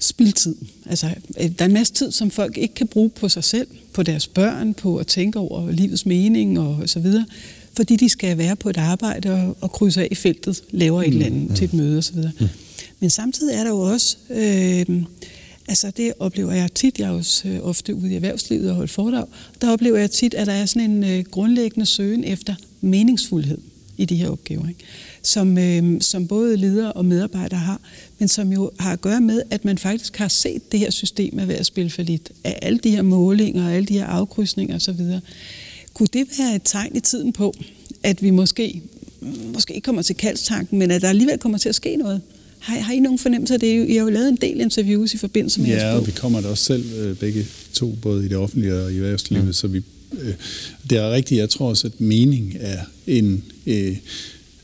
spildtid. 0.00 0.54
Altså, 0.86 1.06
øh, 1.40 1.50
der 1.58 1.64
er 1.64 1.64
en 1.64 1.74
masse 1.74 1.92
tid, 1.92 2.12
som 2.12 2.30
folk 2.30 2.58
ikke 2.58 2.74
kan 2.74 2.86
bruge 2.86 3.10
på 3.10 3.28
sig 3.28 3.44
selv, 3.44 3.66
på 3.92 4.02
deres 4.02 4.26
børn, 4.26 4.74
på 4.74 4.96
at 4.96 5.06
tænke 5.06 5.38
over 5.38 5.70
livets 5.70 6.06
mening 6.06 6.58
og 6.60 6.88
så 6.88 7.00
videre, 7.00 7.24
fordi 7.76 7.96
de 7.96 8.08
skal 8.08 8.38
være 8.38 8.56
på 8.56 8.70
et 8.70 8.76
arbejde 8.76 9.32
og, 9.32 9.56
og 9.60 9.72
krydse 9.72 10.00
af 10.00 10.08
i 10.10 10.14
feltet, 10.14 10.62
laver 10.70 11.02
et 11.02 11.08
mm, 11.08 11.12
eller 11.12 11.26
andet 11.26 11.50
mm. 11.50 11.56
til 11.56 11.64
et 11.64 11.74
møde 11.74 11.98
og 11.98 12.04
så 12.04 12.12
videre. 12.12 12.32
Mm. 12.40 12.48
Men 13.00 13.10
samtidig 13.10 13.54
er 13.54 13.64
der 13.64 13.70
jo 13.70 13.80
også, 13.80 14.16
øh, 14.30 15.02
altså 15.68 15.90
det 15.96 16.12
oplever 16.18 16.52
jeg 16.52 16.72
tit, 16.74 16.98
jeg 16.98 17.08
er 17.08 17.12
også 17.12 17.48
øh, 17.48 17.66
ofte 17.66 17.94
ude 17.94 18.12
i 18.12 18.14
erhvervslivet 18.14 18.70
og 18.70 18.74
holder 18.74 18.92
foredrag, 18.92 19.26
der 19.60 19.70
oplever 19.72 19.98
jeg 19.98 20.10
tit, 20.10 20.34
at 20.34 20.46
der 20.46 20.52
er 20.52 20.66
sådan 20.66 20.90
en 20.90 21.04
øh, 21.04 21.24
grundlæggende 21.24 21.86
søgen 21.86 22.24
efter 22.24 22.54
meningsfuldhed. 22.80 23.58
I 23.96 24.04
de 24.04 24.16
her 24.16 24.28
opgaver, 24.28 24.68
ikke? 24.68 24.80
Som, 25.22 25.58
øh, 25.58 26.00
som 26.00 26.26
både 26.26 26.56
ledere 26.56 26.92
og 26.92 27.04
medarbejdere 27.04 27.60
har, 27.60 27.80
men 28.18 28.28
som 28.28 28.52
jo 28.52 28.70
har 28.78 28.92
at 28.92 29.00
gøre 29.00 29.20
med, 29.20 29.42
at 29.50 29.64
man 29.64 29.78
faktisk 29.78 30.16
har 30.16 30.28
set 30.28 30.72
det 30.72 30.80
her 30.80 30.90
system 30.90 31.38
af 31.38 31.48
ved 31.48 31.54
at 31.54 31.66
spille 31.66 31.90
for 31.90 32.02
lidt, 32.02 32.32
af 32.44 32.58
alle 32.62 32.78
de 32.78 32.90
her 32.90 33.02
målinger 33.02 33.64
og 33.64 33.72
alle 33.72 33.86
de 33.86 33.94
her 33.94 34.06
afkrydsninger 34.06 34.76
osv. 34.76 35.00
Kunne 35.94 36.08
det 36.12 36.26
være 36.38 36.56
et 36.56 36.62
tegn 36.64 36.96
i 36.96 37.00
tiden 37.00 37.32
på, 37.32 37.54
at 38.02 38.22
vi 38.22 38.30
måske, 38.30 38.82
måske 39.54 39.74
ikke 39.74 39.84
kommer 39.84 40.02
til 40.02 40.16
kaldstanken, 40.16 40.78
men 40.78 40.90
at 40.90 41.02
der 41.02 41.08
alligevel 41.08 41.38
kommer 41.38 41.58
til 41.58 41.68
at 41.68 41.74
ske 41.74 41.96
noget? 41.96 42.20
Har, 42.58 42.80
har 42.80 42.92
I 42.92 42.98
nogen 42.98 43.18
fornemmelse 43.18 43.54
af 43.54 43.60
det? 43.60 43.88
I 43.88 43.94
har 43.96 44.02
jo 44.02 44.10
lavet 44.10 44.28
en 44.28 44.36
del 44.36 44.60
interviews 44.60 45.14
i 45.14 45.18
forbindelse 45.18 45.60
med 45.60 45.68
Ja, 45.68 45.94
og 45.94 46.06
vi 46.06 46.12
kommer 46.12 46.40
da 46.40 46.48
også 46.48 46.64
selv 46.64 46.84
øh, 46.98 47.16
begge 47.16 47.46
to, 47.72 47.96
både 48.02 48.26
i 48.26 48.28
det 48.28 48.36
offentlige 48.36 48.74
og 48.74 48.92
i 48.92 48.96
erhvervslivet, 48.96 49.46
mm. 49.46 49.52
så 49.52 49.66
vi, 49.66 49.82
det 50.90 50.98
er 50.98 51.12
rigtigt. 51.12 51.38
Jeg 51.38 51.50
tror 51.50 51.68
også, 51.68 51.86
at 51.86 52.00
mening 52.00 52.56
er 52.60 52.78
en... 53.06 53.44
Øh, 53.66 53.96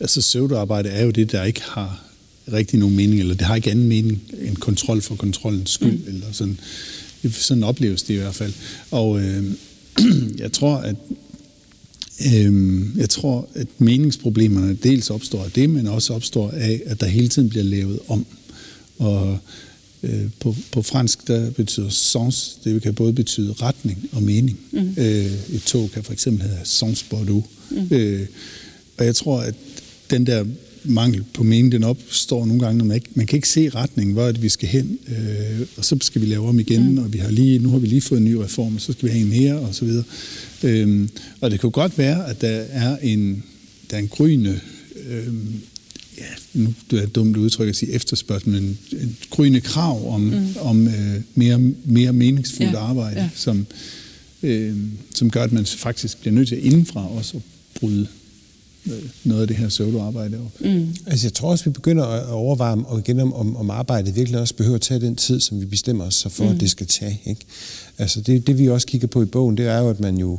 altså 0.01 0.21
pseudoarbejde 0.21 0.89
er 0.89 1.05
jo 1.05 1.11
det, 1.11 1.33
der 1.33 1.45
ikke 1.45 1.63
har 1.63 2.05
rigtig 2.53 2.79
nogen 2.79 2.97
mening, 2.97 3.21
eller 3.21 3.35
det 3.35 3.47
har 3.47 3.57
ikke 3.57 3.71
anden 3.71 3.89
mening 3.89 4.23
end 4.41 4.57
kontrol 4.57 5.03
for 5.03 5.15
kontrollens 5.15 5.71
skyld, 5.71 5.99
mm. 5.99 6.15
eller 6.15 6.27
sådan. 6.33 6.61
Sådan 7.31 7.65
opleves 7.65 8.03
det 8.03 8.15
i 8.15 8.17
hvert 8.17 8.35
fald. 8.35 8.53
Og 8.91 9.21
øh, 9.21 9.45
jeg 10.39 10.53
tror, 10.53 10.77
at 10.77 10.97
Øhm, 12.35 12.93
jeg 12.97 13.11
tror, 13.11 13.49
at 13.55 13.67
meningsproblemerne 13.79 14.75
dels 14.75 15.11
opstår 15.11 15.45
af 15.45 15.51
det, 15.51 15.71
men 15.71 15.87
også 15.87 16.15
opstår 16.15 16.51
af, 16.51 16.83
at 16.87 17.01
der 17.01 17.07
hele 17.07 17.29
tiden 17.29 17.49
bliver 17.49 17.65
lavet 17.65 17.99
om. 18.09 18.27
Og 18.99 19.33
øh, 19.33 19.39
på, 20.41 20.57
på 20.73 20.83
fransk, 20.83 21.29
der 21.29 21.51
betyder 21.51 21.89
sens, 21.89 22.59
det 22.65 22.83
kan 22.83 22.95
både 22.95 23.13
betyde 23.13 23.53
retning 23.53 24.09
og 24.13 24.23
mening. 24.23 24.59
Mm. 24.73 24.95
Øh, 24.97 25.55
et 25.55 25.63
tog 25.67 25.91
kan 25.91 26.05
for 26.05 26.13
eksempel 26.13 26.43
hedde 26.43 26.61
sens 26.65 27.03
Bordeaux. 27.03 27.45
Mm. 27.71 27.89
Øh, 27.91 28.27
og 28.99 29.05
jeg 29.05 29.17
tror, 29.17 29.41
at 29.41 29.55
den 30.11 30.27
der 30.27 30.45
mangel 30.85 31.25
på 31.35 31.43
mening, 31.43 31.73
den 31.73 31.85
opstår 31.85 32.47
nogle 32.47 32.63
gange, 32.63 32.79
når 32.79 32.85
man 32.85 32.95
ikke, 32.95 33.09
man 33.15 33.27
kan 33.27 33.37
ikke 33.37 33.49
se 33.49 33.69
retningen, 33.69 34.15
hvor 34.15 34.27
det, 34.27 34.43
vi 34.43 34.49
skal 34.49 34.69
hen, 34.69 34.99
øh, 35.09 35.67
og 35.77 35.85
så 35.85 35.97
skal 36.01 36.21
vi 36.21 36.27
lave 36.27 36.49
om 36.49 36.61
igen, 36.61 36.91
mm. 36.91 36.99
og 36.99 37.13
vi 37.13 37.19
har 37.19 37.31
lige, 37.31 37.59
nu 37.59 37.71
har 37.71 37.79
vi 37.79 37.87
lige 37.87 38.01
fået 38.01 38.19
en 38.19 38.25
ny 38.25 38.35
reform, 38.35 38.75
og 38.75 38.81
så 38.81 38.93
skal 38.93 39.09
vi 39.09 39.13
have 39.13 39.23
en 39.23 39.31
mere, 39.31 39.59
og 39.59 39.75
så 39.75 39.85
videre. 39.85 40.05
Øhm, 40.63 41.09
og 41.41 41.51
det 41.51 41.61
kunne 41.61 41.73
godt 41.73 41.99
være, 41.99 42.29
at 42.29 42.41
der 42.41 42.65
er 42.71 42.97
en, 43.03 43.43
der 43.91 43.97
er 43.97 44.01
en 44.01 44.09
gryende, 44.09 44.61
øhm, 45.11 45.55
ja, 46.21 46.61
nu 46.61 46.75
er 46.93 46.97
det 47.01 47.15
dumt 47.15 47.37
udtryk 47.37 47.69
at 47.69 47.77
sige 47.77 47.93
efterspørgsel, 47.93 48.49
men 48.51 48.79
en 48.93 49.17
gryende 49.31 49.61
krav 49.61 50.15
om, 50.15 50.21
mm. 50.21 50.47
om 50.61 50.89
øh, 50.89 51.21
mere, 51.35 51.59
mere 51.85 52.13
meningsfuldt 52.13 52.73
ja. 52.73 52.79
arbejde, 52.79 53.21
ja. 53.21 53.29
Som, 53.35 53.67
øh, 54.43 54.77
som 55.15 55.31
gør, 55.31 55.43
at 55.43 55.53
man 55.53 55.67
faktisk 55.67 56.21
bliver 56.21 56.35
nødt 56.35 56.49
til 56.49 56.67
indenfra 56.67 57.09
også 57.11 57.37
at 57.37 57.43
bryde 57.81 58.07
øh, 58.87 58.93
noget 59.25 59.43
af 59.43 59.49
det 59.49 59.57
her 59.57 59.69
pseudoarbejde 59.69 60.39
op. 60.39 60.61
Mm. 60.61 60.89
Altså 61.07 61.27
jeg 61.27 61.33
tror 61.33 61.51
også, 61.51 61.65
vi 61.65 61.71
begynder 61.71 62.05
at 62.05 62.27
overveje 62.29 62.77
og 62.77 62.99
igen 62.99 63.21
om, 63.21 63.33
om, 63.33 63.57
om 63.57 63.71
arbejdet 63.71 64.17
virkelig 64.17 64.41
også 64.41 64.55
behøver 64.55 64.75
at 64.77 64.83
tage 64.83 65.01
den 65.01 65.17
tid, 65.17 65.41
som 65.41 65.61
vi 65.61 65.67
bestemmer 65.67 66.05
os 66.05 66.27
for, 66.31 66.45
mm. 66.45 66.51
at 66.51 66.61
det 66.61 66.71
skal 66.71 66.87
tage. 66.87 67.21
Ikke? 67.25 67.41
Altså 67.99 68.21
det, 68.21 68.47
det 68.47 68.59
vi 68.59 68.69
også 68.69 68.87
kigger 68.87 69.09
på 69.09 69.23
i 69.23 69.27
bogen, 69.27 69.57
det 69.57 69.67
er 69.67 69.79
jo, 69.79 69.91
at 69.91 70.01
man 70.01 70.19
jo 70.19 70.39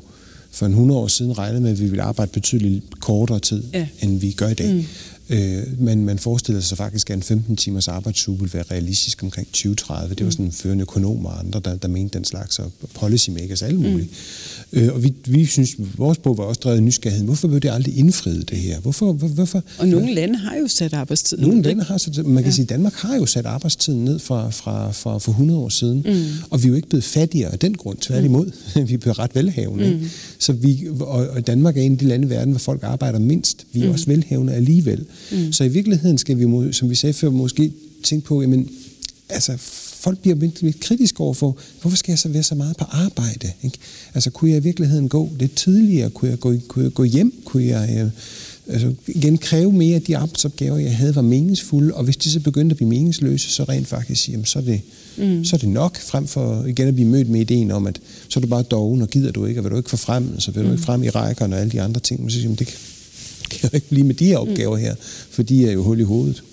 for 0.52 0.66
en 0.66 0.72
100 0.72 1.00
år 1.00 1.08
siden 1.08 1.38
regnede 1.38 1.62
med, 1.62 1.72
at 1.72 1.80
vi 1.80 1.86
ville 1.86 2.04
arbejde 2.04 2.32
betydeligt 2.32 3.00
kortere 3.00 3.40
tid, 3.40 3.64
ja. 3.74 3.88
end 4.02 4.20
vi 4.20 4.32
gør 4.32 4.48
i 4.48 4.54
dag. 4.54 4.74
Mm. 4.74 4.86
Øh, 5.30 5.64
men 5.80 6.06
man 6.06 6.20
forestiller 6.20 6.62
sig 6.62 6.78
faktisk, 6.78 7.10
at 7.10 7.16
en 7.16 7.24
15 7.24 7.56
timers 7.56 7.88
arbejdsuge 7.88 8.40
vil 8.40 8.54
være 8.54 8.64
realistisk 8.72 9.24
omkring 9.24 9.48
2030. 9.48 10.16
Det 10.16 10.20
var 10.20 10.26
mm. 10.26 10.32
sådan 10.32 10.52
førende 10.52 10.82
økonomer 10.82 11.30
og 11.30 11.40
andre, 11.40 11.62
der, 11.66 11.76
der 11.76 11.88
mente 11.88 12.18
den 12.18 12.26
slags, 12.26 12.60
og 12.60 12.72
policymakers, 12.94 13.62
alle 13.62 13.80
mulige. 13.80 14.10
Mm. 14.72 14.80
Øh, 14.80 14.94
og 14.94 15.04
vi, 15.04 15.14
vi 15.28 15.46
synes, 15.46 15.76
vores 15.98 16.18
bog 16.18 16.38
var 16.38 16.44
også 16.44 16.60
drevet 16.64 16.78
af 16.78 16.84
nysgerrighed. 16.84 17.26
Hvorfor 17.26 17.48
blev 17.48 17.60
det 17.60 17.72
aldrig 17.72 17.98
indfriet, 17.98 18.50
det 18.50 18.58
her? 18.58 18.80
Hvorfor, 18.80 19.14
hvor, 19.14 19.28
hvorfor? 19.28 19.64
Og 19.78 19.88
nogle 19.88 20.14
lande 20.14 20.40
har 20.40 20.56
jo 20.56 20.68
sat 20.68 20.94
arbejdstiden 20.94 21.48
Nogle 21.48 21.62
lande 21.62 21.84
har 21.84 21.98
sat, 21.98 22.26
man 22.26 22.44
kan 22.44 22.52
ja. 22.52 22.56
sige, 22.56 22.66
Danmark 22.66 22.94
har 22.94 23.16
jo 23.16 23.26
sat 23.26 23.46
arbejdstiden 23.46 24.06
ned 24.06 24.20
fra, 24.20 24.50
fra, 24.50 24.92
fra 24.92 25.18
for 25.18 25.32
100 25.32 25.60
år 25.60 25.70
siden, 25.70 26.04
mm. 26.06 26.24
og 26.50 26.64
vi 26.64 26.68
er 26.68 26.70
jo 26.70 26.76
ikke 26.76 26.90
blevet 26.90 27.04
fattigere 27.04 27.52
af 27.52 27.60
den 27.60 27.78
grund, 27.78 27.98
tværtimod. 27.98 28.52
Mm. 28.76 28.88
vi 28.90 28.94
er 28.94 29.20
ret 29.20 29.36
velhavende. 29.36 29.92
Mm. 29.92 30.10
Så 30.40 30.54
vi, 30.54 30.88
og, 31.00 31.28
og 31.28 31.48
Danmark 31.48 31.78
er 31.78 31.82
en 31.82 31.92
af 31.92 31.98
de 31.98 32.06
lande 32.06 32.28
i 32.28 32.30
verden, 32.30 32.52
hvor 32.52 32.60
folk 32.60 32.84
arbejder 32.84 33.20
mindst. 33.20 33.66
Vi 33.74 33.82
er 33.82 33.86
mm. 33.86 33.92
også 33.92 34.06
velhavende 34.06 34.54
alligevel. 34.54 35.06
Mm. 35.32 35.54
Så 35.54 35.64
i 35.64 35.68
virkeligheden 35.68 36.18
skal 36.18 36.40
vi, 36.40 36.74
som 36.74 36.90
vi 36.90 36.96
sagde 36.96 37.14
før, 37.14 37.30
måske 37.30 37.72
tænke 38.04 38.26
på, 38.26 38.42
jamen, 38.42 38.70
altså, 39.30 39.58
folk 40.00 40.20
bliver 40.20 40.36
lidt, 40.36 40.62
lidt 40.62 40.80
kritiske 40.80 41.22
over 41.22 41.34
for, 41.34 41.58
hvorfor 41.82 41.98
skal 41.98 42.12
jeg 42.12 42.20
så 42.20 42.30
være 42.30 42.44
så 42.44 42.56
meget 42.56 42.78
på 42.78 42.86
arbejde? 42.90 43.52
Ikke? 43.64 43.78
Altså, 44.14 44.30
kunne 44.30 44.52
jeg 44.52 44.58
i 44.58 44.64
virkeligheden 44.64 45.10
gå 45.10 45.30
lidt 45.40 45.56
tidligere? 45.56 46.10
Kunne 46.10 46.32
jeg 46.32 46.40
gå, 46.40 46.56
kunne 46.68 46.84
jeg 46.84 46.94
gå 46.94 47.04
hjem? 47.04 47.34
Kunne 47.46 47.66
jeg 47.66 48.00
øh, 48.00 48.12
altså, 48.74 48.94
igen 49.08 49.38
kræve 49.38 49.72
mere 49.72 49.96
af 49.96 50.02
de 50.02 50.18
arbejdsopgaver, 50.18 50.78
jeg 50.78 50.98
havde, 50.98 51.16
var 51.16 51.22
meningsfulde? 51.22 51.94
Og 51.94 52.04
hvis 52.04 52.18
de 52.18 52.32
så 52.32 52.40
begyndte 52.40 52.74
at 52.74 52.78
blive 52.78 52.90
meningsløse, 52.90 53.50
så 53.50 53.64
rent 53.64 53.88
faktisk, 53.88 54.30
jamen, 54.30 54.46
så, 54.46 54.60
er 54.60 54.64
det, 54.64 54.82
mm. 55.18 55.46
så 55.46 55.56
er 55.56 55.58
det 55.58 55.70
nok, 55.70 55.98
frem 55.98 56.28
for 56.28 56.66
igen 56.66 56.88
at 56.88 56.94
blive 56.94 57.10
mødt 57.10 57.30
med 57.30 57.42
ideen 57.42 57.72
om, 57.72 57.88
at 57.88 58.00
så 58.30 58.40
er 58.40 58.42
du 58.42 58.48
bare 58.48 58.64
doven, 58.64 59.02
og 59.02 59.10
gider 59.10 59.32
du 59.32 59.46
ikke, 59.46 59.60
og 59.60 59.64
vil 59.64 59.72
du 59.72 59.78
ikke 59.78 59.90
få 59.90 59.98
frem, 59.98 60.40
så 60.40 60.52
vil 60.52 60.64
du 60.64 60.68
ikke 60.68 60.78
mm. 60.78 60.84
frem 60.84 61.04
i 61.04 61.10
rækkerne 61.10 61.56
og 61.56 61.62
alle 61.62 61.72
de 61.72 61.82
andre 61.82 62.02
ting. 62.02 62.22
Men 62.22 62.30
så 62.30 62.34
siger, 62.34 62.44
jamen, 62.44 62.56
det, 62.56 62.78
kan 63.52 63.70
jo 63.74 63.76
ikke 63.76 63.90
blive 63.90 64.06
med 64.06 64.16
de 64.16 64.26
her 64.26 64.38
opgaver 64.38 64.78
her, 64.78 64.96
for 65.30 65.44
de 65.44 65.68
er 65.68 65.72
jo 65.72 65.84
hul 65.84 66.00
i 66.00 66.04
hovedet. 66.04 66.44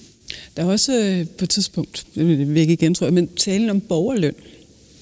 Der 0.57 0.63
er 0.63 0.67
også 0.67 0.99
øh, 0.99 1.27
på 1.39 1.45
et 1.45 1.51
tidspunkt, 1.51 2.07
det 2.15 2.29
vil 2.29 2.61
jeg 2.61 2.71
igen 2.71 2.95
tror 2.95 3.07
jeg, 3.07 3.15
men 3.15 3.29
talen 3.29 3.71
om 3.71 3.81
borgerløn. 3.81 4.35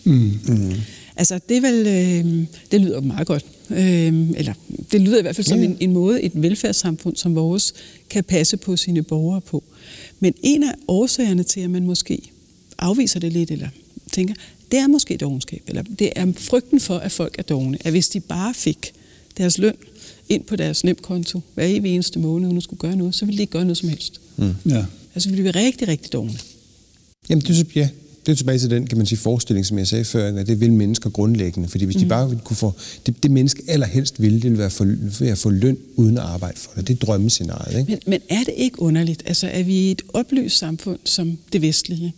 Mm. 0.04 0.38
Mm. 0.46 0.72
Altså 1.16 1.40
det, 1.48 1.56
er 1.56 1.60
vel, 1.60 1.86
øh, 1.86 2.46
det 2.72 2.80
lyder 2.80 3.00
meget 3.00 3.26
godt. 3.26 3.44
Øh, 3.70 4.30
eller 4.36 4.54
det 4.92 5.00
lyder 5.00 5.18
i 5.18 5.22
hvert 5.22 5.36
fald 5.36 5.46
som 5.46 5.58
ja. 5.58 5.64
en, 5.64 5.76
en 5.80 5.92
måde, 5.92 6.22
et 6.22 6.32
velfærdssamfund 6.34 7.16
som 7.16 7.34
vores 7.34 7.74
kan 8.10 8.24
passe 8.24 8.56
på 8.56 8.76
sine 8.76 9.02
borgere 9.02 9.40
på. 9.40 9.62
Men 10.20 10.34
en 10.42 10.62
af 10.62 10.74
årsagerne 10.88 11.42
til, 11.42 11.60
at 11.60 11.70
man 11.70 11.86
måske 11.86 12.18
afviser 12.78 13.20
det 13.20 13.32
lidt, 13.32 13.50
eller 13.50 13.68
tænker, 14.12 14.34
det 14.70 14.78
er 14.78 14.86
måske 14.86 15.16
dogenskab, 15.16 15.62
eller 15.66 15.82
det 15.98 16.12
er 16.16 16.32
frygten 16.36 16.80
for, 16.80 16.96
at 16.96 17.12
folk 17.12 17.38
er 17.38 17.42
dogne, 17.42 17.78
at 17.80 17.92
hvis 17.92 18.08
de 18.08 18.20
bare 18.20 18.54
fik 18.54 18.92
deres 19.38 19.58
løn 19.58 19.76
ind 20.28 20.44
på 20.44 20.56
deres 20.56 20.84
nemkonto 20.84 21.40
hver 21.54 21.64
evig 21.66 21.94
eneste 21.94 22.18
måned, 22.18 22.46
uden 22.46 22.56
at 22.56 22.62
skulle 22.62 22.80
gøre 22.80 22.96
noget, 22.96 23.14
så 23.14 23.24
ville 23.24 23.37
de 23.37 23.42
ikke 23.42 23.52
gøre 23.52 23.64
noget 23.64 23.76
som 23.76 23.88
helst. 23.88 24.20
Mm. 24.37 24.54
Ja. 24.68 24.84
Altså 25.14 25.28
ville 25.28 25.44
de 25.44 25.54
være 25.54 25.64
rigtig, 25.64 25.88
rigtig 25.88 26.12
dogne. 26.12 26.38
Jamen, 27.28 27.44
det, 27.44 27.76
ja, 27.76 27.88
det 28.26 28.32
er 28.32 28.37
tilbage 28.37 28.58
til 28.58 28.70
den, 28.70 28.87
kan 28.87 28.98
man 28.98 29.06
sige, 29.06 29.18
forestilling, 29.18 29.66
som 29.66 29.78
jeg 29.78 29.87
sagde 29.87 30.04
før, 30.04 30.38
at 30.38 30.46
det 30.46 30.60
vil 30.60 30.72
mennesker 30.72 31.10
grundlæggende. 31.10 31.68
Fordi 31.68 31.84
hvis 31.84 31.96
mm. 31.96 32.02
de 32.02 32.08
bare 32.08 32.28
ville 32.28 32.42
kunne 32.44 32.56
få... 32.56 32.72
Det, 33.06 33.22
det 33.22 33.30
menneske 33.30 33.62
allerhelst 33.68 34.22
ville, 34.22 34.37
det 34.37 34.44
ville 34.44 34.58
være 34.58 34.70
for, 34.70 34.84
ved 35.20 35.28
at 35.28 35.38
få 35.38 35.50
løn 35.50 35.78
uden 35.96 36.18
at 36.18 36.24
arbejde 36.24 36.58
for 36.58 36.70
det. 36.76 36.88
Det 36.88 36.94
er 36.94 37.06
drømmescenariet. 37.06 37.78
Ikke? 37.78 37.90
Men, 37.90 38.00
men 38.06 38.20
er 38.28 38.44
det 38.44 38.54
ikke 38.56 38.82
underligt, 38.82 39.22
altså 39.26 39.46
er 39.46 39.62
vi 39.62 39.74
i 39.74 39.90
et 39.90 40.02
oplyst 40.08 40.58
samfund 40.58 40.98
som 41.04 41.38
det 41.52 41.62
vestlige, 41.62 42.14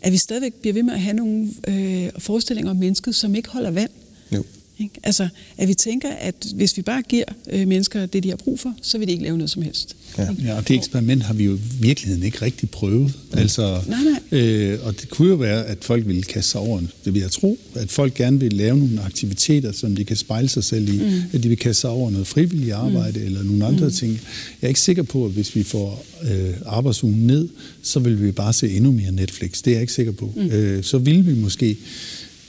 at 0.00 0.12
vi 0.12 0.16
stadigvæk 0.16 0.54
bliver 0.54 0.74
ved 0.74 0.82
med 0.82 0.94
at 0.94 1.00
have 1.00 1.16
nogle 1.16 1.50
øh, 1.68 2.08
forestillinger 2.18 2.70
om 2.70 2.76
mennesket, 2.76 3.14
som 3.14 3.34
ikke 3.34 3.48
holder 3.48 3.70
vand? 3.70 3.90
Jo. 4.32 4.44
Ikke? 4.80 4.94
Altså, 5.02 5.28
at 5.58 5.68
vi 5.68 5.74
tænker, 5.74 6.08
at 6.08 6.34
hvis 6.54 6.76
vi 6.76 6.82
bare 6.82 7.02
giver 7.02 7.24
øh, 7.50 7.68
mennesker 7.68 8.06
det, 8.06 8.22
de 8.22 8.28
har 8.28 8.36
brug 8.36 8.60
for, 8.60 8.74
så 8.82 8.98
vil 8.98 9.06
de 9.06 9.12
ikke 9.12 9.24
lave 9.24 9.38
noget 9.38 9.50
som 9.50 9.62
helst. 9.62 9.96
Ja, 10.18 10.28
ja 10.44 10.56
og 10.56 10.68
det 10.68 10.76
eksperiment 10.76 11.22
har 11.22 11.34
vi 11.34 11.44
jo 11.44 11.54
i 11.54 11.60
virkeligheden 11.80 12.22
ikke 12.24 12.42
rigtig 12.42 12.70
prøvet. 12.70 13.12
Ja. 13.34 13.40
Altså, 13.40 13.80
nej, 13.86 13.98
nej. 14.30 14.40
Øh, 14.40 14.78
og 14.86 15.00
det 15.00 15.10
kunne 15.10 15.28
jo 15.28 15.34
være, 15.34 15.66
at 15.66 15.78
folk 15.84 16.06
ville 16.06 16.22
kaste 16.22 16.50
sig 16.50 16.60
over 16.60 16.80
det, 17.04 17.14
vil 17.14 17.22
jeg 17.22 17.30
tro. 17.30 17.58
At 17.74 17.90
folk 17.90 18.14
gerne 18.14 18.40
vil 18.40 18.52
lave 18.52 18.78
nogle 18.78 19.00
aktiviteter, 19.02 19.72
som 19.72 19.96
de 19.96 20.04
kan 20.04 20.16
spejle 20.16 20.48
sig 20.48 20.64
selv 20.64 20.88
i. 20.88 20.98
Mm. 20.98 21.22
At 21.32 21.42
de 21.42 21.48
vil 21.48 21.58
kaste 21.58 21.80
sig 21.80 21.90
over 21.90 22.10
noget 22.10 22.26
frivilligt 22.26 22.72
arbejde 22.72 23.18
mm. 23.18 23.26
eller 23.26 23.42
nogle 23.42 23.66
andre 23.66 23.86
mm. 23.86 23.92
ting. 23.92 24.12
Jeg 24.12 24.66
er 24.66 24.68
ikke 24.68 24.80
sikker 24.80 25.02
på, 25.02 25.24
at 25.24 25.30
hvis 25.30 25.56
vi 25.56 25.62
får 25.62 26.04
øh, 26.22 26.54
arbejdsugen 26.66 27.26
ned, 27.26 27.48
så 27.82 28.00
vil 28.00 28.22
vi 28.22 28.32
bare 28.32 28.52
se 28.52 28.70
endnu 28.70 28.92
mere 28.92 29.12
Netflix. 29.12 29.62
Det 29.62 29.70
er 29.70 29.74
jeg 29.74 29.80
ikke 29.80 29.92
sikker 29.92 30.12
på. 30.12 30.32
Mm. 30.36 30.42
Øh, 30.42 30.84
så 30.84 30.98
vil 30.98 31.26
vi 31.26 31.34
måske 31.34 31.76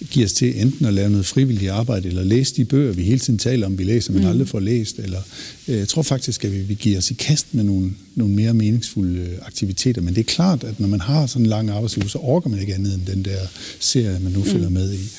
give 0.10 0.26
os 0.26 0.34
til 0.34 0.62
enten 0.62 0.86
at 0.86 0.94
lave 0.94 1.10
noget 1.10 1.26
frivilligt 1.26 1.72
arbejde, 1.72 2.08
eller 2.08 2.24
læse 2.24 2.56
de 2.56 2.66
bøger, 2.66 2.94
vi 2.94 3.04
hele 3.04 3.20
tiden 3.20 3.40
taler 3.40 3.66
om, 3.66 3.78
vi 3.78 3.84
læser, 3.84 4.14
men 4.14 4.22
mm. 4.22 4.28
aldrig 4.28 4.48
får 4.48 4.60
læst. 4.60 5.00
Eller, 5.00 5.22
øh, 5.68 5.78
jeg 5.78 5.88
tror 5.88 6.02
faktisk, 6.02 6.46
at 6.46 6.52
vi, 6.52 6.58
vi 6.58 6.74
giver 6.74 6.98
os 6.98 7.12
i 7.12 7.14
kast 7.14 7.48
med 7.52 7.64
nogle, 7.64 7.92
nogle 8.16 8.34
mere 8.34 8.54
meningsfulde 8.54 9.20
øh, 9.20 9.38
aktiviteter. 9.42 10.02
Men 10.02 10.16
det 10.16 10.20
er 10.20 10.34
klart, 10.34 10.64
at 10.64 10.80
når 10.80 10.88
man 10.88 11.02
har 11.02 11.26
sådan 11.26 11.46
en 11.46 11.50
lang 11.50 11.70
arbejdsliv, 11.70 12.10
så 12.10 12.18
orker 12.18 12.50
man 12.50 12.60
ikke 12.60 12.74
andet 12.74 12.94
end 12.94 13.06
den 13.06 13.26
der 13.26 13.40
serie, 13.80 14.20
man 14.20 14.32
nu 14.32 14.40
mm. 14.40 14.46
følger 14.46 14.70
med 14.70 14.94
i. 14.94 15.10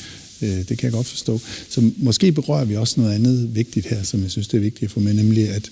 Øh, 0.42 0.58
det 0.58 0.66
kan 0.66 0.82
jeg 0.82 0.92
godt 0.92 1.06
forstå. 1.06 1.40
Så 1.68 1.90
måske 1.96 2.32
berører 2.32 2.64
vi 2.64 2.76
også 2.76 3.00
noget 3.00 3.14
andet 3.14 3.54
vigtigt 3.54 3.86
her, 3.86 4.02
som 4.02 4.22
jeg 4.22 4.30
synes, 4.30 4.48
det 4.48 4.56
er 4.56 4.62
vigtigt 4.62 4.92
for 4.92 5.00
mig, 5.00 5.14
nemlig 5.14 5.48
at 5.48 5.70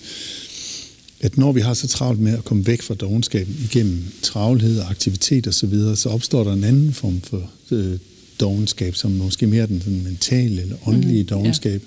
at 1.23 1.37
når 1.37 1.51
vi 1.51 1.61
har 1.61 1.73
så 1.73 1.87
travlt 1.87 2.19
med 2.19 2.37
at 2.37 2.45
komme 2.45 2.67
væk 2.67 2.81
fra 2.81 2.95
dogenskaben 2.95 3.55
igennem 3.63 4.03
travlhed 4.21 4.79
og 4.79 4.89
aktivitet 4.89 5.47
osv., 5.47 5.53
så, 5.53 5.67
videre, 5.67 5.95
så 5.95 6.09
opstår 6.09 6.43
der 6.43 6.53
en 6.53 6.63
anden 6.63 6.93
form 6.93 7.21
for 7.21 7.49
øh, 7.71 7.97
dogenskab, 8.41 8.95
som 8.95 9.11
måske 9.11 9.47
mere 9.47 9.67
den 9.67 9.81
sådan 9.81 10.03
mentale 10.03 10.61
eller 10.61 10.75
åndelige 10.87 11.23
mm, 11.23 11.27
dogenskab. 11.27 11.81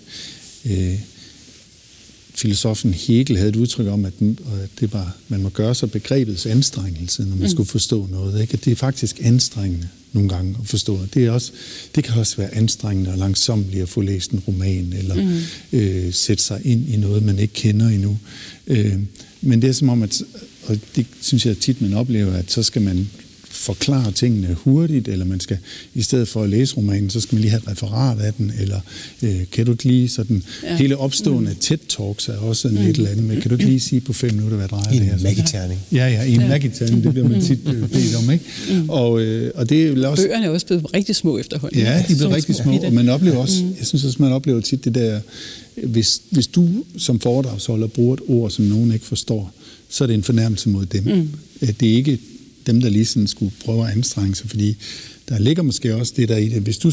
Ja. 0.65 0.93
Øh, 0.93 0.99
filosofen 2.35 2.95
Hegel 2.95 3.37
havde 3.37 3.49
et 3.49 3.57
udtryk 3.57 3.87
om, 3.87 4.05
at 4.05 4.13
det 4.81 4.93
var, 4.93 5.17
man 5.29 5.43
må 5.43 5.49
gøre 5.49 5.75
sig 5.75 5.91
begrebets 5.91 6.47
anstrengelse, 6.47 7.23
når 7.23 7.37
man 7.37 7.39
mm. 7.39 7.49
skulle 7.49 7.69
forstå 7.69 8.09
noget. 8.11 8.41
Ikke? 8.41 8.53
At 8.53 8.65
det 8.65 8.71
er 8.71 8.77
faktisk 8.77 9.21
anstrengende 9.23 9.89
nogle 10.13 10.29
gange 10.29 10.57
at 10.61 10.69
forstå. 10.69 10.99
Det, 11.15 11.25
er 11.25 11.31
også, 11.31 11.53
det 11.95 12.05
kan 12.05 12.15
også 12.15 12.37
være 12.37 12.55
anstrengende 12.55 13.11
og 13.11 13.19
langsomt 13.19 13.75
at 13.75 13.89
få 13.89 14.01
læst 14.01 14.31
en 14.31 14.39
roman, 14.49 14.93
eller 14.99 15.15
mm. 15.15 15.79
øh, 15.79 16.13
sætte 16.13 16.45
sig 16.45 16.61
ind 16.65 16.89
i 16.89 16.97
noget, 16.97 17.23
man 17.23 17.39
ikke 17.39 17.55
kender 17.55 17.89
endnu. 17.89 18.19
Øh, 18.67 18.99
men 19.41 19.63
det 19.63 19.69
er 19.69 19.73
som 19.73 19.89
om, 19.89 20.03
at, 20.03 20.23
og 20.67 20.79
det 20.97 21.07
synes 21.21 21.47
jeg 21.47 21.59
tit, 21.59 21.81
man 21.81 21.95
oplever, 21.95 22.33
at 22.33 22.53
så 22.53 22.63
skal 22.63 22.83
man 22.83 23.09
forklare 23.65 24.13
tingene 24.13 24.55
hurtigt, 24.55 25.09
eller 25.09 25.25
man 25.25 25.41
skal, 25.41 25.59
i 25.95 26.03
stedet 26.03 26.29
for 26.29 26.43
at 26.43 26.51
læse 26.51 26.77
romanen, 26.77 27.11
så 27.11 27.21
skal 27.21 27.37
man 27.37 27.41
lige 27.41 27.51
have 27.51 27.63
et 27.63 27.69
referat 27.69 28.19
af 28.19 28.35
den, 28.35 28.53
eller 28.61 28.81
øh, 29.23 29.41
kan 29.53 29.67
du 29.67 29.73
ikke 29.73 29.85
lige 29.85 30.09
sådan, 30.09 30.43
ja. 30.63 30.77
hele 30.77 30.97
opstående 30.97 31.51
mm. 31.51 31.57
TED-talks 31.61 32.33
er 32.33 32.39
også 32.39 32.69
en 32.69 32.75
mm. 32.75 32.81
et 32.81 32.97
eller 32.97 33.11
andet 33.11 33.25
med, 33.25 33.41
kan 33.41 33.49
du 33.49 33.55
ikke 33.55 33.65
lige 33.65 33.81
sige 33.81 34.01
på 34.01 34.13
fem 34.13 34.35
minutter, 34.35 34.57
hvad 34.57 34.69
drejer 34.69 34.93
I 34.93 34.99
det 34.99 35.07
her? 35.07 35.17
en 35.17 35.23
magiterning. 35.23 35.81
Ja, 35.93 36.09
ja, 36.09 36.23
i 36.23 36.35
en 36.35 36.41
ja. 36.41 36.49
magiterning, 36.49 37.05
det 37.05 37.13
bliver 37.13 37.29
man 37.29 37.41
tit 37.41 37.59
øh, 37.67 37.89
bedt 37.89 38.17
om, 38.17 38.31
ikke? 38.31 38.45
Mm. 38.71 38.89
Og, 38.89 39.21
øh, 39.21 39.51
og 39.55 39.69
det 39.69 40.05
er 40.05 40.09
også... 40.09 40.23
Bøgerne 40.23 40.47
er 40.47 40.51
også 40.51 40.67
blevet 40.67 40.95
rigtig 40.95 41.17
små 41.17 41.39
efterhånden. 41.39 41.79
Ja, 41.79 42.05
de 42.09 42.13
er 42.13 42.17
blevet 42.17 42.35
rigtig 42.35 42.55
små, 42.55 42.73
og 42.73 42.93
man 42.93 43.09
oplever 43.09 43.37
også, 43.37 43.65
mm. 43.65 43.75
jeg 43.79 43.87
synes 43.87 44.05
også, 44.05 44.23
man 44.23 44.33
oplever 44.33 44.61
tit 44.61 44.85
det 44.85 44.95
der, 44.95 45.21
hvis, 45.83 46.21
hvis 46.31 46.47
du 46.47 46.69
som 46.99 47.21
foredragsholder 47.21 47.87
bruger 47.87 48.15
et 48.15 48.21
ord, 48.29 48.51
som 48.51 48.65
nogen 48.65 48.93
ikke 48.93 49.07
forstår, 49.07 49.53
så 49.89 50.05
er 50.05 50.07
det 50.07 50.15
en 50.15 50.23
fornærmelse 50.23 50.69
mod 50.69 50.87
dem. 50.87 51.05
Mm. 51.05 51.29
Det 51.81 51.93
er 51.93 51.97
ikke 51.97 52.19
dem, 52.67 52.81
der 52.81 52.89
lige 52.89 53.05
sådan 53.05 53.27
skulle 53.27 53.53
prøve 53.65 53.87
at 53.87 53.93
anstrenge 53.93 54.35
sig, 54.35 54.51
fordi 54.51 54.77
der 55.29 55.39
ligger 55.39 55.63
måske 55.63 55.95
også 55.95 56.13
det 56.17 56.29
der 56.29 56.37
i 56.37 56.49
det. 56.49 56.63
Hvis 56.63 56.79
du 56.79 56.93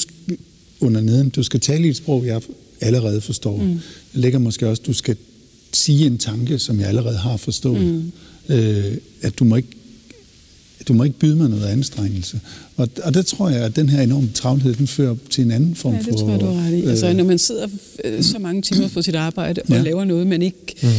under 0.79 1.01
neden, 1.01 1.29
du 1.29 1.43
skal 1.43 1.59
tale 1.59 1.87
i 1.87 1.89
et 1.89 1.95
sprog, 1.95 2.25
jeg 2.25 2.41
allerede 2.81 3.21
forstår, 3.21 3.57
mm. 3.57 3.79
der 4.13 4.19
ligger 4.19 4.39
måske 4.39 4.67
også, 4.67 4.81
du 4.85 4.93
skal 4.93 5.15
sige 5.73 6.05
en 6.05 6.17
tanke, 6.17 6.59
som 6.59 6.79
jeg 6.79 6.87
allerede 6.87 7.17
har 7.17 7.37
forstået. 7.37 7.81
Mm. 7.81 8.11
Øh, 8.55 8.97
at 9.21 9.39
du 9.39 9.43
må 9.43 9.55
ikke 9.55 9.69
du 10.87 10.93
må 10.93 11.03
ikke 11.03 11.19
byde 11.19 11.35
mig 11.35 11.49
noget 11.49 11.65
anstrengelse. 11.65 12.39
Og, 12.77 12.89
og 13.03 13.13
der 13.13 13.21
tror 13.21 13.49
jeg, 13.49 13.61
at 13.61 13.75
den 13.75 13.89
her 13.89 14.01
enorme 14.01 14.29
travlhed, 14.33 14.73
den 14.73 14.87
fører 14.87 15.15
til 15.29 15.43
en 15.43 15.51
anden 15.51 15.75
form 15.75 15.93
for... 15.93 15.97
Ja, 15.97 16.11
det 16.11 16.19
for, 16.19 16.25
tror 16.25 16.31
jeg, 16.31 16.39
du 16.39 16.45
har 16.45 16.67
ret 16.67 16.73
i. 16.73 16.85
Altså, 16.85 17.09
øh, 17.09 17.15
når 17.15 17.23
man 17.23 17.39
sidder 17.39 17.67
øh, 18.05 18.23
så 18.23 18.39
mange 18.39 18.61
timer 18.61 18.87
på 18.87 19.01
sit 19.01 19.15
arbejde 19.15 19.61
og 19.61 19.75
ja. 19.75 19.81
laver 19.81 20.03
noget, 20.03 20.27
man 20.27 20.41
ikke 20.41 20.75
mm. 20.81 20.89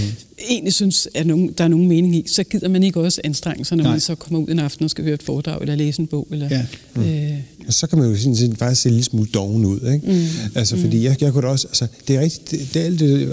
egentlig 0.51 0.75
synes, 0.75 1.09
at 1.15 1.27
nogen, 1.27 1.55
der 1.59 1.65
er 1.65 1.69
nogen 1.69 1.89
mening 1.89 2.17
i, 2.17 2.25
så 2.27 2.45
gider 2.45 2.69
man 2.69 2.83
ikke 2.83 3.01
også 3.01 3.21
anstrenge 3.25 3.65
sig, 3.65 3.77
når 3.77 3.85
Nej. 3.85 3.93
man 3.93 4.01
så 4.01 4.15
kommer 4.15 4.39
ud 4.39 4.49
en 4.49 4.59
aften 4.59 4.85
og 4.85 4.91
skal 4.91 5.05
høre 5.05 5.15
et 5.15 5.23
foredrag 5.23 5.61
eller 5.61 5.75
læse 5.75 6.01
en 6.01 6.07
bog. 6.07 6.29
Eller, 6.31 6.49
ja. 6.51 6.67
mm. 6.95 7.03
øh, 7.03 7.39
og 7.67 7.73
så 7.73 7.87
kan 7.87 7.99
man 7.99 8.11
jo 8.11 8.17
sådan 8.17 8.37
set 8.37 8.59
faktisk 8.59 8.83
se 8.83 8.91
lidt 8.91 9.05
smule 9.05 9.29
doven 9.35 9.65
ud. 9.65 9.93
Ikke? 9.95 10.13
Mm. 10.13 10.27
Altså, 10.55 10.77
fordi 10.77 10.97
mm. 10.97 11.05
jeg, 11.05 11.23
jeg 11.23 11.33
kunne 11.33 11.43
da 11.43 11.49
også... 11.49 11.67
Altså, 11.69 11.87
det 12.09 12.17
er 12.17 12.21
rigtigt, 12.21 12.51
det, 12.51 12.75
det, 12.75 12.81
alt 12.81 13.01
det, 13.01 13.33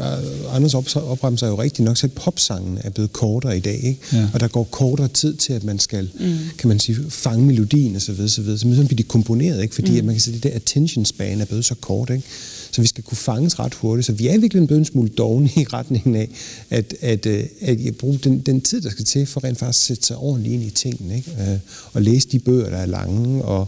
Anders 0.51 0.73
op, 0.73 0.87
opremser 0.95 1.45
er 1.47 1.51
jo 1.51 1.61
rigtigt 1.61 1.85
nok, 1.85 1.97
selv 1.97 2.11
popsangen 2.15 2.77
er 2.83 2.89
blevet 2.89 3.13
kortere 3.13 3.57
i 3.57 3.59
dag. 3.59 3.83
Ikke? 3.83 3.99
Ja. 4.13 4.27
Og 4.33 4.39
der 4.39 4.47
går 4.47 4.63
kortere 4.63 5.07
tid 5.07 5.35
til, 5.35 5.53
at 5.53 5.63
man 5.63 5.79
skal, 5.79 6.09
mm. 6.19 6.35
kan 6.57 6.67
man 6.67 6.79
sige, 6.79 6.97
fange 7.09 7.45
melodien 7.45 7.95
og 7.95 8.01
så 8.01 8.11
videre, 8.11 8.28
så 8.31 8.41
videre. 8.41 8.57
Så 8.57 8.75
så 8.75 8.85
bliver 8.85 8.97
de 8.97 9.03
komponeret, 9.03 9.61
ikke? 9.61 9.75
fordi 9.75 9.91
mm. 9.91 9.97
at 9.97 10.05
man 10.05 10.15
kan 10.15 10.21
sige, 10.21 10.35
at 10.35 10.43
det 10.43 10.51
der 10.51 10.55
attention 10.55 11.05
span 11.05 11.41
er 11.41 11.45
blevet 11.45 11.65
så 11.65 11.75
kort. 11.75 12.09
Ikke? 12.09 12.23
Så 12.71 12.81
vi 12.81 12.87
skal 12.87 13.03
kunne 13.03 13.17
fanges 13.17 13.59
ret 13.59 13.73
hurtigt. 13.73 14.05
Så 14.05 14.13
vi 14.13 14.27
er 14.27 14.37
virkelig 14.37 14.67
blevet 14.67 14.79
en 14.79 14.85
smule 14.85 15.09
dogne 15.09 15.49
i 15.55 15.63
retningen 15.73 16.15
af, 16.15 16.29
at, 16.69 16.93
at, 17.01 17.25
øh, 17.25 17.43
at, 17.61 17.79
at 17.87 17.95
bruge 17.95 18.19
den, 18.23 18.39
den 18.39 18.61
tid, 18.61 18.81
der 18.81 18.89
skal 18.89 19.05
til, 19.05 19.25
for 19.25 19.43
rent 19.43 19.57
faktisk 19.57 19.79
at 19.79 19.85
sætte 19.87 20.07
sig 20.07 20.17
ordentligt 20.17 20.53
ind 20.53 20.63
i 20.63 20.69
tingene. 20.69 21.15
Ikke? 21.15 21.31
Øh, 21.39 21.59
og 21.93 22.01
læse 22.01 22.27
de 22.27 22.39
bøger, 22.39 22.69
der 22.69 22.77
er 22.77 22.85
lange, 22.85 23.43
og, 23.45 23.67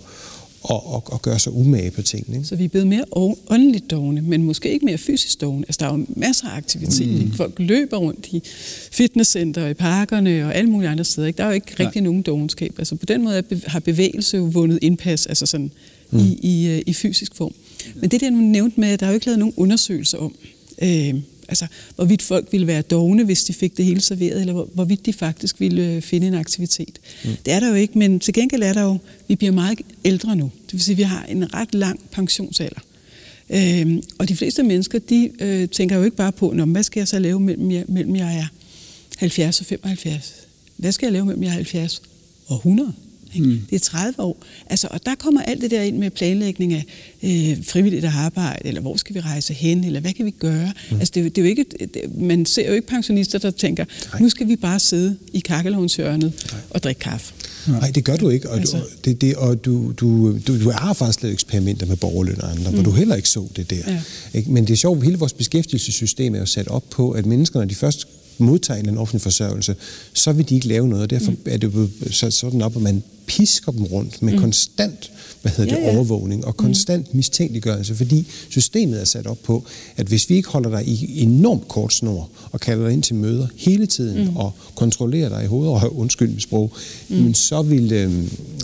og, 0.62 0.94
og, 0.94 1.04
og 1.06 1.22
gøre 1.22 1.40
sig 1.40 1.54
umage 1.54 1.92
på 1.92 2.02
tingene. 2.02 2.38
Ikke? 2.38 2.48
Så 2.48 2.56
vi 2.56 2.66
er 2.66 2.70
blevet 2.70 2.88
mere 2.88 3.06
åndeligt 3.50 3.92
dogne, 3.92 4.22
men 4.22 4.44
måske 4.44 4.72
ikke 4.72 4.86
mere 4.86 4.98
fysisk 4.98 5.42
dogne. 5.42 5.66
Altså, 5.68 5.78
der 5.80 5.92
er 5.92 5.98
jo 5.98 6.06
masser 6.16 6.48
af 6.48 6.58
aktivitet. 6.58 7.08
Mm. 7.08 7.22
Ikke? 7.22 7.36
Folk 7.36 7.54
løber 7.60 7.98
rundt 7.98 8.28
i 8.32 8.42
fitnesscenter, 8.92 9.68
i 9.68 9.74
parkerne 9.74 10.46
og 10.46 10.56
alle 10.56 10.70
mulige 10.70 10.90
andre 10.90 11.04
steder. 11.04 11.28
Ikke? 11.28 11.38
Der 11.38 11.44
er 11.44 11.48
jo 11.48 11.54
ikke 11.54 11.72
rigtig 11.80 12.02
Nej. 12.02 12.06
nogen 12.06 12.22
dogenskab. 12.22 12.76
Altså, 12.78 12.96
på 12.96 13.06
den 13.06 13.24
måde 13.24 13.44
har 13.68 13.80
bevægelse 13.80 14.38
jo 14.38 14.44
vundet 14.44 14.80
indpas 14.82 15.26
altså 15.26 15.46
sådan, 15.46 15.72
mm. 16.12 16.20
i, 16.20 16.40
i, 16.42 16.68
øh, 16.68 16.82
i 16.86 16.94
fysisk 16.94 17.36
form. 17.36 17.54
Men 17.96 18.12
det 18.12 18.22
der, 18.22 18.30
du 18.30 18.36
nævnte 18.36 18.80
med, 18.80 18.90
at 18.90 19.00
der 19.00 19.06
er 19.06 19.10
jo 19.10 19.14
ikke 19.14 19.26
lavet 19.26 19.40
nogen 19.40 19.54
undersøgelser 19.58 20.18
om, 20.18 20.36
øh, 20.82 21.14
altså, 21.52 21.68
hvorvidt 21.96 22.22
folk 22.22 22.48
ville 22.52 22.68
være 22.68 22.82
dogne, 22.82 23.24
hvis 23.24 23.44
de 23.44 23.54
fik 23.54 23.78
det 23.78 23.86
hele 23.86 24.02
serveret, 24.02 24.42
eller 24.42 24.54
hvor, 24.54 24.70
hvorvidt 24.74 25.06
de 25.06 25.14
faktisk 25.14 25.60
ville 25.60 25.96
øh, 25.96 26.02
finde 26.02 26.28
en 26.28 26.34
aktivitet. 26.34 27.00
Mm. 27.24 27.30
Det 27.46 27.54
er 27.54 27.60
der 27.60 27.68
jo 27.68 27.74
ikke, 27.74 28.00
men 28.00 28.20
til 28.20 28.34
gengæld 28.34 28.64
er 28.64 28.74
der 28.74 28.82
jo, 28.82 28.98
vi 29.28 29.36
bliver 29.36 29.52
meget 29.52 29.82
ældre 30.06 30.36
nu. 30.36 30.52
Det 30.66 30.74
vil 30.74 30.82
sige, 30.82 30.94
at 30.94 30.98
vi 30.98 31.04
har 31.04 31.24
en 31.24 31.54
ret 31.54 31.76
lang 31.76 32.00
pensionsalder. 32.12 32.80
Øhm, 33.50 34.02
og 34.18 34.30
de 34.30 34.36
fleste 34.36 34.64
mennesker, 34.64 35.00
de 35.00 35.32
øh, 35.40 35.70
tænker 35.70 35.98
jo 35.98 36.04
ikke 36.04 36.18
bare 36.18 36.32
på, 36.32 36.54
hvad 36.54 36.84
skal 36.84 37.00
jeg 37.00 37.08
så 37.08 37.20
lave 37.20 37.40
mellem 37.40 37.72
jeg, 37.72 37.86
mellem 37.88 38.16
jeg 38.16 38.38
er 38.38 38.48
70 39.18 39.60
og 39.60 39.66
75? 39.66 40.34
Hvad 40.78 40.92
skal 40.92 41.06
jeg 41.06 41.14
lave 41.14 41.26
mellem 41.26 41.44
jeg 41.44 41.50
er 41.50 41.54
70 41.54 42.02
og 42.48 42.56
100? 42.56 42.94
Ikke? 43.34 43.48
Mm. 43.48 43.62
Det 43.70 43.76
er 43.76 43.80
30 43.80 44.20
år. 44.20 44.44
Altså, 44.70 44.88
og 44.92 45.06
der 45.06 45.16
kommer 45.16 45.42
alt 45.42 45.62
det 45.62 45.72
der 45.72 45.82
ind 45.82 45.98
med 45.98 46.12
planlægning 46.12 46.74
af 46.74 46.86
øh, 47.24 47.66
frivilligt 47.66 48.06
arbejde, 48.06 48.68
eller 48.68 48.82
hvor 48.82 48.96
skal 48.96 49.16
vi 49.16 49.20
rejse 49.20 49.54
hen, 49.54 49.84
eller 49.84 50.00
hvad 50.00 50.14
kan 50.14 50.26
vi 50.26 50.32
gøre? 50.32 50.74
Mm. 50.92 51.00
Altså, 51.00 51.12
det, 51.16 51.36
det 51.36 51.42
er 51.42 51.46
jo 51.46 51.50
ikke, 51.50 51.66
det, 51.80 52.18
man 52.18 52.46
ser 52.46 52.68
jo 52.68 52.74
ikke 52.74 52.88
pensionister, 52.88 53.40
der 53.40 53.52
tænker, 53.52 53.86
Nej. 54.12 54.22
nu 54.22 54.30
skal 54.30 54.48
vi 54.48 54.56
bare 54.56 54.80
sidde 54.80 55.18
i 55.34 55.40
kakkelovnshjørnet 55.40 56.34
og 56.70 56.84
drikke 56.84 57.00
kaffe. 57.00 57.34
Nej, 57.68 57.92
det 57.96 58.04
gør 58.04 58.16
du 58.16 58.30
ikke. 58.30 58.50
Og, 58.50 58.58
altså. 58.58 58.78
du, 58.78 58.84
det, 59.06 59.22
det, 59.22 59.36
og 59.36 59.66
du, 59.66 59.92
du, 59.92 60.38
du, 60.48 60.64
du 60.64 60.70
har 60.70 60.94
faktisk 60.94 61.22
lavet 61.22 61.34
eksperimenter 61.34 61.86
med 61.86 61.96
borgerløn 61.96 62.42
og 62.42 62.52
andre, 62.52 62.70
mm. 62.70 62.76
hvor 62.76 62.84
du 62.84 62.92
heller 62.92 63.16
ikke 63.16 63.30
så 63.30 63.48
det 63.56 63.70
der. 63.70 63.76
Ja. 63.88 64.02
Ikke? 64.34 64.52
Men 64.52 64.68
det 64.68 64.74
er 64.74 64.78
sjovt, 64.78 64.98
at 64.98 65.04
hele 65.04 65.18
vores 65.18 65.34
beskæftigelsessystem 65.34 66.36
er 66.36 66.40
jo 66.40 66.46
sat 66.46 66.68
op 66.68 66.90
på, 66.90 67.12
at 67.12 67.26
mennesker, 67.26 67.60
når 67.60 67.66
de 67.66 67.76
først 67.76 68.08
modtager 68.38 68.80
en 68.80 68.98
offentlig 68.98 69.22
forsørgelse, 69.22 69.76
så 70.14 70.32
vil 70.32 70.50
de 70.50 70.56
ikke 70.56 70.68
lave 70.68 70.88
noget. 70.88 71.10
Derfor 71.10 71.32
mm. 71.32 71.38
er 71.46 71.58
det 71.58 71.74
jo 71.74 71.88
sat 72.12 72.34
sådan 72.34 72.62
op, 72.62 72.76
at 72.76 72.82
man 72.82 73.04
pisker 73.26 73.72
dem 73.72 73.84
rundt 73.84 74.22
med 74.22 74.34
mm. 74.34 74.40
konstant 74.40 75.12
hvad 75.42 75.52
hedder 75.52 75.76
det, 75.76 75.82
ja, 75.82 75.88
ja. 75.88 75.96
overvågning 75.96 76.46
og 76.46 76.56
mm. 76.60 76.66
konstant 76.66 77.14
mm. 77.14 77.18
mistænkeliggørelse, 77.18 77.96
fordi 77.96 78.28
systemet 78.50 79.02
er 79.02 79.06
sat 79.06 79.28
op 79.28 79.44
på, 79.44 79.64
at 79.98 80.08
hvis 80.08 80.30
vi 80.30 80.36
ikke 80.36 80.50
holder 80.50 80.70
dig 80.70 80.88
i 80.88 81.22
enormt 81.22 81.68
kort 81.68 81.94
snor 81.94 82.30
og 82.52 82.60
kalder 82.60 82.86
dig 82.86 82.94
ind 82.94 83.04
til 83.04 83.16
møder 83.16 83.48
hele 83.56 83.86
tiden 83.86 84.26
mm. 84.26 84.38
og 84.38 84.54
kontrollerer 84.76 85.30
dig 85.30 85.44
i 85.44 85.48
hovedet 85.48 85.74
og 85.74 85.98
undskyld 85.98 86.30
med 86.30 86.40
sprog, 86.40 86.72
mm. 87.10 87.16
men 87.16 87.34
så 87.34 87.62
vil, 87.62 87.92
øh, 87.92 88.12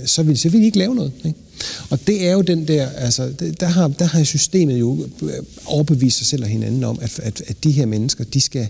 så, 0.06 0.24
vil, 0.24 0.38
så 0.38 0.50
vil 0.50 0.60
de 0.60 0.66
ikke 0.66 0.78
lave 0.78 0.96
noget. 0.96 1.12
Ikke? 1.26 1.40
Og 1.90 2.00
det 2.08 2.28
er 2.28 2.32
jo 2.32 2.42
den 2.42 2.68
der, 2.68 2.90
altså, 2.90 3.30
der 3.60 3.68
har, 3.68 3.88
der 3.88 4.06
har 4.06 4.24
systemet 4.24 4.80
jo 4.80 5.08
overbevist 5.66 6.18
sig 6.18 6.28
selv 6.28 6.44
og 6.44 6.50
hinanden 6.50 6.84
om, 6.84 7.00
at, 7.02 7.20
at, 7.20 7.44
at 7.48 7.64
de 7.64 7.72
her 7.72 7.86
mennesker, 7.86 8.24
de 8.24 8.42
skal, 8.42 8.68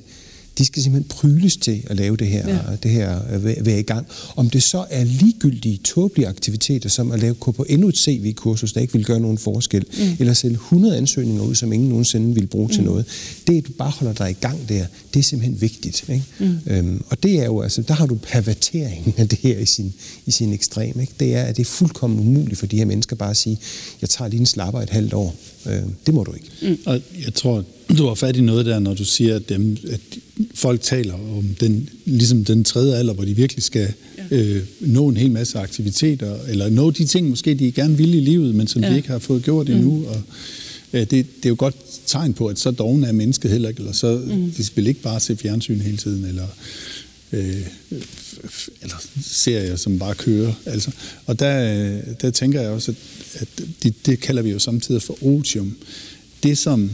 de 0.58 0.66
skal 0.66 0.84
simpelthen 0.84 1.10
pryles 1.10 1.58
til 1.58 1.84
at 1.88 1.98
lave 1.98 2.18
det 2.18 2.28
her, 2.28 2.50
ja. 2.50 2.76
det 2.84 2.92
her 2.92 3.20
øh, 3.34 3.66
være 3.66 3.80
i 3.80 3.84
gang. 3.84 4.08
Om 4.36 4.50
det 4.50 4.64
så 4.64 4.86
er 4.90 5.04
ligegyldige, 5.04 5.78
tåbelige 5.78 6.28
aktiviteter, 6.28 6.90
som 6.90 7.12
at 7.12 7.20
lave 7.20 7.36
på 7.36 7.66
endnu 7.70 7.88
et 7.88 7.98
CV-kursus, 7.98 8.74
der 8.74 8.82
ikke 8.82 8.94
vil 8.94 9.06
gøre 9.06 9.20
nogen 9.20 9.38
forskel, 9.38 9.86
mm. 9.98 10.04
eller 10.20 10.34
sælge 10.34 10.54
100 10.54 10.98
ansøgninger 10.98 11.44
ud, 11.44 11.56
som 11.56 11.74
ingen 11.74 11.90
nogensinde 11.90 12.36
vil 12.36 12.48
bruge 12.48 12.68
mm. 12.68 12.74
til 12.74 12.84
noget. 12.84 13.06
Det, 13.48 13.58
at 13.58 13.68
du 13.68 13.72
bare 13.72 13.90
holder 13.90 14.14
dig 14.14 14.30
i 14.30 14.34
gang 14.42 14.70
der, 14.70 14.86
det 15.14 15.20
er 15.20 15.24
simpelthen 15.24 15.62
vigtigt. 15.62 16.06
Ikke? 16.10 16.24
Mm. 16.40 16.58
Øhm, 16.68 17.04
og 17.10 17.24
det 17.24 17.40
er 17.40 17.46
jo, 17.46 17.62
altså, 17.62 17.82
der 17.82 17.94
har 17.94 18.06
du 18.06 18.16
perverteringen 18.16 19.14
af 19.18 19.30
det 19.30 19.40
her 19.40 19.58
i 19.58 19.66
sin, 19.66 19.94
i 20.26 20.32
sin 20.32 20.54
ekstrem. 20.54 21.00
Ikke? 21.00 21.14
Det 21.20 21.36
er, 21.36 21.44
at 21.44 21.58
det 21.58 21.62
er 21.62 21.70
fuldkommen 21.70 22.20
umuligt 22.20 22.60
for 22.60 22.66
de 22.66 22.78
her 22.78 22.86
mennesker 22.86 23.16
bare 23.16 23.30
at 23.30 23.38
sige, 23.38 23.60
jeg 24.02 24.10
tager 24.10 24.30
lige 24.30 24.40
en 24.40 24.46
slapper 24.46 24.82
et 24.82 24.90
halvt 24.90 25.14
år. 25.14 25.36
Øh, 25.68 25.82
det 26.06 26.14
må 26.14 26.24
du 26.24 26.34
ikke. 26.34 26.48
Mm. 26.62 26.78
Og 26.86 27.02
jeg 27.26 27.34
tror, 27.34 27.64
du 27.98 28.08
har 28.08 28.16
fat 28.16 28.36
i 28.36 28.42
noget 28.42 28.66
der, 28.66 28.80
når 28.80 28.94
du 28.94 29.06
siger, 29.06 29.36
at, 29.36 29.50
dem, 29.50 29.78
at 29.92 30.00
folk 30.56 30.82
taler 30.82 31.14
om 31.14 31.46
den, 31.60 31.90
ligesom 32.06 32.46
den 32.46 32.64
tredje 32.64 32.96
alder, 32.96 33.14
hvor 33.14 33.24
de 33.24 33.36
virkelig 33.36 33.64
skal 33.64 33.94
ja. 34.32 34.38
øh, 34.38 34.64
nå 34.80 35.08
en 35.08 35.18
hel 35.18 35.32
masse 35.32 35.60
aktiviteter, 35.60 36.36
eller 36.50 36.70
nå 36.70 36.92
de 36.92 37.06
ting, 37.06 37.30
måske 37.30 37.54
de 37.54 37.72
gerne 37.72 37.98
vil 37.98 38.14
i 38.14 38.20
livet, 38.20 38.56
men 38.56 38.68
som 38.68 38.84
ja. 38.84 38.92
de 38.92 38.96
ikke 38.96 39.10
har 39.10 39.20
fået 39.20 39.44
gjort 39.44 39.68
mm. 39.68 39.76
endnu. 39.76 40.06
Og, 40.08 40.22
øh, 40.94 41.02
det, 41.02 41.12
det 41.12 41.46
er 41.46 41.50
jo 41.50 41.56
godt 41.58 41.76
tegn 42.06 42.34
på, 42.34 42.48
at 42.48 42.60
så 42.60 42.72
doven 42.72 43.04
er 43.04 43.12
mennesket 43.12 43.52
heller 43.52 43.70
ikke, 43.70 43.80
eller 43.80 43.94
så 43.94 44.22
mm. 44.26 44.52
de 44.52 44.64
vil 44.76 44.88
ikke 44.88 45.02
bare 45.02 45.20
se 45.20 45.36
fjernsyn 45.36 45.80
hele 45.80 45.98
tiden, 45.98 46.26
eller 46.26 46.48
øh, 47.32 47.68
eller 48.82 48.96
serier, 49.22 49.76
som 49.76 50.00
bare 50.00 50.16
kører. 50.16 50.54
Altså. 50.66 50.92
Og 51.26 51.40
der, 51.40 52.02
der 52.22 52.32
tænker 52.32 52.62
jeg 52.62 52.70
også, 52.70 52.92
at, 53.34 53.42
at 53.42 53.48
det, 53.84 54.06
det 54.06 54.20
kalder 54.20 54.42
vi 54.42 54.50
jo 54.50 54.60
samtidig 54.60 55.02
for 55.02 55.18
otium. 55.24 55.78
Det, 56.44 56.58
som 56.58 56.92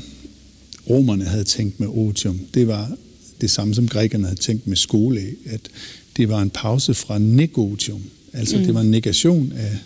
romerne 0.90 1.26
havde 1.26 1.44
tænkt 1.44 1.80
med 1.80 1.88
otium, 1.88 2.40
det 2.54 2.68
var 2.68 2.98
det 3.42 3.52
samme, 3.52 3.76
som 3.76 3.88
grækerne 3.88 4.28
havde 4.28 4.40
tænkt 4.40 4.68
med 4.68 4.78
skole, 4.78 5.22
at 5.46 5.62
det 6.18 6.30
var 6.30 6.42
en 6.42 6.50
pause 6.50 6.94
fra 6.94 7.18
negotium. 7.18 8.04
Altså 8.34 8.58
mm. 8.58 8.64
det 8.64 8.74
var 8.74 8.82
en 8.82 8.92
negation 8.92 9.52
af, 9.52 9.78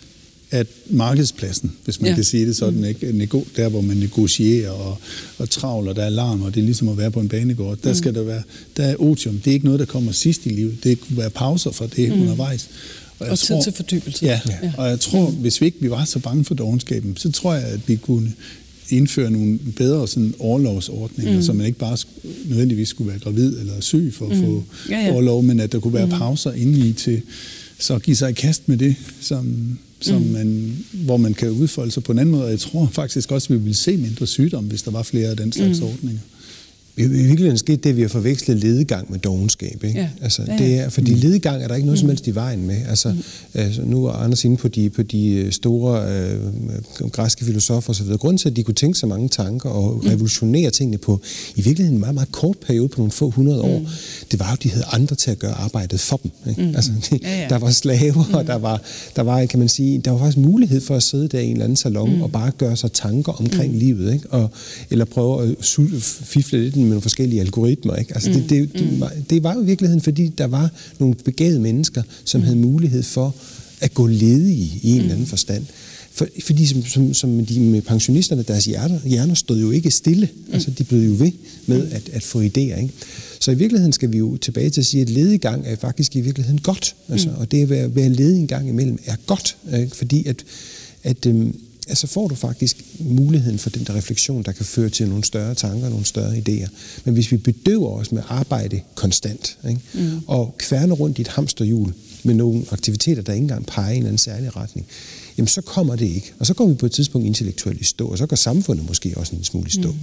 af 0.50 0.66
markedspladsen, 0.90 1.72
hvis 1.84 2.00
man 2.00 2.10
ja. 2.10 2.14
kan 2.14 2.24
sige 2.24 2.46
det 2.46 2.56
sådan, 2.56 2.78
mm. 2.78 2.84
ikke? 2.84 3.44
Der 3.56 3.68
hvor 3.68 3.80
man 3.80 3.96
negocierer 3.96 4.70
og, 4.70 4.98
og 5.38 5.50
travler, 5.50 5.92
der 5.92 6.02
er 6.02 6.06
alarm, 6.06 6.42
og 6.42 6.54
det 6.54 6.60
er 6.60 6.64
ligesom 6.64 6.88
at 6.88 6.98
være 6.98 7.10
på 7.10 7.20
en 7.20 7.28
banegård. 7.28 7.78
Der 7.84 7.88
mm. 7.88 7.94
skal 7.94 8.14
der 8.14 8.22
være, 8.22 8.42
der 8.76 8.84
er 8.84 8.96
otium. 8.96 9.38
Det 9.38 9.50
er 9.50 9.54
ikke 9.54 9.66
noget, 9.66 9.80
der 9.80 9.86
kommer 9.86 10.12
sidst 10.12 10.46
i 10.46 10.48
livet. 10.48 10.84
Det 10.84 11.00
kunne 11.00 11.16
være 11.16 11.30
pauser 11.30 11.70
for 11.70 11.86
det 11.86 12.12
mm. 12.12 12.22
undervejs. 12.22 12.68
Og, 13.18 13.28
og 13.28 13.38
tid 13.38 13.48
tror, 13.48 13.62
til 13.62 13.72
fordybelse. 13.72 14.26
Ja, 14.26 14.40
ja, 14.48 14.72
og 14.76 14.88
jeg 14.88 15.00
tror, 15.00 15.30
hvis 15.30 15.60
vi 15.60 15.66
ikke 15.66 15.78
vi 15.80 15.90
var 15.90 16.04
så 16.04 16.18
bange 16.18 16.44
for 16.44 16.54
dogenskaben, 16.54 17.16
så 17.16 17.32
tror 17.32 17.54
jeg, 17.54 17.64
at 17.64 17.80
vi 17.86 17.96
kunne 17.96 18.32
indføre 18.90 19.30
nogle 19.30 19.58
bedre 19.76 20.08
sådan 20.08 20.34
overlovsordninger, 20.38 21.36
mm. 21.36 21.42
så 21.42 21.52
man 21.52 21.66
ikke 21.66 21.78
bare 21.78 21.96
nødvendigvis 22.44 22.88
skulle 22.88 23.10
være 23.10 23.18
gravid 23.18 23.58
eller 23.60 23.80
syg 23.80 24.12
for 24.14 24.26
at 24.30 24.36
mm. 24.36 24.44
få 24.44 24.64
ja, 24.90 25.00
ja. 25.00 25.12
overlov, 25.12 25.42
men 25.42 25.60
at 25.60 25.72
der 25.72 25.80
kunne 25.80 25.94
være 25.94 26.06
mm. 26.06 26.12
pauser 26.12 26.52
inde 26.52 26.88
i 26.88 26.92
til 26.92 27.22
så 27.78 27.98
give 27.98 28.16
sig 28.16 28.30
i 28.30 28.32
kast 28.32 28.68
med 28.68 28.76
det, 28.76 28.96
som, 29.20 29.78
som 30.00 30.22
mm. 30.22 30.28
man, 30.28 30.76
hvor 30.92 31.16
man 31.16 31.34
kan 31.34 31.50
udfolde 31.50 31.90
sig 31.90 32.04
på 32.04 32.12
en 32.12 32.18
anden 32.18 32.32
måde. 32.32 32.44
Og 32.44 32.50
jeg 32.50 32.60
tror 32.60 32.88
faktisk 32.92 33.30
også, 33.32 33.54
at 33.54 33.60
vi 33.60 33.64
vil 33.64 33.74
se 33.74 33.96
mindre 33.96 34.26
sygdom, 34.26 34.64
hvis 34.64 34.82
der 34.82 34.90
var 34.90 35.02
flere 35.02 35.28
af 35.28 35.36
den 35.36 35.52
slags 35.52 35.80
mm. 35.80 35.86
ordninger. 35.86 36.20
I 36.98 37.06
virkeligheden 37.06 37.58
skete 37.58 37.76
det, 37.76 37.90
at 37.90 37.96
vi 37.96 38.00
har 38.02 38.08
forvekslet 38.08 38.56
ledegang 38.56 39.10
med 39.10 39.18
dogenskab. 39.18 39.84
Ikke? 39.84 39.98
Ja. 40.00 40.08
Altså, 40.22 40.42
Ja, 40.46 40.52
ja. 40.52 40.58
det 40.58 40.74
er, 40.78 40.88
fordi 40.88 41.12
Mm. 41.14 41.18
ledegang 41.20 41.62
er 41.62 41.68
der 41.68 41.74
ikke 41.74 41.86
noget 41.86 41.98
som 41.98 42.08
helst 42.08 42.26
i 42.26 42.34
vejen 42.34 42.66
med. 42.66 42.76
Altså, 42.88 43.14
altså, 43.54 43.82
nu 43.82 44.04
er 44.06 44.12
Anders 44.12 44.44
inde 44.44 44.56
på 44.56 44.68
de, 44.68 44.90
på 44.90 45.02
de 45.02 45.30
øh, 45.30 45.52
store 45.52 46.02
øh, 46.12 47.08
græske 47.12 47.44
filosofer 47.44 47.90
osv. 47.90 48.06
Grunden 48.16 48.38
til, 48.38 48.48
at 48.48 48.56
de 48.56 48.62
kunne 48.62 48.74
tænke 48.74 48.98
så 48.98 49.06
mange 49.06 49.28
tanker 49.28 49.70
og 49.70 50.04
revolutionere 50.06 50.70
tingene 50.70 50.98
på 50.98 51.20
i 51.56 51.60
virkeligheden 51.62 51.94
en 51.94 52.00
meget, 52.00 52.14
meget 52.14 52.32
kort 52.32 52.56
periode 52.66 52.88
på 52.88 52.96
nogle 53.00 53.10
få 53.12 53.30
hundrede 53.30 53.60
år, 53.62 53.82
det 54.30 54.40
var 54.40 54.46
jo, 54.48 54.52
at 54.52 54.62
de 54.62 54.70
havde 54.70 54.84
andre 54.92 55.16
til 55.16 55.30
at 55.30 55.38
gøre 55.38 55.52
arbejdet 55.54 56.00
for 56.00 56.16
dem. 56.22 56.30
Ikke? 56.50 56.72
Altså, 56.74 56.90
de, 57.10 57.18
Ja, 57.22 57.40
ja. 57.42 57.48
Der 57.48 57.58
var 57.58 57.70
slaver, 57.70 58.24
og 58.32 58.46
der 58.46 58.56
var, 58.58 58.82
der 59.16 59.22
var, 59.22 59.46
kan 59.46 59.58
man 59.58 59.68
sige, 59.68 59.98
der 59.98 60.10
var 60.10 60.18
faktisk 60.18 60.38
mulighed 60.38 60.80
for 60.80 60.96
at 60.96 61.02
sidde 61.02 61.28
der 61.28 61.38
i 61.40 61.44
en 61.46 61.52
eller 61.52 61.64
anden 61.64 61.76
salon 61.76 62.16
mm. 62.16 62.22
og 62.22 62.32
bare 62.32 62.50
gøre 62.58 62.76
sig 62.76 62.92
tanker 62.92 63.32
omkring 63.32 63.72
mm. 63.72 63.78
livet, 63.78 64.12
ikke? 64.12 64.30
Og, 64.30 64.50
eller 64.90 65.04
prøve 65.04 65.42
at 65.42 65.56
fifle 66.22 66.62
lidt 66.62 66.76
med 66.88 66.94
nogle 66.94 67.02
forskellige 67.02 67.40
algoritmer. 67.40 67.96
Ikke? 67.96 68.14
Altså, 68.14 68.30
det, 68.30 68.50
det, 68.50 68.72
det, 68.72 69.00
var, 69.00 69.12
det 69.30 69.42
var 69.42 69.54
jo 69.54 69.62
i 69.62 69.64
virkeligheden, 69.64 70.00
fordi 70.00 70.28
der 70.28 70.46
var 70.46 70.70
nogle 70.98 71.14
begavede 71.14 71.60
mennesker, 71.60 72.02
som 72.24 72.40
mm. 72.40 72.44
havde 72.44 72.58
mulighed 72.58 73.02
for 73.02 73.34
at 73.80 73.94
gå 73.94 74.06
ledige 74.06 74.80
i 74.82 74.90
en 74.90 74.98
eller 74.98 75.12
anden 75.12 75.26
forstand. 75.26 75.64
For, 76.12 76.26
fordi 76.42 76.66
som, 76.66 76.84
som, 76.84 77.14
som 77.14 77.46
de 77.46 77.60
med 77.60 77.82
pensionisterne, 77.82 78.42
deres 78.42 78.64
hjerter, 78.64 79.00
hjerner 79.04 79.34
stod 79.34 79.60
jo 79.60 79.70
ikke 79.70 79.90
stille. 79.90 80.28
Mm. 80.46 80.54
Altså, 80.54 80.70
de 80.70 80.84
blev 80.84 81.00
jo 81.00 81.14
ved 81.24 81.32
med 81.66 81.90
at, 81.90 82.08
at 82.12 82.22
få 82.22 82.42
idéer. 82.42 82.80
Ikke? 82.80 82.90
Så 83.40 83.50
i 83.50 83.54
virkeligheden 83.54 83.92
skal 83.92 84.12
vi 84.12 84.18
jo 84.18 84.36
tilbage 84.36 84.70
til 84.70 84.80
at 84.80 84.86
sige, 84.86 85.02
at 85.02 85.10
ledegang 85.10 85.62
er 85.66 85.76
faktisk 85.76 86.16
i 86.16 86.20
virkeligheden 86.20 86.60
godt. 86.60 86.94
Altså, 87.08 87.28
Og 87.36 87.50
det 87.50 87.62
at 87.62 87.70
være, 87.70 87.94
være 87.94 88.08
ledig 88.08 88.38
en 88.38 88.46
gang 88.46 88.68
imellem 88.68 88.98
er 89.06 89.16
godt. 89.26 89.56
Ikke? 89.78 89.96
Fordi 89.96 90.26
at, 90.26 90.44
at 91.02 91.26
øhm, 91.26 91.54
altså 91.88 92.06
får 92.06 92.28
du 92.28 92.34
faktisk 92.34 92.84
muligheden 92.98 93.58
for 93.58 93.70
den 93.70 93.84
der 93.84 93.94
refleksion, 93.94 94.42
der 94.42 94.52
kan 94.52 94.64
føre 94.64 94.88
til 94.88 95.08
nogle 95.08 95.24
større 95.24 95.54
tanker, 95.54 95.88
nogle 95.88 96.04
større 96.04 96.36
idéer. 96.36 96.68
Men 97.04 97.14
hvis 97.14 97.32
vi 97.32 97.36
bedøver 97.36 97.90
os 97.90 98.12
med 98.12 98.22
arbejde 98.28 98.80
konstant, 98.94 99.58
ikke? 99.68 99.80
Mm. 99.94 100.20
og 100.26 100.54
kværner 100.58 100.94
rundt 100.94 101.18
i 101.18 101.20
et 101.20 101.28
hamsterhjul 101.28 101.92
med 102.22 102.34
nogle 102.34 102.64
aktiviteter, 102.70 103.22
der 103.22 103.32
ikke 103.32 103.42
engang 103.42 103.66
peger 103.66 103.92
i 103.92 103.96
en 103.96 104.02
anden 104.02 104.18
særlig 104.18 104.56
retning, 104.56 104.86
jamen 105.38 105.48
så 105.48 105.60
kommer 105.60 105.96
det 105.96 106.06
ikke. 106.06 106.32
Og 106.38 106.46
så 106.46 106.54
går 106.54 106.66
vi 106.66 106.74
på 106.74 106.86
et 106.86 106.92
tidspunkt 106.92 107.26
intellektuelt 107.26 107.80
i 107.80 107.84
stå, 107.84 108.06
og 108.06 108.18
så 108.18 108.26
går 108.26 108.36
samfundet 108.36 108.86
måske 108.86 109.12
også 109.16 109.36
en 109.36 109.44
smule 109.44 109.66
i 109.66 109.70
stå. 109.70 109.90
Mm. 109.90 109.98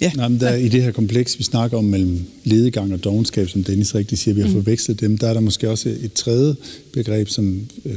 Ja. 0.00 0.12
Nej, 0.16 0.28
men 0.28 0.40
der, 0.40 0.54
i 0.54 0.68
det 0.68 0.82
her 0.82 0.92
kompleks, 0.92 1.38
vi 1.38 1.44
snakker 1.44 1.78
om 1.78 1.84
mellem 1.84 2.20
ledegang 2.44 2.92
og 2.92 3.04
dogenskab, 3.04 3.48
som 3.48 3.64
Dennis 3.64 3.94
rigtig 3.94 4.18
siger, 4.18 4.34
vi 4.34 4.40
har 4.40 4.48
mm. 4.48 4.54
forvekslet 4.54 5.00
dem, 5.00 5.18
der 5.18 5.28
er 5.28 5.32
der 5.32 5.40
måske 5.40 5.70
også 5.70 5.88
et 5.88 6.12
tredje 6.12 6.56
begreb, 6.92 7.28
som 7.28 7.60
øh, 7.84 7.96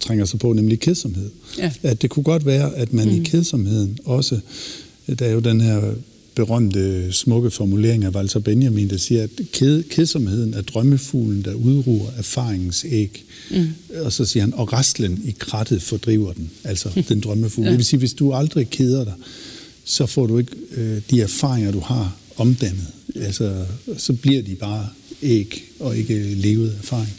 trænger 0.00 0.24
sig 0.24 0.38
på, 0.38 0.52
nemlig 0.52 0.80
kedsomhed. 0.80 1.30
Ja. 1.58 1.72
At 1.82 2.02
det 2.02 2.10
kunne 2.10 2.24
godt 2.24 2.46
være, 2.46 2.76
at 2.76 2.92
man 2.92 3.08
mm. 3.08 3.14
i 3.14 3.24
kedsomheden 3.24 3.98
også, 4.04 4.40
der 5.18 5.26
er 5.26 5.32
jo 5.32 5.40
den 5.40 5.60
her 5.60 5.94
berømte, 6.34 7.12
smukke 7.12 7.50
formulering 7.50 8.04
af 8.04 8.10
Walter 8.10 8.40
Benjamin, 8.40 8.90
der 8.90 8.96
siger, 8.96 9.22
at 9.22 9.30
ked, 9.52 9.82
kedsomheden 9.82 10.54
er 10.54 10.62
drømmefuglen, 10.62 11.42
der 11.42 11.54
udruer 11.54 12.10
erfaringens 12.18 12.86
æg. 12.88 13.24
Mm. 13.50 13.68
Og 14.00 14.12
så 14.12 14.24
siger 14.24 14.42
han, 14.42 14.54
og 14.54 14.72
restlen 14.72 15.22
i 15.24 15.34
krattet 15.38 15.82
fordriver 15.82 16.32
den, 16.32 16.50
altså 16.64 16.90
den 17.08 17.20
drømmefugl. 17.20 17.64
Ja. 17.64 17.70
Det 17.70 17.78
vil 17.78 17.86
sige, 17.86 17.98
hvis 17.98 18.14
du 18.14 18.32
aldrig 18.32 18.70
keder 18.70 19.04
dig, 19.04 19.14
så 19.84 20.06
får 20.06 20.26
du 20.26 20.38
ikke 20.38 20.52
øh, 20.70 21.02
de 21.10 21.22
erfaringer, 21.22 21.72
du 21.72 21.80
har 21.80 22.16
omdannet. 22.36 22.86
Altså, 23.16 23.64
så 23.96 24.12
bliver 24.12 24.42
de 24.42 24.54
bare 24.54 24.88
æg 25.22 25.64
og 25.80 25.96
ikke 25.96 26.34
levet 26.34 26.76
erfaring. 26.78 27.12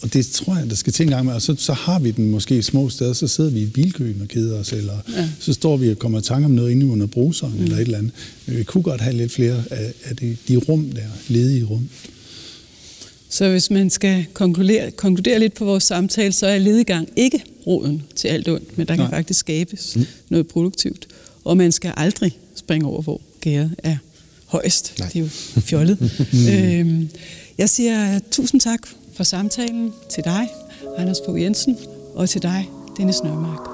Og, 0.00 0.12
det 0.12 0.26
tror 0.26 0.56
jeg, 0.56 0.70
der 0.70 0.76
skal 0.76 0.92
til 0.92 1.02
en 1.02 1.10
gang 1.10 1.26
med. 1.26 1.34
Og 1.34 1.42
så, 1.42 1.54
så 1.58 1.72
har 1.72 1.98
vi 1.98 2.10
den 2.10 2.30
måske 2.30 2.56
i 2.56 2.62
små 2.62 2.88
steder, 2.88 3.12
så 3.12 3.28
sidder 3.28 3.50
vi 3.50 3.60
i 3.60 3.66
bilkøen 3.66 4.20
og 4.22 4.28
keder 4.28 4.58
os, 4.60 4.72
eller 4.72 4.98
ja. 5.16 5.28
så 5.40 5.52
står 5.52 5.76
vi 5.76 5.90
og 5.90 5.98
kommer 5.98 6.18
i 6.18 6.22
tanke 6.22 6.44
om 6.44 6.50
noget 6.50 6.70
inde 6.70 6.86
under 6.86 7.06
bruseren, 7.06 7.54
mm. 7.56 7.62
eller 7.62 7.76
et 7.76 7.82
eller 7.82 7.98
andet. 7.98 8.12
Men 8.46 8.56
vi 8.56 8.64
kunne 8.64 8.82
godt 8.82 9.00
have 9.00 9.16
lidt 9.16 9.32
flere 9.32 9.64
af, 9.70 9.92
af 10.04 10.16
de, 10.16 10.36
de 10.48 10.56
rum 10.56 10.90
der, 10.94 11.02
ledige 11.28 11.64
rum. 11.64 11.88
Så 13.28 13.48
hvis 13.48 13.70
man 13.70 13.90
skal 13.90 14.24
konkludere, 14.32 14.90
konkludere 14.90 15.38
lidt 15.38 15.54
på 15.54 15.64
vores 15.64 15.84
samtale, 15.84 16.32
så 16.32 16.46
er 16.46 16.58
ledegang 16.58 17.08
ikke 17.16 17.44
roden 17.66 18.02
til 18.16 18.28
alt 18.28 18.48
ondt, 18.48 18.78
men 18.78 18.88
der 18.88 18.94
kan 18.94 19.04
Nej. 19.04 19.10
faktisk 19.10 19.40
skabes 19.40 19.96
mm. 19.96 20.06
noget 20.28 20.46
produktivt. 20.46 21.06
Og 21.44 21.56
man 21.56 21.72
skal 21.72 21.92
aldrig 21.96 22.38
springe 22.54 22.86
over, 22.88 23.02
hvor 23.02 23.20
gæret 23.40 23.74
er 23.78 23.96
højst. 24.46 24.94
Nej. 24.98 25.08
Det 25.08 25.16
er 25.16 25.20
jo 25.20 25.28
fjollet. 25.60 25.98
øhm, 26.52 27.10
jeg 27.58 27.68
siger 27.68 28.20
tusind 28.30 28.60
tak 28.60 28.80
for 29.14 29.24
samtalen 29.24 29.92
til 30.10 30.24
dig, 30.24 30.48
Anders 30.98 31.18
Fogh 31.26 31.42
Jensen, 31.42 31.78
og 32.14 32.28
til 32.28 32.42
dig, 32.42 32.68
Dennis 32.96 33.22
Nørmark. 33.24 33.71